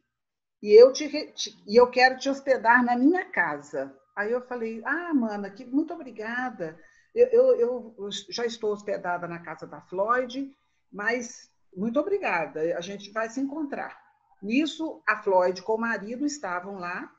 E 0.61 0.71
eu, 0.71 0.93
te, 0.93 1.09
te, 1.33 1.55
e 1.67 1.75
eu 1.75 1.89
quero 1.89 2.17
te 2.17 2.29
hospedar 2.29 2.83
na 2.83 2.97
minha 2.97 3.25
casa. 3.25 3.95
Aí 4.15 4.31
eu 4.31 4.41
falei, 4.41 4.81
ah, 4.85 5.13
mana, 5.13 5.49
que, 5.49 5.65
muito 5.65 5.93
obrigada. 5.93 6.79
Eu, 7.13 7.27
eu, 7.27 7.95
eu, 7.97 8.09
já 8.29 8.45
estou 8.45 8.71
hospedada 8.71 9.27
na 9.27 9.39
casa 9.39 9.67
da 9.67 9.81
Floyd, 9.81 10.51
mas 10.91 11.49
muito 11.75 11.99
obrigada, 11.99 12.61
a 12.77 12.81
gente 12.81 13.11
vai 13.11 13.29
se 13.29 13.39
encontrar. 13.39 13.97
Nisso, 14.41 15.01
a 15.07 15.21
Floyd 15.21 15.61
com 15.61 15.73
o 15.73 15.79
marido 15.79 16.25
estavam 16.25 16.75
lá 16.75 17.11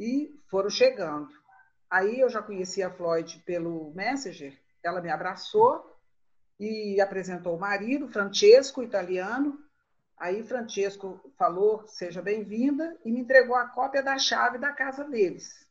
e 0.00 0.34
foram 0.48 0.70
chegando. 0.70 1.28
Aí 1.90 2.20
eu 2.20 2.30
já 2.30 2.40
conhecia 2.40 2.86
a 2.86 2.90
Floyd 2.90 3.42
pelo 3.44 3.92
Messenger, 3.92 4.58
ela 4.82 5.02
me 5.02 5.10
abraçou 5.10 5.94
e 6.58 6.98
apresentou 7.00 7.54
o 7.54 7.60
marido, 7.60 8.08
Francesco, 8.08 8.82
italiano. 8.82 9.62
Aí 10.16 10.42
Francesco 10.42 11.20
falou, 11.36 11.86
seja 11.86 12.22
bem-vinda, 12.22 12.96
e 13.04 13.12
me 13.12 13.20
entregou 13.20 13.56
a 13.56 13.68
cópia 13.68 14.02
da 14.02 14.18
chave 14.18 14.56
da 14.56 14.72
casa 14.72 15.04
deles. 15.04 15.66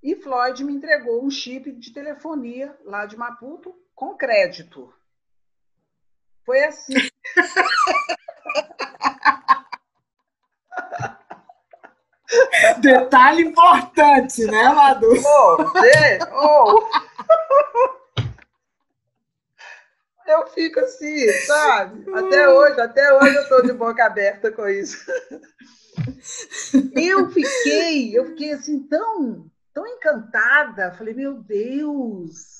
E 0.00 0.14
Floyd 0.14 0.62
me 0.62 0.72
entregou 0.72 1.24
um 1.24 1.30
chip 1.30 1.72
de 1.72 1.92
telefonia 1.92 2.76
lá 2.84 3.04
de 3.04 3.16
Maputo 3.16 3.74
com 3.96 4.16
crédito. 4.16 4.94
Foi 6.44 6.64
assim. 6.64 6.94
Detalhe 12.80 13.42
importante, 13.42 14.44
né, 14.44 14.68
Madu? 14.68 15.12
Oh, 15.24 15.56
oh. 16.32 16.88
Eu 20.26 20.46
fico 20.48 20.78
assim, 20.80 21.26
sabe? 21.46 22.04
Até 22.14 22.48
hoje, 22.48 22.80
até 22.80 23.14
hoje 23.14 23.34
eu 23.34 23.42
estou 23.42 23.62
de 23.62 23.72
boca 23.72 24.04
aberta 24.04 24.52
com 24.52 24.68
isso. 24.68 25.10
Eu 26.94 27.30
fiquei, 27.30 28.16
eu 28.16 28.26
fiquei 28.26 28.52
assim 28.52 28.86
tão 28.86 29.50
tão 29.72 29.86
encantada. 29.86 30.92
Falei, 30.92 31.14
meu 31.14 31.34
Deus, 31.34 32.57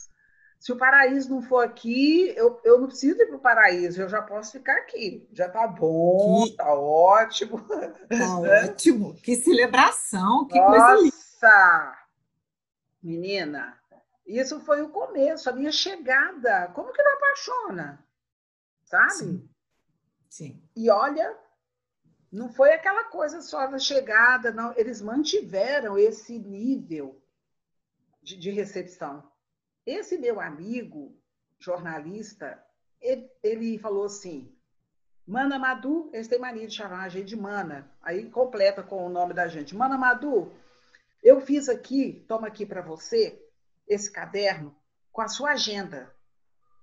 se 0.68 0.72
o 0.72 0.76
paraíso 0.76 1.30
não 1.30 1.40
for 1.40 1.64
aqui, 1.64 2.28
eu, 2.36 2.60
eu 2.62 2.78
não 2.78 2.88
preciso 2.88 3.18
ir 3.22 3.26
para 3.26 3.36
o 3.36 3.40
paraíso, 3.40 4.02
eu 4.02 4.08
já 4.10 4.20
posso 4.20 4.52
ficar 4.52 4.76
aqui. 4.76 5.26
Já 5.32 5.48
tá 5.48 5.66
bom, 5.66 6.44
que... 6.44 6.56
tá 6.56 6.74
ótimo. 6.74 7.58
Tá 7.66 7.76
né? 8.42 8.64
ótimo. 8.66 9.14
Que 9.14 9.34
celebração, 9.36 10.46
que 10.46 10.58
Nossa. 10.58 10.94
coisa 10.94 11.02
linda. 11.02 11.98
Menina, 13.02 13.80
isso 14.26 14.60
foi 14.60 14.82
o 14.82 14.90
começo, 14.90 15.48
a 15.48 15.54
minha 15.54 15.72
chegada. 15.72 16.68
Como 16.74 16.92
que 16.92 17.02
não 17.02 17.16
apaixona? 17.16 18.06
Sabe? 18.84 19.12
Sim. 19.12 19.50
Sim. 20.28 20.62
E 20.76 20.90
olha, 20.90 21.34
não 22.30 22.50
foi 22.50 22.74
aquela 22.74 23.04
coisa 23.04 23.40
só 23.40 23.66
da 23.68 23.78
chegada, 23.78 24.52
não. 24.52 24.74
Eles 24.76 25.00
mantiveram 25.00 25.98
esse 25.98 26.38
nível 26.38 27.22
de, 28.22 28.36
de 28.36 28.50
recepção. 28.50 29.27
Esse 29.88 30.18
meu 30.18 30.38
amigo, 30.38 31.18
jornalista, 31.58 32.62
ele, 33.00 33.26
ele, 33.42 33.78
falou 33.78 34.04
assim: 34.04 34.54
Mana 35.26 35.58
Madu, 35.58 36.10
eles 36.12 36.28
têm 36.28 36.38
mania 36.38 36.66
de 36.66 36.74
chamar 36.74 37.04
a 37.04 37.08
gente 37.08 37.28
de 37.28 37.36
Mana, 37.36 37.90
aí 38.02 38.28
completa 38.28 38.82
com 38.82 39.06
o 39.06 39.08
nome 39.08 39.32
da 39.32 39.48
gente. 39.48 39.74
Mana 39.74 39.96
Madu, 39.96 40.52
eu 41.22 41.40
fiz 41.40 41.70
aqui, 41.70 42.22
toma 42.28 42.48
aqui 42.48 42.66
para 42.66 42.82
você, 42.82 43.42
esse 43.88 44.12
caderno 44.12 44.76
com 45.10 45.22
a 45.22 45.28
sua 45.28 45.52
agenda. 45.52 46.14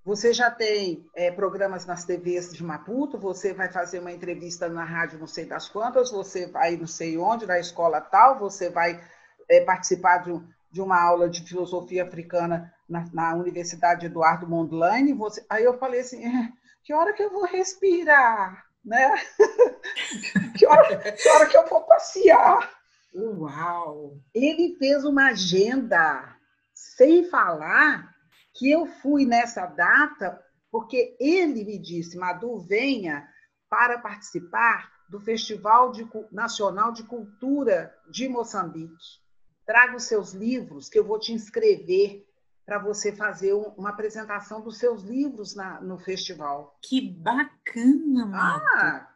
Você 0.03 0.33
já 0.33 0.49
tem 0.49 1.07
é, 1.13 1.29
programas 1.29 1.85
nas 1.85 2.05
TVs 2.05 2.51
de 2.51 2.63
Maputo, 2.63 3.19
você 3.19 3.53
vai 3.53 3.71
fazer 3.71 3.99
uma 3.99 4.11
entrevista 4.11 4.67
na 4.67 4.83
rádio 4.83 5.19
não 5.19 5.27
sei 5.27 5.45
das 5.45 5.69
quantas, 5.69 6.09
você 6.09 6.47
vai 6.47 6.75
não 6.75 6.87
sei 6.87 7.19
onde, 7.19 7.45
na 7.45 7.59
escola 7.59 8.01
tal, 8.01 8.39
você 8.39 8.67
vai 8.67 8.99
é, 9.47 9.61
participar 9.63 10.23
de, 10.23 10.31
de, 10.75 10.81
uma 10.81 11.01
aula 11.01 11.29
de 11.29 11.41
filosofia 11.41 12.03
africana 12.03 12.69
na, 12.87 13.05
na 13.13 13.33
Universidade 13.33 14.07
Eduardo 14.07 14.45
Mondlane. 14.45 15.13
Você... 15.13 15.45
Aí 15.49 15.63
eu 15.63 15.77
falei 15.77 16.01
assim, 16.01 16.25
é, 16.25 16.51
que 16.83 16.93
hora 16.93 17.13
que 17.13 17.23
eu 17.23 17.31
vou 17.31 17.45
respirar? 17.45 18.65
Né? 18.83 19.09
que, 20.57 20.67
hora, 20.67 21.13
que 21.13 21.29
hora 21.29 21.45
que 21.45 21.55
eu 21.55 21.65
vou 21.67 21.81
passear? 21.83 22.69
Uau! 23.15 24.17
Ele 24.33 24.75
fez 24.77 25.05
uma 25.05 25.29
agenda 25.29 26.35
sem 26.73 27.23
falar 27.29 28.13
que 28.53 28.69
eu 28.69 28.85
fui 28.85 29.25
nessa 29.25 29.65
data 29.65 30.43
porque 30.69 31.15
ele 31.21 31.63
me 31.63 31.79
disse, 31.79 32.17
Madu, 32.17 32.59
venha 32.59 33.25
para 33.69 33.97
participar 33.97 34.91
do 35.07 35.21
Festival 35.21 35.93
de, 35.93 36.05
Nacional 36.33 36.91
de 36.91 37.03
Cultura 37.03 37.95
de 38.09 38.27
Moçambique. 38.27 39.24
Traga 39.65 39.95
os 39.95 40.03
seus 40.03 40.33
livros, 40.33 40.89
que 40.89 40.99
eu 40.99 41.03
vou 41.03 41.19
te 41.19 41.33
inscrever 41.33 42.25
para 42.65 42.79
você 42.79 43.11
fazer 43.11 43.53
uma 43.53 43.89
apresentação 43.89 44.61
dos 44.61 44.77
seus 44.77 45.03
livros 45.03 45.55
na, 45.55 45.79
no 45.81 45.97
festival. 45.97 46.77
Que 46.81 46.99
bacana, 46.99 48.25
mano. 48.25 48.63
Ah, 48.75 49.07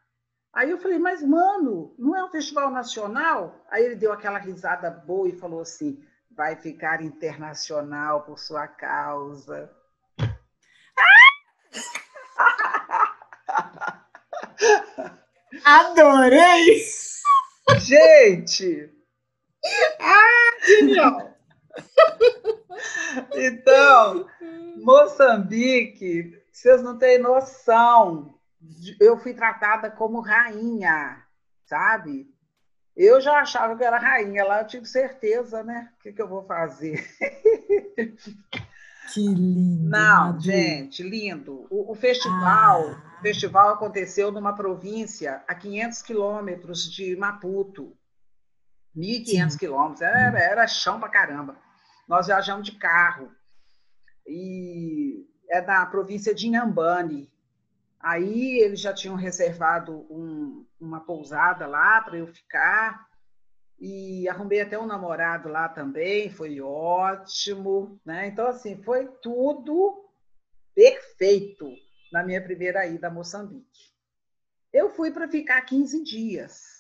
aí 0.54 0.70
eu 0.70 0.78
falei, 0.78 1.00
mas 1.00 1.24
mano, 1.24 1.96
não 1.98 2.16
é 2.16 2.24
um 2.24 2.30
festival 2.30 2.70
nacional? 2.70 3.66
Aí 3.70 3.84
ele 3.84 3.96
deu 3.96 4.14
aquela 4.14 4.38
risada 4.38 4.92
boa 4.92 5.28
e 5.28 5.38
falou 5.38 5.62
assim: 5.62 6.04
vai 6.32 6.56
ficar 6.56 7.02
internacional 7.02 8.24
por 8.24 8.38
sua 8.38 8.68
causa. 8.68 9.72
Ah! 10.98 11.30
Adorei! 15.66 16.84
Gente! 17.80 18.99
Ah, 20.00 20.66
genial! 20.66 21.30
Então, 23.34 24.28
Moçambique, 24.78 26.40
vocês 26.52 26.82
não 26.82 26.98
têm 26.98 27.18
noção. 27.20 28.40
Eu 29.00 29.18
fui 29.18 29.34
tratada 29.34 29.90
como 29.90 30.22
rainha, 30.22 31.22
sabe? 31.66 32.28
Eu 32.96 33.20
já 33.20 33.40
achava 33.40 33.76
que 33.76 33.84
era 33.84 33.98
rainha, 33.98 34.44
lá 34.44 34.62
eu 34.62 34.68
tive 34.68 34.86
certeza, 34.86 35.64
né? 35.64 35.90
O 35.98 36.04
que, 36.04 36.14
que 36.14 36.22
eu 36.22 36.28
vou 36.28 36.44
fazer? 36.44 37.06
Que 39.12 39.28
lindo. 39.28 39.90
Não, 39.90 40.40
gente, 40.40 41.02
lindo. 41.02 41.66
O, 41.70 41.92
o 41.92 41.96
festival, 41.96 42.92
ah. 42.92 43.16
o 43.20 43.22
festival 43.24 43.70
aconteceu 43.70 44.32
numa 44.32 44.54
província 44.54 45.44
a 45.48 45.56
500 45.56 46.02
quilômetros 46.04 46.92
de 46.92 47.16
Maputo. 47.16 47.98
1.500 48.96 49.58
quilômetros, 49.58 50.02
era, 50.02 50.40
era 50.40 50.68
chão 50.68 51.00
pra 51.00 51.10
caramba. 51.10 51.58
Nós 52.08 52.28
viajamos 52.28 52.66
de 52.66 52.74
carro. 52.74 53.32
E 54.26 55.28
é 55.50 55.62
da 55.62 55.86
província 55.86 56.34
de 56.34 56.48
Inhambane. 56.48 57.32
Aí 58.00 58.60
eles 58.60 58.80
já 58.80 58.94
tinham 58.94 59.16
reservado 59.16 60.06
um, 60.10 60.66
uma 60.80 61.02
pousada 61.02 61.68
lá 61.68 62.02
para 62.02 62.18
eu 62.18 62.28
ficar. 62.28 63.08
E 63.80 64.28
arrumei 64.28 64.62
até 64.62 64.78
um 64.78 64.86
namorado 64.86 65.48
lá 65.48 65.70
também, 65.70 66.30
foi 66.30 66.60
ótimo. 66.62 68.00
Né? 68.06 68.28
Então, 68.28 68.48
assim, 68.48 68.82
foi 68.84 69.08
tudo 69.22 70.10
perfeito 70.76 71.70
na 72.12 72.24
minha 72.24 72.42
primeira 72.42 72.86
ida 72.86 73.08
a 73.08 73.12
Moçambique. 73.12 73.90
Eu 74.72 74.92
fui 74.92 75.12
para 75.12 75.28
ficar 75.28 75.62
15 75.62 76.04
dias. 76.04 76.79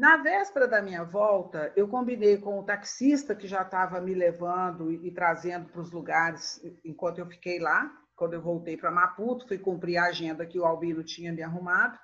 Na 0.00 0.16
véspera 0.16 0.66
da 0.66 0.80
minha 0.80 1.04
volta, 1.04 1.74
eu 1.76 1.86
combinei 1.86 2.38
com 2.38 2.58
o 2.58 2.64
taxista 2.64 3.36
que 3.36 3.46
já 3.46 3.60
estava 3.60 4.00
me 4.00 4.14
levando 4.14 4.90
e, 4.90 5.08
e 5.08 5.10
trazendo 5.10 5.68
para 5.68 5.82
os 5.82 5.90
lugares 5.90 6.58
enquanto 6.82 7.18
eu 7.18 7.26
fiquei 7.26 7.58
lá. 7.58 7.94
Quando 8.16 8.32
eu 8.32 8.40
voltei 8.40 8.78
para 8.78 8.90
Maputo, 8.90 9.46
fui 9.46 9.58
cumprir 9.58 9.98
a 9.98 10.06
agenda 10.06 10.46
que 10.46 10.58
o 10.58 10.64
Albino 10.64 11.04
tinha 11.04 11.34
me 11.34 11.42
arrumado. 11.42 11.98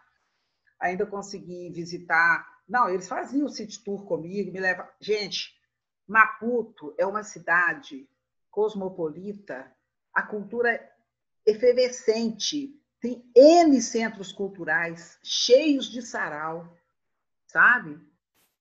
Ainda 0.79 1.07
consegui 1.07 1.71
visitar. 1.71 2.47
Não, 2.69 2.87
eles 2.87 3.09
faziam 3.09 3.47
o 3.47 3.49
city 3.49 3.83
tour 3.83 4.05
comigo, 4.05 4.53
me 4.53 4.61
leva. 4.61 4.87
Gente, 5.01 5.55
Maputo 6.07 6.95
é 6.99 7.07
uma 7.07 7.23
cidade 7.23 8.07
cosmopolita, 8.51 9.75
a 10.13 10.21
cultura 10.21 10.71
é 10.71 10.93
efervescente, 11.47 12.79
tem 13.01 13.25
N 13.35 13.81
centros 13.81 14.33
culturais 14.33 15.19
cheios 15.25 15.87
de 15.87 16.03
sarau 16.03 16.77
sabe? 17.57 17.99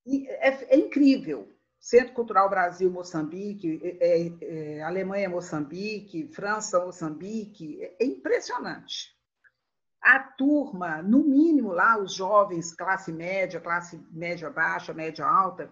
E 0.05 0.25
é, 0.29 0.73
é 0.73 0.77
incrível. 0.77 1.51
Centro 1.77 2.13
Cultural 2.13 2.49
Brasil 2.49 2.89
Moçambique, 2.89 3.81
é, 3.83 4.21
é, 4.21 4.77
é 4.77 4.81
Alemanha 4.83 5.29
Moçambique, 5.29 6.29
França 6.33 6.79
Moçambique, 6.79 7.83
é, 7.83 7.97
é 7.99 8.05
impressionante. 8.05 9.13
A 10.01 10.19
turma, 10.19 11.01
no 11.01 11.19
mínimo 11.25 11.73
lá, 11.73 12.01
os 12.01 12.13
jovens, 12.13 12.73
classe 12.73 13.11
média, 13.11 13.59
classe 13.59 14.01
média 14.11 14.49
baixa, 14.49 14.93
média 14.93 15.25
alta, 15.25 15.69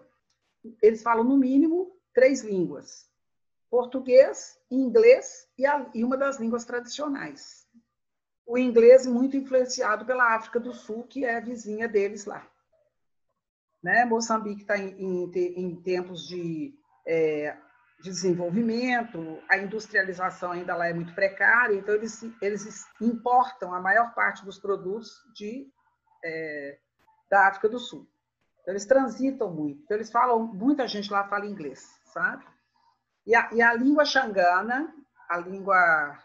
eles 0.82 1.02
falam 1.02 1.24
no 1.24 1.38
mínimo 1.38 1.96
três 2.14 2.44
línguas: 2.44 3.10
português, 3.70 4.60
inglês 4.70 5.48
e, 5.58 5.66
a, 5.66 5.90
e 5.94 6.04
uma 6.04 6.18
das 6.18 6.40
línguas 6.40 6.66
tradicionais. 6.66 7.66
O 8.46 8.58
inglês 8.58 9.08
muito 9.08 9.38
influenciado 9.38 10.06
pela 10.06 10.36
África 10.36 10.60
do 10.60 10.74
Sul, 10.74 11.04
que 11.04 11.24
é 11.24 11.40
vizinha 11.40 11.88
deles 11.88 12.26
lá. 12.26 12.46
Né? 13.84 14.06
Moçambique 14.06 14.62
está 14.62 14.78
em, 14.78 14.96
em, 14.98 15.30
em, 15.36 15.76
tempos 15.76 16.26
de, 16.26 16.74
é, 17.06 17.58
de, 18.02 18.10
desenvolvimento, 18.10 19.44
a 19.50 19.58
industrialização 19.58 20.54
ainda 20.54 20.74
lá 20.74 20.88
é 20.88 20.94
muito 20.94 21.14
precária, 21.14 21.76
então 21.76 21.94
eles, 21.94 22.24
eles 22.42 22.88
importam 23.02 23.74
a 23.74 23.82
maior 23.82 24.14
parte 24.16 24.46
dos 24.46 24.58
produtos 24.58 25.12
de, 25.36 25.68
é, 26.24 26.80
da 27.30 27.50
África 27.50 27.68
do 27.68 27.78
Sul. 27.78 28.08
Então, 28.62 28.74
eles 28.74 28.86
transitam 28.86 29.54
muito, 29.54 29.82
então, 29.84 29.98
eles 29.98 30.10
falam, 30.10 30.48
muita 30.48 30.88
gente 30.88 31.12
lá 31.12 31.28
fala 31.28 31.46
inglês, 31.46 32.00
sabe? 32.06 32.46
E 33.28 33.36
a, 33.36 33.50
e 33.52 33.62
a 33.62 33.74
língua 33.74 34.06
xangana, 34.06 34.96
a 35.30 35.38
língua, 35.38 36.18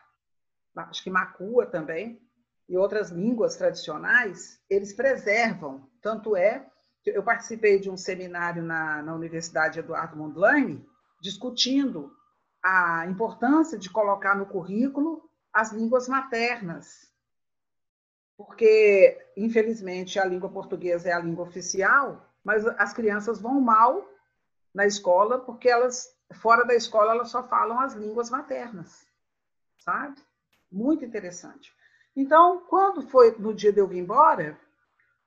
acho 0.76 1.02
que 1.02 1.10
macua 1.10 1.66
também, 1.66 2.22
e 2.68 2.76
outras 2.76 3.10
línguas 3.10 3.56
tradicionais, 3.56 4.62
eles 4.70 4.92
preservam, 4.92 5.90
tanto 6.00 6.36
é 6.36 6.70
eu 7.14 7.22
participei 7.22 7.78
de 7.78 7.90
um 7.90 7.96
seminário 7.96 8.62
na, 8.62 9.02
na 9.02 9.14
Universidade 9.14 9.78
Eduardo 9.78 10.16
Mondlane, 10.16 10.86
discutindo 11.20 12.12
a 12.62 13.06
importância 13.06 13.78
de 13.78 13.90
colocar 13.90 14.36
no 14.36 14.46
currículo 14.46 15.28
as 15.52 15.72
línguas 15.72 16.08
maternas, 16.08 17.10
porque, 18.36 19.18
infelizmente, 19.36 20.18
a 20.18 20.24
língua 20.24 20.48
portuguesa 20.48 21.08
é 21.08 21.12
a 21.12 21.18
língua 21.18 21.44
oficial, 21.44 22.24
mas 22.44 22.64
as 22.66 22.92
crianças 22.92 23.40
vão 23.40 23.60
mal 23.60 24.08
na 24.72 24.86
escola 24.86 25.40
porque 25.40 25.68
elas, 25.68 26.14
fora 26.34 26.64
da 26.64 26.74
escola, 26.74 27.12
elas 27.12 27.30
só 27.30 27.42
falam 27.42 27.80
as 27.80 27.94
línguas 27.94 28.30
maternas, 28.30 29.06
sabe? 29.80 30.20
Muito 30.70 31.04
interessante. 31.04 31.74
Então, 32.14 32.64
quando 32.68 33.02
foi 33.02 33.36
no 33.38 33.52
dia 33.52 33.72
de 33.72 33.80
eu 33.80 33.88
vir 33.88 33.98
embora, 33.98 34.58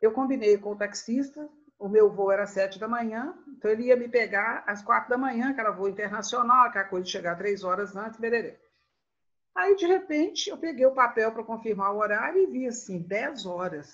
eu 0.02 0.12
combinei 0.12 0.58
com 0.58 0.72
o 0.72 0.78
taxista 0.78 1.50
o 1.82 1.90
meu 1.90 2.12
voo 2.12 2.32
era 2.32 2.46
sete 2.46 2.78
da 2.78 2.88
manhã, 2.88 3.34
então 3.48 3.72
ele 3.72 3.86
ia 3.86 3.98
me 3.98 4.08
pegar 4.08 4.64
às 4.68 4.84
quatro 4.84 5.10
da 5.10 5.18
manhã, 5.18 5.52
que 5.52 5.60
era 5.60 5.72
voo 5.72 5.90
internacional, 5.90 6.68
aquela 6.68 6.86
coisa 6.86 7.06
de 7.06 7.12
chegar 7.12 7.36
três 7.36 7.64
horas 7.64 7.96
antes, 7.96 8.20
bererê. 8.20 8.56
Aí, 9.56 9.76
de 9.76 9.88
repente, 9.88 10.52
eu 10.52 10.58
peguei 10.58 10.86
o 10.86 10.94
papel 10.94 11.32
para 11.32 11.44
confirmar 11.44 11.92
o 11.92 11.98
horário 11.98 12.40
e 12.40 12.46
vi 12.46 12.68
assim, 12.68 13.02
dez 13.02 13.48
horas. 13.48 13.90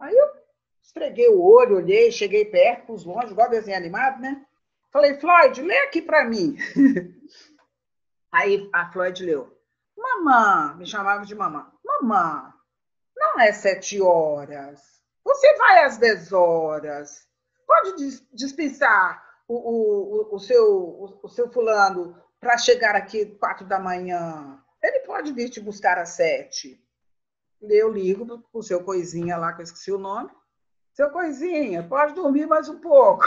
Aí 0.00 0.12
eu 0.12 0.26
esfreguei 0.82 1.28
o 1.28 1.40
olho, 1.40 1.76
olhei, 1.76 2.10
cheguei 2.10 2.44
perto, 2.44 2.86
pus 2.86 3.04
longe, 3.04 3.30
igual 3.30 3.48
desenho 3.48 3.76
animado, 3.76 4.20
né? 4.20 4.44
Falei, 4.90 5.14
Floyd, 5.20 5.62
lê 5.62 5.78
aqui 5.84 6.02
para 6.02 6.24
mim. 6.24 6.56
Aí 8.32 8.68
a 8.72 8.90
Floyd 8.90 9.24
leu. 9.24 9.56
Mamã, 9.96 10.74
me 10.76 10.84
chamava 10.84 11.24
de 11.24 11.34
mamã. 11.34 11.70
Mamã, 11.84 12.52
não 13.16 13.38
é 13.38 13.52
sete 13.52 14.00
horas. 14.02 14.99
Você 15.24 15.56
vai 15.56 15.84
às 15.84 15.98
10 15.98 16.32
horas, 16.32 17.26
pode 17.66 18.20
dispensar 18.32 19.22
o, 19.46 19.54
o, 19.54 20.36
o, 20.36 20.38
seu, 20.38 20.64
o, 20.64 21.20
o 21.22 21.28
seu 21.28 21.50
fulano 21.50 22.16
para 22.40 22.56
chegar 22.56 22.94
aqui 22.94 23.26
quatro 23.26 23.66
da 23.66 23.78
manhã. 23.78 24.58
Ele 24.82 25.00
pode 25.00 25.32
vir 25.32 25.50
te 25.50 25.60
buscar 25.60 25.98
às 25.98 26.10
sete. 26.10 26.82
Eu 27.60 27.92
ligo 27.92 28.24
para 28.24 28.38
o 28.52 28.62
seu 28.62 28.82
coisinha 28.82 29.36
lá, 29.36 29.52
que 29.52 29.60
eu 29.60 29.64
esqueci 29.64 29.92
o 29.92 29.98
nome. 29.98 30.30
Seu 30.94 31.10
coisinha, 31.10 31.82
pode 31.82 32.14
dormir 32.14 32.46
mais 32.46 32.68
um 32.68 32.80
pouco. 32.80 33.24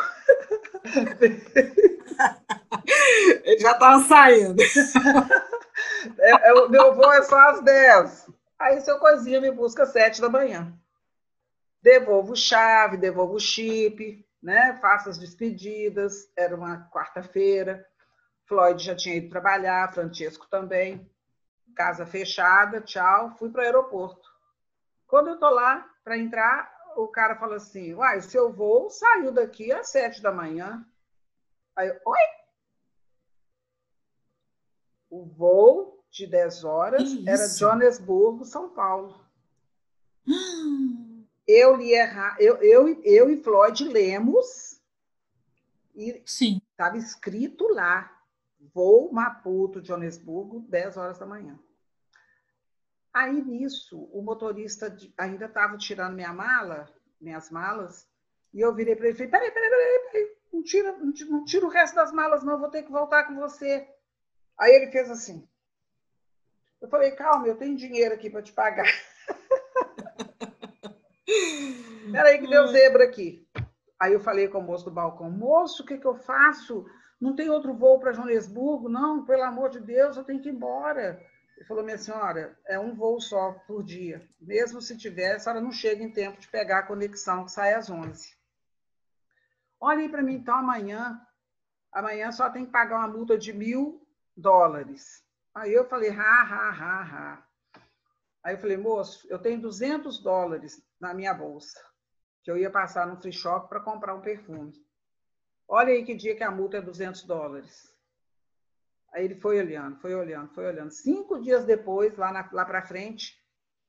Ele 3.43 3.59
já 3.59 3.71
estava 3.71 4.03
saindo. 4.03 4.61
É, 6.19 6.49
é, 6.49 6.67
meu 6.67 6.95
voo 6.95 7.13
é 7.13 7.21
só 7.23 7.37
às 7.49 7.61
10. 7.61 8.29
Aí 8.59 8.81
seu 8.81 8.99
coisinha 8.99 9.39
me 9.39 9.51
busca 9.51 9.83
às 9.83 9.89
7 9.89 10.19
da 10.19 10.29
manhã 10.29 10.73
devolvo 11.83 12.33
chave, 12.33 12.95
devolvo 12.95 13.37
chip, 13.37 14.25
né? 14.41 14.79
faço 14.81 15.09
as 15.09 15.17
despedidas. 15.17 16.31
Era 16.35 16.55
uma 16.55 16.89
quarta-feira. 16.89 17.85
Floyd 18.45 18.81
já 18.83 18.95
tinha 18.95 19.17
ido 19.17 19.29
trabalhar, 19.29 19.93
Francesco 19.93 20.47
também. 20.49 21.07
Casa 21.75 22.05
fechada, 22.05 22.79
tchau. 22.81 23.35
Fui 23.37 23.49
para 23.49 23.61
o 23.61 23.65
aeroporto. 23.65 24.27
Quando 25.05 25.27
eu 25.27 25.33
estou 25.33 25.49
lá 25.49 25.87
para 26.03 26.17
entrar, 26.17 26.73
o 26.95 27.07
cara 27.07 27.35
fala 27.35 27.57
assim: 27.57 27.93
Uai, 27.93 28.21
seu 28.21 28.51
voo 28.51 28.89
saiu 28.89 29.31
daqui 29.31 29.71
às 29.71 29.89
sete 29.89 30.21
da 30.21 30.31
manhã. 30.31 30.85
Aí 31.75 31.89
eu, 31.89 31.99
oi? 32.05 32.19
O 35.09 35.25
voo 35.25 36.03
de 36.09 36.27
10 36.27 36.63
horas 36.63 37.03
era 37.27 37.47
Joanesburgo, 37.47 38.45
São 38.45 38.69
Paulo. 38.69 39.23
eu 41.47 41.75
li 41.75 41.93
errar, 41.93 42.37
eu, 42.39 42.55
eu, 42.57 43.01
eu 43.03 43.29
e 43.29 43.43
Floyd 43.43 43.83
lemos 43.87 44.81
e 45.95 46.21
estava 46.25 46.97
escrito 46.97 47.67
lá, 47.67 48.11
voo 48.73 49.11
Maputo, 49.11 49.83
Joanesburgo, 49.83 50.61
10 50.69 50.97
horas 50.97 51.19
da 51.19 51.25
manhã. 51.25 51.59
Aí 53.13 53.43
nisso, 53.43 54.09
o 54.11 54.21
motorista 54.23 54.95
ainda 55.17 55.45
estava 55.45 55.77
tirando 55.77 56.15
minha 56.15 56.33
mala, 56.33 56.89
minhas 57.21 57.51
malas, 57.51 58.07
e 58.51 58.59
eu 58.59 58.73
virei 58.73 58.95
para 58.95 59.05
ele 59.07 59.13
e 59.13 59.17
falei: 59.17 59.31
peraí, 59.31 59.51
peraí, 59.51 59.69
peraí, 59.69 60.11
peraí, 60.11 60.37
não 60.51 60.63
tira, 60.63 60.97
não, 60.97 61.11
tira, 61.11 61.29
não 61.29 61.45
tira 61.45 61.65
o 61.65 61.69
resto 61.69 61.95
das 61.95 62.11
malas, 62.11 62.43
não, 62.43 62.59
vou 62.59 62.69
ter 62.69 62.83
que 62.83 62.91
voltar 62.91 63.25
com 63.25 63.35
você. 63.35 63.87
Aí 64.57 64.73
ele 64.73 64.91
fez 64.91 65.11
assim. 65.11 65.47
Eu 66.81 66.87
falei: 66.89 67.11
calma, 67.11 67.47
eu 67.47 67.55
tenho 67.55 67.77
dinheiro 67.77 68.15
aqui 68.15 68.29
para 68.29 68.41
te 68.41 68.51
pagar. 68.51 68.87
Peraí 72.11 72.39
que 72.39 72.47
deu 72.47 72.67
zebra 72.67 73.03
aqui. 73.05 73.47
Aí 73.99 74.13
eu 74.13 74.19
falei 74.19 74.47
com 74.47 74.59
o 74.59 74.63
moço 74.63 74.85
do 74.85 74.91
balcão, 74.91 75.31
moço, 75.31 75.83
o 75.83 75.85
que, 75.85 75.97
que 75.97 76.05
eu 76.05 76.15
faço? 76.15 76.85
Não 77.19 77.35
tem 77.35 77.49
outro 77.49 77.73
voo 77.73 77.99
para 77.99 78.11
Joanesburgo? 78.11 78.89
Não, 78.89 79.23
pelo 79.23 79.43
amor 79.43 79.69
de 79.69 79.79
Deus, 79.79 80.17
eu 80.17 80.25
tenho 80.25 80.41
que 80.41 80.49
ir 80.49 80.53
embora. 80.53 81.21
Ele 81.55 81.65
falou, 81.65 81.83
minha 81.83 81.97
senhora, 81.97 82.57
é 82.67 82.77
um 82.77 82.93
voo 82.93 83.21
só 83.21 83.53
por 83.65 83.81
dia. 83.83 84.27
Mesmo 84.41 84.81
se 84.81 84.97
tiver, 84.97 85.35
a 85.35 85.39
senhora 85.39 85.61
não 85.61 85.71
chega 85.71 86.03
em 86.03 86.11
tempo 86.11 86.39
de 86.39 86.49
pegar 86.49 86.79
a 86.79 86.83
conexão 86.83 87.45
que 87.45 87.51
sai 87.51 87.73
às 87.73 87.89
11. 87.89 88.35
Olha 89.79 89.99
aí 89.99 90.09
para 90.09 90.21
mim, 90.21 90.35
então, 90.35 90.55
amanhã. 90.55 91.21
Amanhã 91.91 92.31
só 92.31 92.49
tem 92.49 92.65
que 92.65 92.71
pagar 92.71 92.97
uma 92.97 93.07
multa 93.07 93.37
de 93.37 93.53
mil 93.53 94.05
dólares. 94.35 95.23
Aí 95.55 95.71
eu 95.71 95.87
falei, 95.87 96.09
ha, 96.09 96.41
ha, 96.41 96.69
ha, 96.71 97.03
ha. 97.03 97.47
Aí 98.43 98.55
eu 98.55 98.59
falei, 98.59 98.75
moço, 98.75 99.25
eu 99.29 99.39
tenho 99.39 99.61
200 99.61 100.19
dólares 100.19 100.85
na 100.99 101.13
minha 101.13 101.33
bolsa, 101.33 101.79
que 102.43 102.51
eu 102.51 102.57
ia 102.57 102.69
passar 102.69 103.07
no 103.07 103.15
free 103.21 103.31
shop 103.31 103.69
para 103.69 103.79
comprar 103.79 104.13
um 104.13 104.21
perfume. 104.21 104.73
Olha 105.65 105.93
aí 105.93 106.03
que 106.03 106.13
dia 106.13 106.35
que 106.35 106.43
a 106.43 106.51
multa 106.51 106.77
é 106.77 106.81
200 106.81 107.23
dólares. 107.23 107.93
Aí 109.13 109.23
ele 109.23 109.35
foi 109.35 109.59
olhando, 109.59 109.97
foi 110.01 110.13
olhando, 110.13 110.53
foi 110.53 110.65
olhando. 110.65 110.91
Cinco 110.91 111.39
dias 111.39 111.65
depois, 111.65 112.17
lá, 112.17 112.49
lá 112.51 112.65
para 112.65 112.85
frente, 112.85 113.39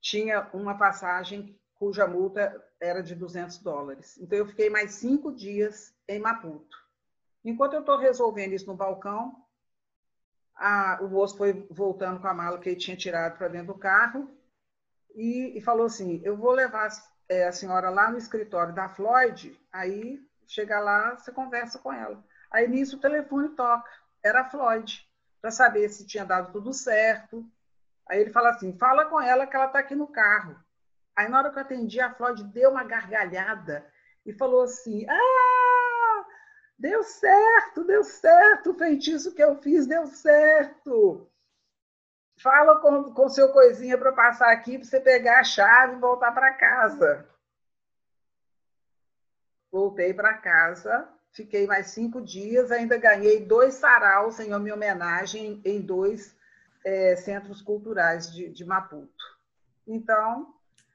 tinha 0.00 0.48
uma 0.52 0.78
passagem 0.78 1.58
cuja 1.74 2.06
multa 2.06 2.54
era 2.78 3.02
de 3.02 3.14
200 3.14 3.58
dólares. 3.58 4.16
Então, 4.18 4.38
eu 4.38 4.46
fiquei 4.46 4.70
mais 4.70 4.92
cinco 4.92 5.32
dias 5.32 5.92
em 6.06 6.20
Maputo. 6.20 6.76
Enquanto 7.44 7.74
eu 7.74 7.80
estou 7.80 7.98
resolvendo 7.98 8.52
isso 8.52 8.66
no 8.66 8.76
balcão, 8.76 9.34
a, 10.54 11.00
o 11.02 11.08
moço 11.08 11.36
foi 11.36 11.66
voltando 11.70 12.20
com 12.20 12.28
a 12.28 12.34
mala 12.34 12.60
que 12.60 12.68
ele 12.68 12.76
tinha 12.76 12.96
tirado 12.96 13.36
para 13.36 13.48
dentro 13.48 13.74
do 13.74 13.78
carro 13.78 14.33
e, 15.14 15.56
e, 15.56 15.60
falou 15.60 15.86
assim: 15.86 16.20
Eu 16.24 16.36
vou 16.36 16.52
levar 16.52 16.88
é, 17.28 17.46
a 17.46 17.52
senhora 17.52 17.90
lá 17.90 18.10
no 18.10 18.18
escritório 18.18 18.74
da 18.74 18.88
Floyd, 18.88 19.58
aí 19.72 20.20
chega 20.46 20.80
lá, 20.80 21.16
você 21.16 21.32
conversa 21.32 21.78
com 21.78 21.92
ela. 21.92 22.22
Aí 22.50 22.68
nisso 22.68 22.96
o 22.96 23.00
telefone 23.00 23.50
toca, 23.50 23.88
era 24.22 24.42
a 24.42 24.50
Floyd 24.50 25.08
para 25.40 25.50
saber 25.50 25.88
se 25.88 26.06
tinha 26.06 26.24
dado 26.24 26.52
tudo 26.52 26.72
certo. 26.72 27.44
Aí 28.08 28.20
ele 28.20 28.30
fala 28.30 28.50
assim: 28.50 28.76
fala 28.76 29.06
com 29.06 29.20
ela 29.20 29.46
que 29.46 29.56
ela 29.56 29.66
está 29.66 29.78
aqui 29.78 29.94
no 29.94 30.06
carro. 30.06 30.56
Aí 31.16 31.28
na 31.28 31.38
hora 31.38 31.50
que 31.50 31.58
eu 31.58 31.62
atendi, 31.62 32.00
a 32.00 32.12
Floyd 32.12 32.42
deu 32.44 32.70
uma 32.70 32.84
gargalhada 32.84 33.86
e 34.26 34.32
falou 34.32 34.62
assim: 34.62 35.06
Ah, 35.08 36.24
deu 36.78 37.02
certo, 37.02 37.84
deu 37.84 38.02
certo, 38.02 38.70
o 38.70 38.78
feitiço 38.78 39.34
que 39.34 39.42
eu 39.42 39.56
fiz 39.56 39.86
deu 39.86 40.06
certo. 40.06 41.30
Fala 42.44 42.78
com, 42.78 43.12
com 43.12 43.28
seu 43.28 43.52
coisinha 43.52 43.98
para 43.98 44.12
passar 44.12 44.52
aqui 44.52 44.78
para 44.78 44.86
você 44.86 45.00
pegar 45.00 45.40
a 45.40 45.44
chave 45.44 45.96
e 45.96 46.00
voltar 46.00 46.30
para 46.30 46.52
casa. 46.52 47.26
Voltei 49.72 50.14
para 50.14 50.34
casa 50.34 51.12
Fiquei 51.34 51.66
mais 51.66 51.88
cinco 51.88 52.22
dias, 52.22 52.70
ainda 52.70 52.96
ganhei 52.96 53.44
dois 53.44 53.74
saraus 53.74 54.38
em 54.38 54.56
minha 54.60 54.74
homenagem 54.74 55.60
em 55.64 55.80
dois 55.80 56.36
é, 56.84 57.16
centros 57.16 57.60
culturais 57.60 58.32
de, 58.32 58.48
de 58.50 58.64
Maputo. 58.64 59.10
Então, 59.84 60.54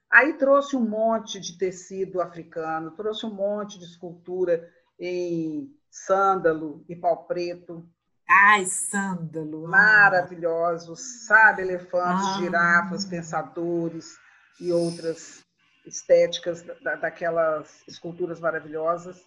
aí 0.09 0.31
trouxe 0.37 0.77
um 0.77 0.87
monte 0.87 1.41
de 1.41 1.57
tecido 1.57 2.21
africano, 2.21 2.91
trouxe 2.91 3.25
um 3.25 3.33
monte 3.33 3.77
de 3.77 3.83
escultura 3.83 4.71
em 4.97 5.77
sândalo 5.91 6.85
e 6.87 6.95
pau 6.95 7.25
preto. 7.25 7.85
Ai, 8.30 8.65
sândalo! 8.65 9.67
Maravilhosos, 9.67 11.25
sabe? 11.25 11.63
Elefantes, 11.63 12.25
ah. 12.27 12.38
girafas, 12.38 13.03
pensadores 13.03 14.19
e 14.59 14.71
outras 14.71 15.43
estéticas 15.84 16.61
da, 16.61 16.95
daquelas 16.95 17.82
esculturas 17.88 18.39
maravilhosas. 18.39 19.19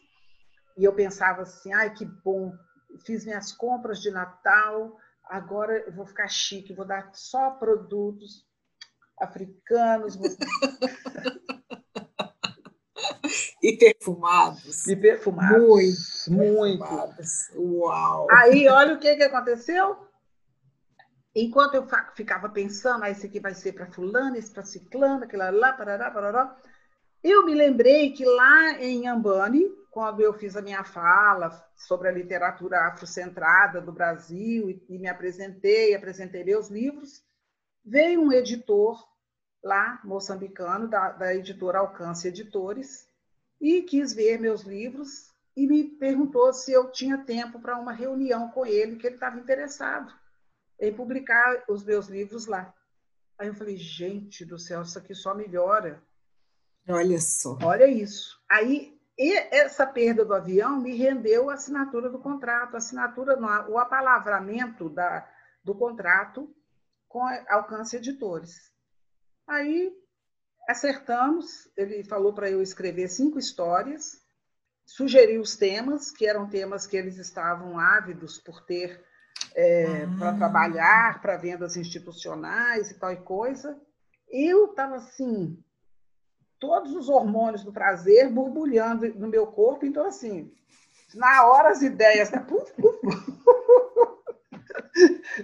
E 0.79 0.85
eu 0.85 0.93
pensava 0.95 1.43
assim, 1.43 1.73
ai, 1.73 1.93
que 1.93 2.05
bom, 2.05 2.53
fiz 3.05 3.25
minhas 3.25 3.53
compras 3.53 4.01
de 4.01 4.11
Natal, 4.11 4.97
agora 5.25 5.85
eu 5.87 5.93
vou 5.93 6.07
ficar 6.07 6.29
chique, 6.29 6.73
vou 6.73 6.87
dar 6.87 7.11
só 7.13 7.51
produtos 7.51 8.47
africanos. 9.21 10.17
E 13.63 13.77
perfumados. 13.77 14.87
E 14.89 14.97
perfumados. 14.97 16.27
Muito, 16.29 16.83
muito. 16.83 16.85
Uau! 17.55 18.27
Aí, 18.31 18.69
olha 18.69 18.95
o 18.95 18.99
que, 18.99 19.15
que 19.15 19.23
aconteceu. 19.23 19.97
Enquanto 21.35 21.77
eu 21.77 21.87
ficava 22.15 22.49
pensando, 22.49 23.05
ah, 23.05 23.11
esse 23.11 23.27
aqui 23.27 23.41
vai 23.41 23.55
ser 23.55 23.73
para 23.73 23.91
fulano, 23.91 24.37
esse 24.37 24.53
para 24.53 24.65
ciclano, 24.65 25.25
aquilo 25.25 25.59
lá, 25.59 25.73
parará, 25.73 26.11
parará, 26.11 26.57
eu 27.23 27.45
me 27.47 27.55
lembrei 27.55 28.13
que 28.13 28.25
lá 28.25 28.73
em 28.83 29.07
Ambani, 29.07 29.65
quando 29.91 30.21
eu 30.21 30.35
fiz 30.35 30.57
a 30.57 30.63
minha 30.63 30.85
fala 30.85 31.51
sobre 31.77 32.09
a 32.09 32.13
literatura 32.13 32.89
afrocentrada 32.89 33.81
do 33.81 33.93
Brasil 33.93 34.69
e, 34.69 34.85
e 34.89 34.99
me 34.99 35.09
apresentei, 35.09 35.95
apresentei 35.95 36.43
meus 36.45 36.69
livros, 36.69 37.23
veio 37.85 38.21
um 38.21 38.33
editor 38.33 39.03
lá, 39.63 40.01
moçambicano, 40.05 40.89
da, 40.89 41.13
da 41.13 41.35
editora 41.35 41.79
Alcance 41.79 42.27
Editores, 42.27 43.09
e 43.63 43.81
quis 43.83 44.13
ver 44.13 44.41
meus 44.41 44.63
livros 44.63 45.33
e 45.57 45.69
me 45.69 45.85
perguntou 45.85 46.53
se 46.53 46.73
eu 46.73 46.91
tinha 46.91 47.19
tempo 47.19 47.61
para 47.61 47.79
uma 47.79 47.93
reunião 47.93 48.51
com 48.51 48.67
ele, 48.67 48.97
que 48.97 49.07
ele 49.07 49.15
estava 49.15 49.39
interessado 49.39 50.13
em 50.81 50.93
publicar 50.93 51.63
os 51.69 51.85
meus 51.85 52.09
livros 52.09 52.47
lá. 52.47 52.75
Aí 53.39 53.47
eu 53.47 53.55
falei, 53.55 53.77
gente 53.77 54.45
do 54.45 54.59
céu, 54.59 54.83
isso 54.83 54.99
aqui 54.99 55.15
só 55.15 55.33
melhora. 55.33 56.03
Olha 56.89 57.21
só. 57.21 57.57
Olha 57.63 57.87
isso. 57.87 58.43
Aí 58.51 59.01
e 59.17 59.33
essa 59.55 59.87
perda 59.87 60.25
do 60.25 60.35
avião 60.35 60.81
me 60.81 60.97
rendeu 60.97 61.49
a 61.49 61.55
assinatura 61.55 62.11
do 62.11 62.19
contrato, 62.19 62.75
a 62.75 62.79
assinatura, 62.79 63.39
o 63.69 63.79
apalavramento 63.79 64.89
da, 64.89 65.29
do 65.63 65.75
contrato 65.75 66.53
com 67.07 67.23
Alcance 67.49 67.97
Editores. 67.97 68.73
Aí 69.47 69.95
acertamos, 70.69 71.69
ele 71.77 72.05
falou 72.05 72.33
para 72.33 72.51
eu 72.51 72.63
escrever 72.63 73.09
cinco 73.09 73.39
histórias, 73.39 74.21
sugeriu 74.85 75.41
os 75.41 75.57
temas, 75.57 76.11
que 76.11 76.27
eram 76.27 76.49
temas 76.49 76.87
que 76.87 76.97
eles 76.97 77.17
estavam 77.17 77.79
ávidos 77.79 78.39
por 78.39 78.65
ter 78.65 79.03
é, 79.55 80.05
ah. 80.05 80.17
para 80.19 80.37
trabalhar, 80.37 81.21
para 81.21 81.37
vendas 81.37 81.77
institucionais 81.77 82.91
e 82.91 82.95
tal 82.95 83.13
e 83.13 83.17
coisa. 83.17 83.79
Eu 84.29 84.67
estava 84.67 84.97
assim, 84.97 85.63
todos 86.59 86.95
os 86.95 87.09
hormônios 87.09 87.65
do 87.65 87.73
prazer 87.73 88.31
borbulhando 88.31 89.13
no 89.15 89.29
meu 89.29 89.47
corpo. 89.47 89.85
Então, 89.85 90.07
assim, 90.07 90.53
na 91.15 91.47
hora 91.47 91.71
as 91.71 91.83
ideias. 91.83 92.31
Né? 92.31 92.47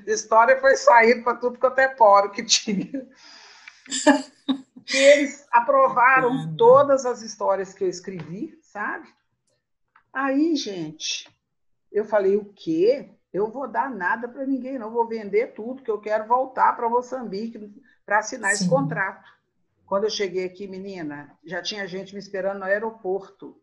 A 0.07 0.11
história 0.11 0.61
foi 0.61 0.77
saindo 0.77 1.25
para 1.25 1.37
tudo 1.37 1.59
quanto 1.59 1.79
é 1.79 1.89
poro 1.89 2.31
que 2.31 2.45
tinha. 2.45 3.07
E 4.93 4.97
eles 4.97 5.47
aprovaram 5.53 6.57
todas 6.57 7.05
as 7.05 7.23
histórias 7.23 7.75
que 7.75 7.85
eu 7.85 7.89
escrevi, 7.89 8.59
sabe? 8.63 9.09
Aí, 10.13 10.57
gente, 10.57 11.29
eu 11.93 12.05
falei: 12.05 12.37
o 12.37 12.45
quê? 12.55 13.11
Eu 13.33 13.51
vou 13.51 13.69
dar 13.69 13.91
nada 13.91 14.27
para 14.27 14.47
ninguém, 14.47 14.79
não 14.79 14.91
vou 14.91 15.07
vender 15.07 15.49
tudo, 15.49 15.83
que 15.83 15.91
eu 15.91 16.01
quero 16.01 16.27
voltar 16.27 16.75
para 16.75 16.89
Moçambique 16.89 17.83
para 18.05 18.19
assinar 18.19 18.51
Sim. 18.51 18.57
esse 18.57 18.69
contrato. 18.69 19.31
Quando 19.85 20.05
eu 20.05 20.11
cheguei 20.11 20.45
aqui, 20.45 20.67
menina, 20.67 21.39
já 21.45 21.63
tinha 21.63 21.87
gente 21.87 22.15
me 22.15 22.19
esperando 22.19 22.59
no 22.59 22.65
aeroporto, 22.65 23.61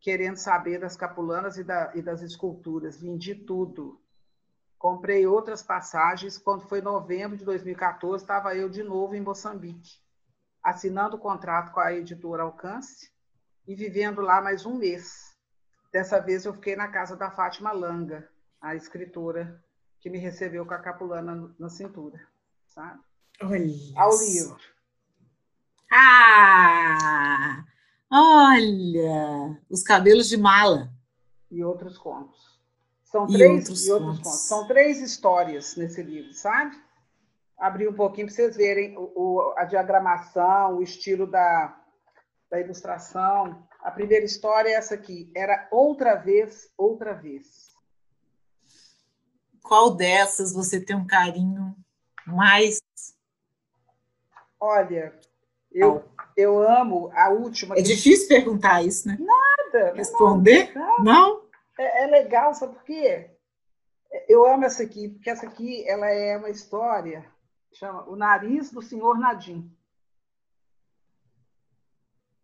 querendo 0.00 0.36
saber 0.36 0.78
das 0.78 0.96
capulanas 0.96 1.56
e, 1.56 1.64
da, 1.64 1.92
e 1.94 2.02
das 2.02 2.22
esculturas. 2.22 3.00
Vendi 3.00 3.34
tudo. 3.34 4.00
Comprei 4.78 5.26
outras 5.26 5.62
passagens. 5.62 6.38
Quando 6.38 6.68
foi 6.68 6.80
novembro 6.80 7.36
de 7.36 7.44
2014, 7.44 8.22
estava 8.22 8.54
eu 8.56 8.68
de 8.68 8.82
novo 8.82 9.14
em 9.14 9.20
Moçambique, 9.20 10.00
assinando 10.62 11.16
o 11.16 11.20
contrato 11.20 11.72
com 11.72 11.80
a 11.80 11.92
editora 11.92 12.42
Alcance 12.42 13.10
e 13.66 13.74
vivendo 13.74 14.20
lá 14.20 14.40
mais 14.40 14.64
um 14.64 14.76
mês. 14.76 15.36
Dessa 15.92 16.20
vez 16.20 16.44
eu 16.44 16.54
fiquei 16.54 16.76
na 16.76 16.88
casa 16.88 17.16
da 17.16 17.30
Fátima 17.30 17.72
Langa, 17.72 18.28
a 18.60 18.74
escritora 18.74 19.62
que 20.00 20.08
me 20.08 20.18
recebeu 20.18 20.64
com 20.64 20.74
a 20.74 20.78
capulana 20.78 21.54
na 21.58 21.68
cintura, 21.68 22.20
sabe? 22.66 23.00
Olha 23.42 23.74
Ao 23.96 24.10
livro. 24.18 24.58
Ah! 25.90 27.64
Olha! 28.10 29.60
Os 29.70 29.82
cabelos 29.82 30.28
de 30.28 30.36
mala. 30.36 30.90
E 31.50 31.62
outros 31.62 31.98
contos. 31.98 32.60
São 33.04 33.26
e 33.28 33.32
três 33.34 33.60
outros, 33.60 33.86
e 33.86 33.92
outros 33.92 34.16
contos. 34.16 34.24
contos. 34.24 34.48
São 34.48 34.66
três 34.66 35.00
histórias 35.00 35.76
nesse 35.76 36.02
livro, 36.02 36.32
sabe? 36.32 36.80
Abri 37.62 37.86
um 37.86 37.94
pouquinho 37.94 38.26
para 38.26 38.34
vocês 38.34 38.56
verem 38.56 38.96
o, 38.98 39.54
a 39.56 39.64
diagramação, 39.64 40.78
o 40.78 40.82
estilo 40.82 41.28
da, 41.28 41.80
da 42.50 42.58
ilustração. 42.58 43.64
A 43.80 43.88
primeira 43.88 44.24
história 44.24 44.68
é 44.68 44.72
essa 44.72 44.94
aqui. 44.96 45.30
Era 45.32 45.68
outra 45.70 46.16
vez, 46.16 46.72
outra 46.76 47.14
vez. 47.14 47.68
Qual 49.62 49.94
dessas 49.94 50.52
você 50.52 50.84
tem 50.84 50.96
um 50.96 51.06
carinho 51.06 51.72
mais? 52.26 52.80
Olha, 54.58 55.16
Eu, 55.70 56.04
eu 56.36 56.60
amo 56.60 57.12
a 57.14 57.30
última. 57.30 57.78
É 57.78 57.80
difícil 57.80 58.26
perguntar 58.26 58.82
isso, 58.82 59.06
né? 59.06 59.16
Nada. 59.20 59.94
Responder? 59.94 60.74
Não? 60.74 60.98
não? 61.04 61.42
É, 61.78 62.02
é, 62.02 62.06
legal, 62.08 62.52
sabe 62.54 62.74
por 62.74 62.82
quê? 62.82 63.30
Eu 64.28 64.44
amo 64.44 64.64
essa 64.64 64.82
aqui, 64.82 65.10
porque 65.10 65.30
essa 65.30 65.46
aqui 65.46 65.88
ela 65.88 66.08
é 66.10 66.36
uma 66.36 66.50
história, 66.50 67.24
chama 67.76 68.08
O 68.08 68.16
Nariz 68.16 68.70
do 68.70 68.82
Senhor 68.82 69.18
Nadim. 69.18 69.70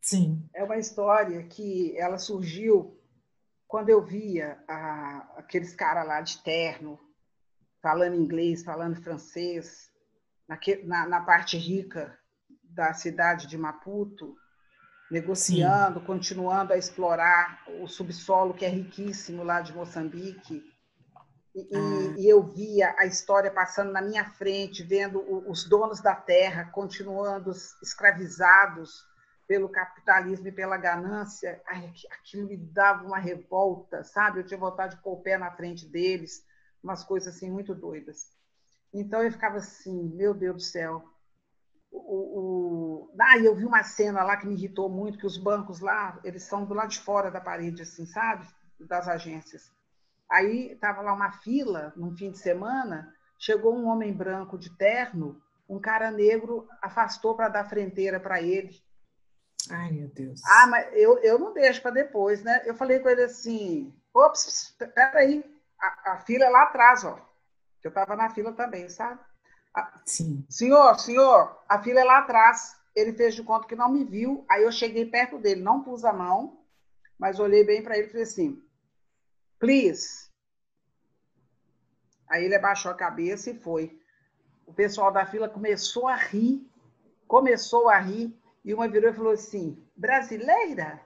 Sim. 0.00 0.48
É 0.54 0.64
uma 0.64 0.78
história 0.78 1.42
que 1.44 1.96
ela 1.98 2.18
surgiu 2.18 2.98
quando 3.66 3.90
eu 3.90 4.02
via 4.02 4.58
a, 4.66 5.34
aqueles 5.36 5.74
caras 5.74 6.06
lá 6.06 6.22
de 6.22 6.42
terno, 6.42 6.98
falando 7.82 8.16
inglês, 8.16 8.64
falando 8.64 9.02
francês, 9.02 9.90
na, 10.84 11.06
na 11.06 11.20
parte 11.20 11.58
rica 11.58 12.18
da 12.62 12.94
cidade 12.94 13.46
de 13.46 13.58
Maputo, 13.58 14.34
negociando, 15.10 16.00
Sim. 16.00 16.06
continuando 16.06 16.72
a 16.72 16.78
explorar 16.78 17.62
o 17.80 17.86
subsolo 17.86 18.54
que 18.54 18.64
é 18.64 18.68
riquíssimo 18.68 19.42
lá 19.42 19.60
de 19.60 19.74
Moçambique. 19.74 20.64
E, 21.58 21.68
ah. 21.74 22.14
e, 22.16 22.28
eu 22.28 22.42
via 22.42 22.94
a 22.96 23.06
história 23.06 23.50
passando 23.50 23.90
na 23.90 24.00
minha 24.00 24.24
frente, 24.24 24.82
vendo 24.82 25.20
os 25.50 25.64
donos 25.68 26.00
da 26.00 26.14
terra 26.14 26.70
continuando 26.70 27.50
escravizados 27.82 29.04
pelo 29.46 29.68
capitalismo 29.68 30.46
e 30.46 30.52
pela 30.52 30.76
ganância. 30.76 31.60
Ai, 31.66 31.92
aquilo 32.12 32.46
me 32.46 32.56
dava 32.56 33.04
uma 33.04 33.18
revolta, 33.18 34.04
sabe? 34.04 34.40
Eu 34.40 34.46
tinha 34.46 34.60
vontade 34.60 34.94
de 34.94 35.02
pôr 35.02 35.14
o 35.14 35.22
pé 35.22 35.36
na 35.36 35.50
frente 35.50 35.86
deles, 35.86 36.44
umas 36.82 37.02
coisas 37.02 37.34
assim 37.34 37.50
muito 37.50 37.74
doidas. 37.74 38.30
Então 38.92 39.22
eu 39.22 39.32
ficava 39.32 39.56
assim, 39.56 40.10
meu 40.14 40.32
Deus 40.32 40.56
do 40.56 40.62
céu, 40.62 41.02
o, 41.90 43.08
o... 43.10 43.14
Ah, 43.20 43.38
eu 43.38 43.56
vi 43.56 43.64
uma 43.64 43.82
cena 43.82 44.22
lá 44.22 44.36
que 44.36 44.46
me 44.46 44.54
irritou 44.54 44.88
muito, 44.88 45.18
que 45.18 45.26
os 45.26 45.38
bancos 45.38 45.80
lá, 45.80 46.20
eles 46.22 46.44
são 46.44 46.64
do 46.64 46.74
lado 46.74 46.90
de 46.90 47.00
fora 47.00 47.30
da 47.30 47.40
parede, 47.40 47.82
assim, 47.82 48.06
sabe? 48.06 48.46
Das 48.78 49.08
agências. 49.08 49.72
Aí 50.30 50.72
estava 50.72 51.00
lá 51.00 51.12
uma 51.12 51.32
fila, 51.32 51.92
num 51.96 52.16
fim 52.16 52.30
de 52.30 52.38
semana, 52.38 53.12
chegou 53.38 53.74
um 53.74 53.86
homem 53.86 54.12
branco 54.12 54.58
de 54.58 54.76
terno, 54.76 55.40
um 55.68 55.80
cara 55.80 56.10
negro 56.10 56.68
afastou 56.82 57.34
para 57.34 57.48
dar 57.48 57.68
frenteira 57.68 58.20
para 58.20 58.42
ele. 58.42 58.76
Ai, 59.70 59.90
meu 59.92 60.08
Deus. 60.08 60.40
Ah, 60.46 60.66
mas 60.66 60.88
eu, 60.92 61.18
eu 61.18 61.38
não 61.38 61.52
deixo 61.52 61.82
para 61.82 61.90
depois, 61.90 62.42
né? 62.42 62.62
Eu 62.64 62.74
falei 62.74 63.00
com 63.00 63.08
ele 63.08 63.22
assim, 63.22 63.92
ops, 64.14 64.74
peraí, 64.94 65.44
a, 65.80 66.12
a 66.12 66.18
fila 66.18 66.44
é 66.44 66.48
lá 66.48 66.62
atrás, 66.64 67.04
ó. 67.04 67.18
Eu 67.82 67.90
estava 67.90 68.16
na 68.16 68.30
fila 68.30 68.52
também, 68.52 68.88
sabe? 68.88 69.20
Sim. 70.04 70.44
Senhor, 70.48 70.98
senhor, 70.98 71.58
a 71.68 71.82
fila 71.82 72.00
é 72.00 72.04
lá 72.04 72.18
atrás. 72.18 72.76
Ele 72.94 73.12
fez 73.12 73.34
de 73.34 73.42
conta 73.42 73.66
que 73.66 73.76
não 73.76 73.90
me 73.90 74.04
viu. 74.04 74.44
Aí 74.50 74.64
eu 74.64 74.72
cheguei 74.72 75.06
perto 75.06 75.38
dele, 75.38 75.60
não 75.60 75.82
pus 75.82 76.04
a 76.04 76.12
mão, 76.12 76.58
mas 77.18 77.38
olhei 77.38 77.64
bem 77.64 77.82
para 77.82 77.96
ele 77.96 78.08
e 78.08 78.10
falei 78.10 78.22
assim: 78.24 78.62
please. 79.58 80.28
Aí 82.28 82.44
ele 82.44 82.56
abaixou 82.56 82.90
a 82.90 82.94
cabeça 82.94 83.50
e 83.50 83.58
foi. 83.58 83.98
O 84.66 84.72
pessoal 84.72 85.10
da 85.10 85.24
fila 85.24 85.48
começou 85.48 86.06
a 86.06 86.14
rir, 86.14 86.70
começou 87.26 87.88
a 87.88 87.98
rir, 87.98 88.38
e 88.64 88.74
uma 88.74 88.88
virou 88.88 89.10
e 89.10 89.14
falou 89.14 89.32
assim: 89.32 89.82
brasileira? 89.96 91.00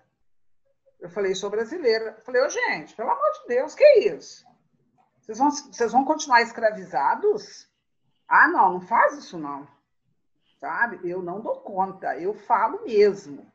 Eu 1.00 1.09
falei: 1.09 1.34
sou 1.34 1.50
brasileira. 1.50 2.16
Eu 2.18 2.24
falei: 2.24 2.42
ô, 2.42 2.46
oh, 2.46 2.48
gente, 2.48 2.94
pelo 2.94 3.11
amor 3.11 3.32
de 3.40 3.48
Deus, 3.48 3.74
que 3.74 3.98
isso? 4.00 4.44
Vocês 5.20 5.38
vão, 5.38 5.50
vocês 5.50 5.92
vão 5.92 6.05
continuar 6.05 6.42
escravizados? 6.42 7.70
Ah, 8.28 8.48
não, 8.48 8.74
não 8.74 8.80
faz 8.80 9.16
isso 9.18 9.38
não. 9.38 9.68
Sabe? 10.59 11.09
Eu 11.09 11.22
não 11.22 11.40
dou 11.40 11.61
conta, 11.61 12.16
eu 12.18 12.34
falo 12.34 12.84
mesmo. 12.84 13.46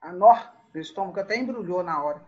A 0.00 0.12
nó, 0.12 0.34
meu 0.72 0.82
estômago 0.82 1.20
até 1.20 1.36
embrulhou 1.36 1.82
na 1.82 2.02
hora. 2.02 2.24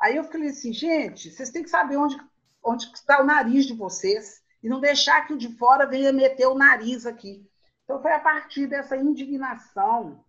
Aí 0.00 0.16
eu 0.16 0.24
falei 0.24 0.50
assim, 0.50 0.72
gente, 0.72 1.30
vocês 1.30 1.50
têm 1.50 1.62
que 1.62 1.70
saber 1.70 1.96
onde, 1.96 2.16
onde 2.62 2.84
está 2.94 3.20
o 3.20 3.26
nariz 3.26 3.66
de 3.66 3.74
vocês 3.74 4.40
e 4.62 4.68
não 4.68 4.80
deixar 4.80 5.26
que 5.26 5.32
o 5.32 5.38
de 5.38 5.48
fora 5.56 5.86
venha 5.86 6.12
meter 6.12 6.46
o 6.46 6.54
nariz 6.54 7.04
aqui. 7.06 7.44
Então 7.84 8.00
foi 8.00 8.12
a 8.12 8.20
partir 8.20 8.66
dessa 8.66 8.96
indignação. 8.96 10.24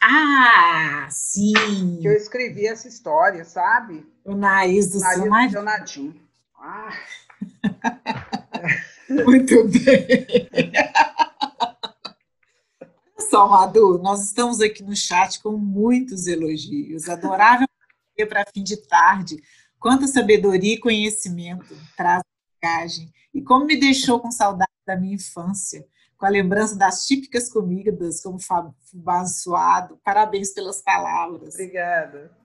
Ah, 0.00 1.08
sim! 1.10 1.98
Que 2.00 2.08
eu 2.08 2.12
escrevi 2.12 2.66
essa 2.66 2.86
história, 2.86 3.44
sabe? 3.44 4.06
O 4.24 4.34
nariz 4.34 4.90
do, 4.90 4.98
o 4.98 5.00
nariz 5.00 5.52
seu, 5.52 5.64
do 5.64 5.88
seu 5.88 6.14
Ah. 6.56 6.92
Muito 9.08 9.64
bem. 9.68 10.26
Só, 13.18 13.48
Madu, 13.48 13.98
nós 13.98 14.22
estamos 14.24 14.60
aqui 14.60 14.82
no 14.82 14.94
chat 14.94 15.42
com 15.42 15.52
muitos 15.56 16.26
elogios. 16.26 17.08
Adorável 17.08 17.66
para 18.28 18.44
fim 18.52 18.62
de 18.62 18.76
tarde. 18.86 19.42
Quanta 19.78 20.06
sabedoria 20.06 20.74
e 20.74 20.80
conhecimento 20.80 21.76
traz 21.96 22.20
a 22.20 22.66
bagagem. 22.66 23.12
E 23.32 23.42
como 23.42 23.66
me 23.66 23.78
deixou 23.78 24.20
com 24.20 24.30
saudade 24.30 24.70
da 24.86 24.96
minha 24.96 25.14
infância, 25.14 25.86
com 26.16 26.26
a 26.26 26.30
lembrança 26.30 26.76
das 26.76 27.06
típicas 27.06 27.48
comidas, 27.48 28.22
como 28.22 28.38
fubá 28.38 29.26
suado. 29.26 29.98
Parabéns 30.04 30.52
pelas 30.52 30.80
palavras. 30.80 31.54
Obrigada 31.54 32.43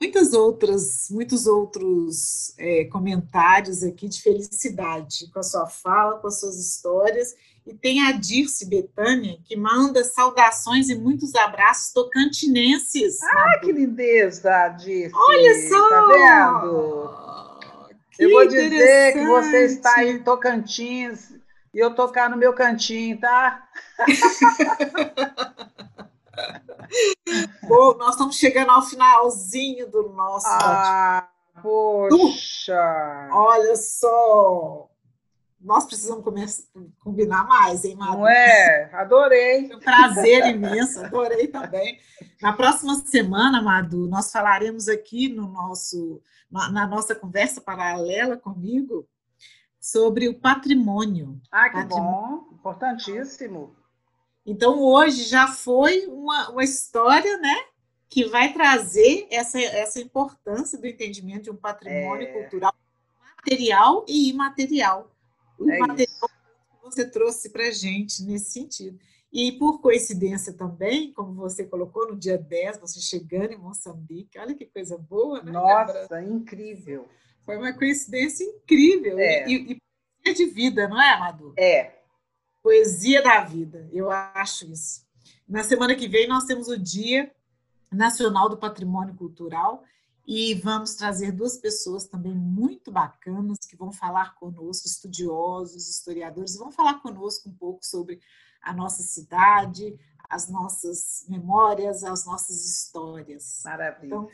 muitas 0.00 0.32
outras, 0.32 1.08
muitos 1.10 1.46
outros 1.46 2.54
é, 2.58 2.86
comentários 2.86 3.82
aqui 3.82 4.08
de 4.08 4.22
felicidade 4.22 5.30
com 5.30 5.40
a 5.40 5.42
sua 5.42 5.66
fala, 5.66 6.16
com 6.18 6.26
as 6.26 6.40
suas 6.40 6.58
histórias. 6.58 7.34
E 7.66 7.74
tem 7.74 8.06
a 8.06 8.12
Dirce 8.12 8.64
Betânia, 8.66 9.38
que 9.44 9.54
manda 9.54 10.02
saudações 10.02 10.88
e 10.88 10.94
muitos 10.94 11.34
abraços 11.34 11.92
tocantinenses. 11.92 13.22
Ah, 13.22 13.58
que 13.60 13.70
lindeza, 13.70 14.68
Dirce! 14.70 15.14
Olha 15.14 15.68
só! 15.68 15.88
Tá 15.88 16.06
vendo? 16.08 17.10
Que 18.12 18.24
eu 18.24 18.30
vou 18.30 18.48
dizer 18.48 19.12
que 19.12 19.26
você 19.26 19.66
está 19.66 20.02
em 20.04 20.22
Tocantins 20.22 21.34
e 21.72 21.78
eu 21.78 21.94
tocar 21.94 22.28
no 22.30 22.36
meu 22.36 22.52
cantinho, 22.54 23.20
tá? 23.20 23.68
Bom, 27.68 27.96
nós 27.96 28.10
estamos 28.10 28.36
chegando 28.36 28.70
ao 28.70 28.82
finalzinho 28.82 29.90
do 29.90 30.10
nosso. 30.10 30.46
Ah, 30.48 31.28
poxa! 31.62 33.28
Olha 33.32 33.76
só! 33.76 34.88
Nós 35.60 35.84
precisamos 35.84 36.24
começar, 36.24 36.64
combinar 37.00 37.46
mais, 37.46 37.84
hein, 37.84 37.94
Madu? 37.94 38.18
Não 38.18 38.28
é? 38.28 38.90
Adorei. 38.94 39.66
Foi 39.66 39.76
um 39.76 39.80
prazer 39.80 40.46
imenso, 40.46 41.04
adorei 41.04 41.48
também. 41.48 41.98
Na 42.40 42.54
próxima 42.54 42.94
semana, 42.94 43.60
Madu, 43.60 44.08
nós 44.08 44.32
falaremos 44.32 44.88
aqui 44.88 45.28
no 45.28 45.48
nosso, 45.48 46.22
na 46.50 46.86
nossa 46.86 47.14
conversa 47.14 47.60
paralela 47.60 48.38
comigo 48.38 49.06
sobre 49.78 50.28
o 50.28 50.40
patrimônio. 50.40 51.38
Ah, 51.52 51.68
que 51.68 51.76
patrimônio. 51.76 52.10
bom, 52.10 52.48
importantíssimo. 52.54 53.76
Então, 54.50 54.82
hoje 54.82 55.22
já 55.22 55.46
foi 55.46 56.06
uma, 56.06 56.50
uma 56.50 56.64
história, 56.64 57.38
né? 57.38 57.56
Que 58.08 58.24
vai 58.24 58.52
trazer 58.52 59.28
essa, 59.30 59.60
essa 59.60 60.00
importância 60.00 60.76
do 60.76 60.88
entendimento 60.88 61.44
de 61.44 61.50
um 61.50 61.56
patrimônio 61.56 62.26
é. 62.26 62.32
cultural 62.32 62.74
material 63.36 64.04
e 64.08 64.28
imaterial. 64.28 65.10
O 65.56 65.70
é 65.70 65.78
material 65.78 66.28
que 66.28 66.82
você 66.82 67.08
trouxe 67.08 67.50
para 67.50 67.68
a 67.68 67.70
gente 67.70 68.24
nesse 68.24 68.50
sentido. 68.50 68.98
E 69.32 69.52
por 69.52 69.80
coincidência 69.80 70.52
também, 70.52 71.12
como 71.12 71.32
você 71.34 71.64
colocou 71.64 72.08
no 72.08 72.18
dia 72.18 72.36
10, 72.36 72.80
você 72.80 73.00
chegando 73.00 73.52
em 73.52 73.58
Moçambique, 73.58 74.36
olha 74.36 74.54
que 74.54 74.66
coisa 74.66 74.98
boa, 74.98 75.40
né? 75.42 75.52
Nossa, 75.52 76.20
incrível. 76.22 77.08
Foi 77.46 77.56
uma 77.56 77.72
coincidência 77.72 78.44
incrível. 78.44 79.16
É. 79.18 79.48
E, 79.48 79.78
e 80.24 80.34
de 80.34 80.46
vida, 80.46 80.88
não 80.88 81.00
é, 81.00 81.12
Amador? 81.12 81.54
É, 81.56 81.99
Poesia 82.62 83.22
da 83.22 83.42
vida, 83.42 83.88
eu 83.92 84.10
acho 84.10 84.70
isso. 84.70 85.06
Na 85.48 85.64
semana 85.64 85.94
que 85.94 86.06
vem 86.06 86.28
nós 86.28 86.44
temos 86.44 86.68
o 86.68 86.78
Dia 86.78 87.32
Nacional 87.90 88.48
do 88.48 88.56
Patrimônio 88.56 89.14
Cultural 89.14 89.82
e 90.26 90.54
vamos 90.54 90.94
trazer 90.94 91.32
duas 91.32 91.56
pessoas 91.56 92.06
também 92.06 92.34
muito 92.34 92.92
bacanas 92.92 93.58
que 93.68 93.76
vão 93.76 93.90
falar 93.90 94.34
conosco, 94.36 94.86
estudiosos, 94.86 95.88
historiadores, 95.88 96.56
vão 96.56 96.70
falar 96.70 97.00
conosco 97.00 97.48
um 97.48 97.54
pouco 97.54 97.84
sobre 97.84 98.20
a 98.62 98.72
nossa 98.72 99.02
cidade, 99.02 99.98
as 100.28 100.48
nossas 100.48 101.24
memórias, 101.28 102.04
as 102.04 102.24
nossas 102.24 102.64
histórias. 102.64 103.62
Maravilha. 103.64 104.06
Então, 104.06 104.28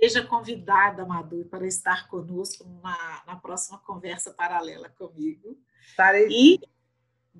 seja 0.00 0.24
convidada, 0.24 1.04
Madu, 1.04 1.44
para 1.44 1.66
estar 1.66 2.08
conosco 2.08 2.64
na, 2.82 3.22
na 3.26 3.36
próxima 3.36 3.78
conversa 3.78 4.30
paralela 4.30 4.88
comigo. 4.88 5.58
Estarei. 5.90 6.28
E 6.30 6.60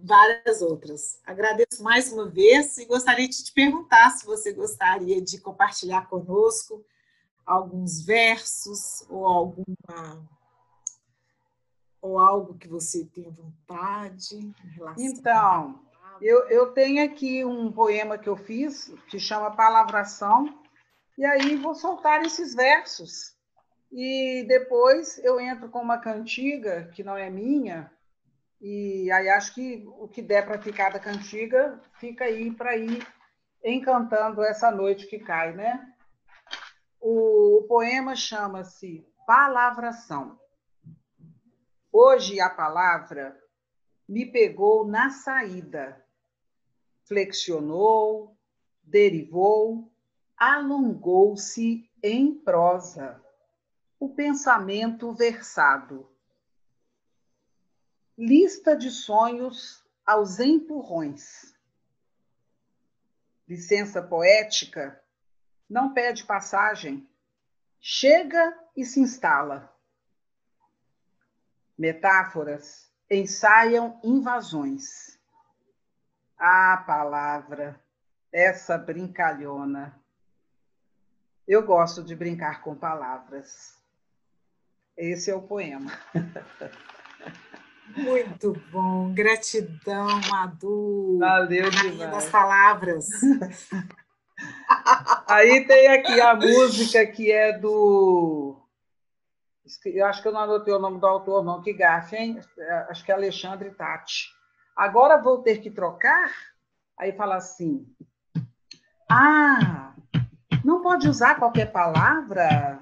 várias 0.02 0.62
outras. 0.62 1.20
Agradeço 1.24 1.82
mais 1.82 2.12
uma 2.12 2.28
vez 2.28 2.78
e 2.78 2.84
gostaria 2.84 3.28
de 3.28 3.44
te 3.44 3.52
perguntar 3.52 4.10
se 4.10 4.26
você 4.26 4.52
gostaria 4.52 5.20
de 5.20 5.40
compartilhar 5.40 6.08
conosco 6.08 6.84
alguns 7.44 8.04
versos 8.04 9.04
ou 9.08 9.26
alguma 9.26 10.28
ou 12.00 12.18
algo 12.18 12.56
que 12.56 12.68
você 12.68 13.04
tenha 13.06 13.30
vontade 13.30 14.36
em 14.36 14.54
relação 14.74 15.04
então 15.04 15.80
Eu, 16.20 16.48
eu 16.48 16.72
tenho 16.72 17.04
aqui 17.04 17.44
um 17.44 17.72
poema 17.72 18.18
que 18.18 18.28
eu 18.28 18.36
fiz, 18.36 18.92
que 19.08 19.18
chama 19.18 19.54
Palavração, 19.54 20.62
e 21.16 21.24
aí 21.24 21.56
vou 21.56 21.74
soltar 21.74 22.22
esses 22.24 22.54
versos. 22.54 23.36
E 23.90 24.44
depois 24.46 25.18
eu 25.24 25.40
entro 25.40 25.68
com 25.68 25.80
uma 25.80 25.98
cantiga, 25.98 26.90
que 26.94 27.02
não 27.02 27.16
é 27.16 27.30
minha, 27.30 27.90
e 28.60 29.10
aí 29.12 29.28
acho 29.28 29.54
que 29.54 29.84
o 29.98 30.08
que 30.08 30.20
der 30.20 30.44
para 30.44 30.60
ficar 30.60 30.90
da 30.90 30.98
cantiga 30.98 31.80
fica 32.00 32.24
aí 32.24 32.50
para 32.50 32.76
ir 32.76 33.06
encantando 33.64 34.42
essa 34.42 34.70
noite 34.70 35.06
que 35.06 35.18
cai, 35.18 35.52
né? 35.52 35.94
O, 37.00 37.64
poema 37.68 38.16
chama-se 38.16 39.06
Palavração. 39.26 40.38
Hoje 41.92 42.40
a 42.40 42.50
palavra 42.50 43.38
me 44.08 44.26
pegou 44.26 44.86
na 44.86 45.10
saída, 45.10 46.04
flexionou, 47.04 48.36
derivou, 48.82 49.92
alongou-se 50.36 51.88
em 52.02 52.34
prosa, 52.34 53.22
o 54.00 54.08
pensamento 54.08 55.12
versado. 55.12 56.08
Lista 58.18 58.76
de 58.76 58.90
sonhos 58.90 59.80
aos 60.04 60.40
empurrões. 60.40 61.56
Licença 63.46 64.02
poética 64.02 65.00
não 65.70 65.94
pede 65.94 66.24
passagem, 66.24 67.08
chega 67.78 68.58
e 68.76 68.84
se 68.84 68.98
instala. 68.98 69.72
Metáforas 71.78 72.92
ensaiam 73.08 74.00
invasões. 74.02 75.16
A 76.36 76.78
palavra, 76.78 77.80
essa 78.32 78.76
brincalhona. 78.76 79.96
Eu 81.46 81.64
gosto 81.64 82.02
de 82.02 82.16
brincar 82.16 82.62
com 82.62 82.74
palavras. 82.74 83.80
Esse 84.96 85.30
é 85.30 85.36
o 85.36 85.42
poema. 85.42 85.92
Muito 87.96 88.52
bom, 88.70 89.12
gratidão, 89.12 90.20
Madu. 90.30 91.18
Valeu 91.18 91.70
demais. 91.70 92.10
das 92.10 92.28
palavras. 92.28 93.08
Aí 95.26 95.66
tem 95.66 95.88
aqui 95.88 96.20
a 96.20 96.34
música 96.34 97.04
que 97.06 97.30
é 97.30 97.58
do. 97.58 98.56
Eu 99.84 100.06
acho 100.06 100.22
que 100.22 100.28
eu 100.28 100.32
não 100.32 100.40
anotei 100.40 100.72
o 100.72 100.78
nome 100.78 100.98
do 100.98 101.06
autor, 101.06 101.44
não. 101.44 101.60
Que 101.60 101.72
gafe, 101.72 102.16
hein? 102.16 102.40
É, 102.58 102.86
acho 102.88 103.04
que 103.04 103.12
é 103.12 103.14
Alexandre 103.14 103.70
Tati. 103.70 104.28
Agora 104.76 105.20
vou 105.20 105.42
ter 105.42 105.58
que 105.58 105.70
trocar? 105.70 106.30
Aí 106.98 107.12
fala 107.12 107.36
assim. 107.36 107.86
Ah, 109.10 109.94
não 110.64 110.82
pode 110.82 111.08
usar 111.08 111.36
qualquer 111.36 111.72
palavra? 111.72 112.80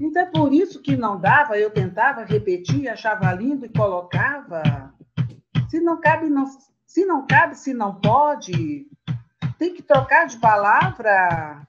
Então 0.00 0.22
é 0.22 0.26
por 0.26 0.52
isso 0.52 0.82
que 0.82 0.96
não 0.96 1.20
dava, 1.20 1.58
eu 1.58 1.70
tentava 1.70 2.24
repetir, 2.24 2.88
achava 2.88 3.32
lindo 3.32 3.64
e 3.64 3.68
colocava. 3.68 4.92
Se 5.68 5.80
não 5.80 6.00
cabe, 6.00 6.28
não, 6.28 6.46
se 6.86 7.04
não 7.04 7.26
cabe, 7.26 7.56
se 7.56 7.72
não 7.72 7.94
pode, 7.94 8.86
tem 9.58 9.74
que 9.74 9.82
trocar 9.82 10.26
de 10.26 10.38
palavra. 10.38 11.66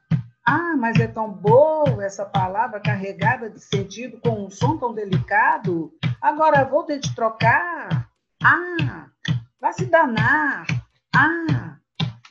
Ah, 0.48 0.76
mas 0.78 1.00
é 1.00 1.08
tão 1.08 1.32
boa 1.32 2.04
essa 2.06 2.24
palavra 2.24 2.80
carregada 2.80 3.50
de 3.50 3.60
sentido 3.60 4.20
com 4.22 4.46
um 4.46 4.50
som 4.50 4.78
tão 4.78 4.94
delicado. 4.94 5.92
Agora 6.22 6.66
vou 6.66 6.84
ter 6.84 7.00
de 7.00 7.16
trocar. 7.16 8.10
Ah, 8.44 9.08
vai 9.60 9.74
se 9.74 9.86
danar. 9.86 10.68
Ah, 11.16 11.78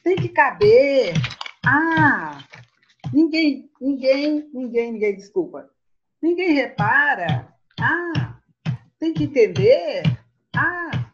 tem 0.04 0.14
que 0.14 0.28
caber. 0.28 1.14
Ah, 1.66 2.38
ninguém, 3.12 3.68
ninguém, 3.80 4.48
ninguém, 4.52 4.92
ninguém, 4.92 5.16
desculpa. 5.16 5.73
Ninguém 6.24 6.54
repara. 6.54 7.54
Ah, 7.78 8.40
tem 8.98 9.12
que 9.12 9.24
entender. 9.24 10.02
Ah, 10.56 11.10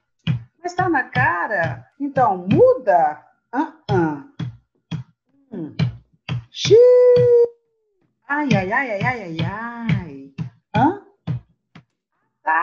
mas 0.62 0.70
está 0.70 0.88
na 0.88 1.02
cara. 1.02 1.84
Então 1.98 2.46
muda. 2.48 3.20
Ah, 3.50 3.74
ah. 3.90 4.24
Hum. 5.50 5.74
Ai, 8.28 8.48
ai, 8.54 8.72
ai, 8.72 8.90
ai, 8.92 9.02
ai, 9.02 9.22
ai, 9.22 9.36
ai. 9.40 10.34
Hã? 10.76 11.02
Tá. 12.44 12.62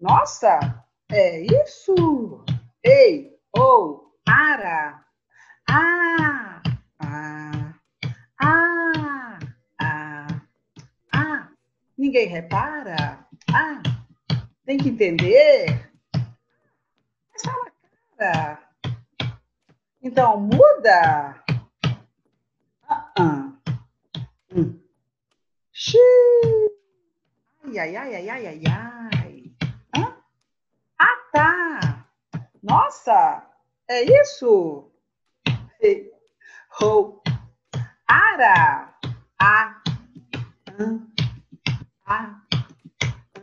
Nossa, 0.00 0.84
é 1.12 1.42
isso? 1.42 2.46
Ei, 2.82 3.36
ou, 3.52 3.92
oh, 3.92 4.12
ara. 4.26 5.04
Ah, 5.68 6.62
ah, 6.98 7.74
ah, 8.40 9.38
ah. 9.78 10.38
Ninguém 12.08 12.26
repara? 12.26 13.28
Ah, 13.52 13.82
tem 14.64 14.78
que 14.78 14.88
entender. 14.88 15.92
Está 17.36 17.52
na 17.52 17.70
cara. 18.16 18.58
Então, 20.02 20.40
muda. 20.40 21.44
Ah, 22.88 23.12
ah. 23.18 23.52
Hum. 24.50 24.80
Ai, 27.66 27.78
ai, 27.78 27.96
ai, 27.96 28.14
ai, 28.14 28.30
ai, 28.30 28.46
ai, 28.46 28.62
ai. 28.64 29.52
Hã? 29.94 30.16
Ah, 30.98 31.16
tá. 31.30 32.06
Nossa, 32.62 33.46
é 33.86 34.02
isso? 34.22 34.90
Ei, 35.82 36.10
ho, 36.80 37.22
ara, 38.06 38.94
a, 39.38 39.82
an, 40.78 41.07
a, 42.08 42.40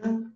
an. 0.04 0.32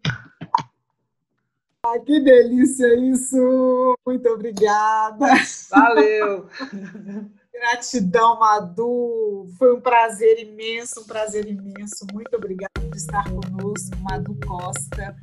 Ah, 1.83 1.97
que 1.99 2.19
delícia 2.19 2.93
isso! 2.99 3.95
Muito 4.05 4.29
obrigada. 4.29 5.27
Valeu. 5.71 6.47
Gratidão, 7.51 8.39
Madu. 8.39 9.47
Foi 9.57 9.75
um 9.75 9.81
prazer 9.81 10.39
imenso, 10.39 11.01
um 11.01 11.05
prazer 11.05 11.47
imenso. 11.47 12.05
Muito 12.13 12.35
obrigada 12.35 12.71
por 12.79 12.95
estar 12.95 13.23
conosco, 13.29 13.97
Madu 14.01 14.37
Costa, 14.45 15.15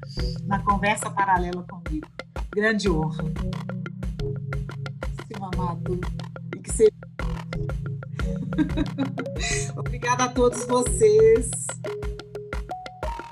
na 0.45 0.63
conversa 0.63 1.09
paralela 1.11 1.65
comigo. 1.65 2.09
Grande 2.55 2.91
honra. 2.91 3.25
Cima, 5.27 5.51
Madu. 5.57 6.01
E 6.55 6.61
que 6.61 6.73
seja. 6.73 6.91
Obrigada 9.77 10.25
a 10.25 10.29
todos 10.29 10.65
vocês. 10.65 11.51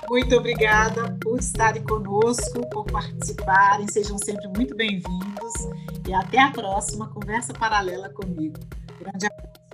Muito 0.09 0.35
obrigada 0.35 1.17
por 1.21 1.39
estarem 1.39 1.83
conosco, 1.83 2.67
por 2.69 2.85
participarem. 2.85 3.87
Sejam 3.87 4.17
sempre 4.17 4.47
muito 4.49 4.75
bem-vindos. 4.75 5.53
E 6.07 6.13
até 6.13 6.39
a 6.39 6.51
próxima 6.51 7.09
conversa 7.09 7.53
paralela 7.53 8.09
comigo. 8.09 8.59
Grande 8.99 9.25
abraço. 9.25 9.64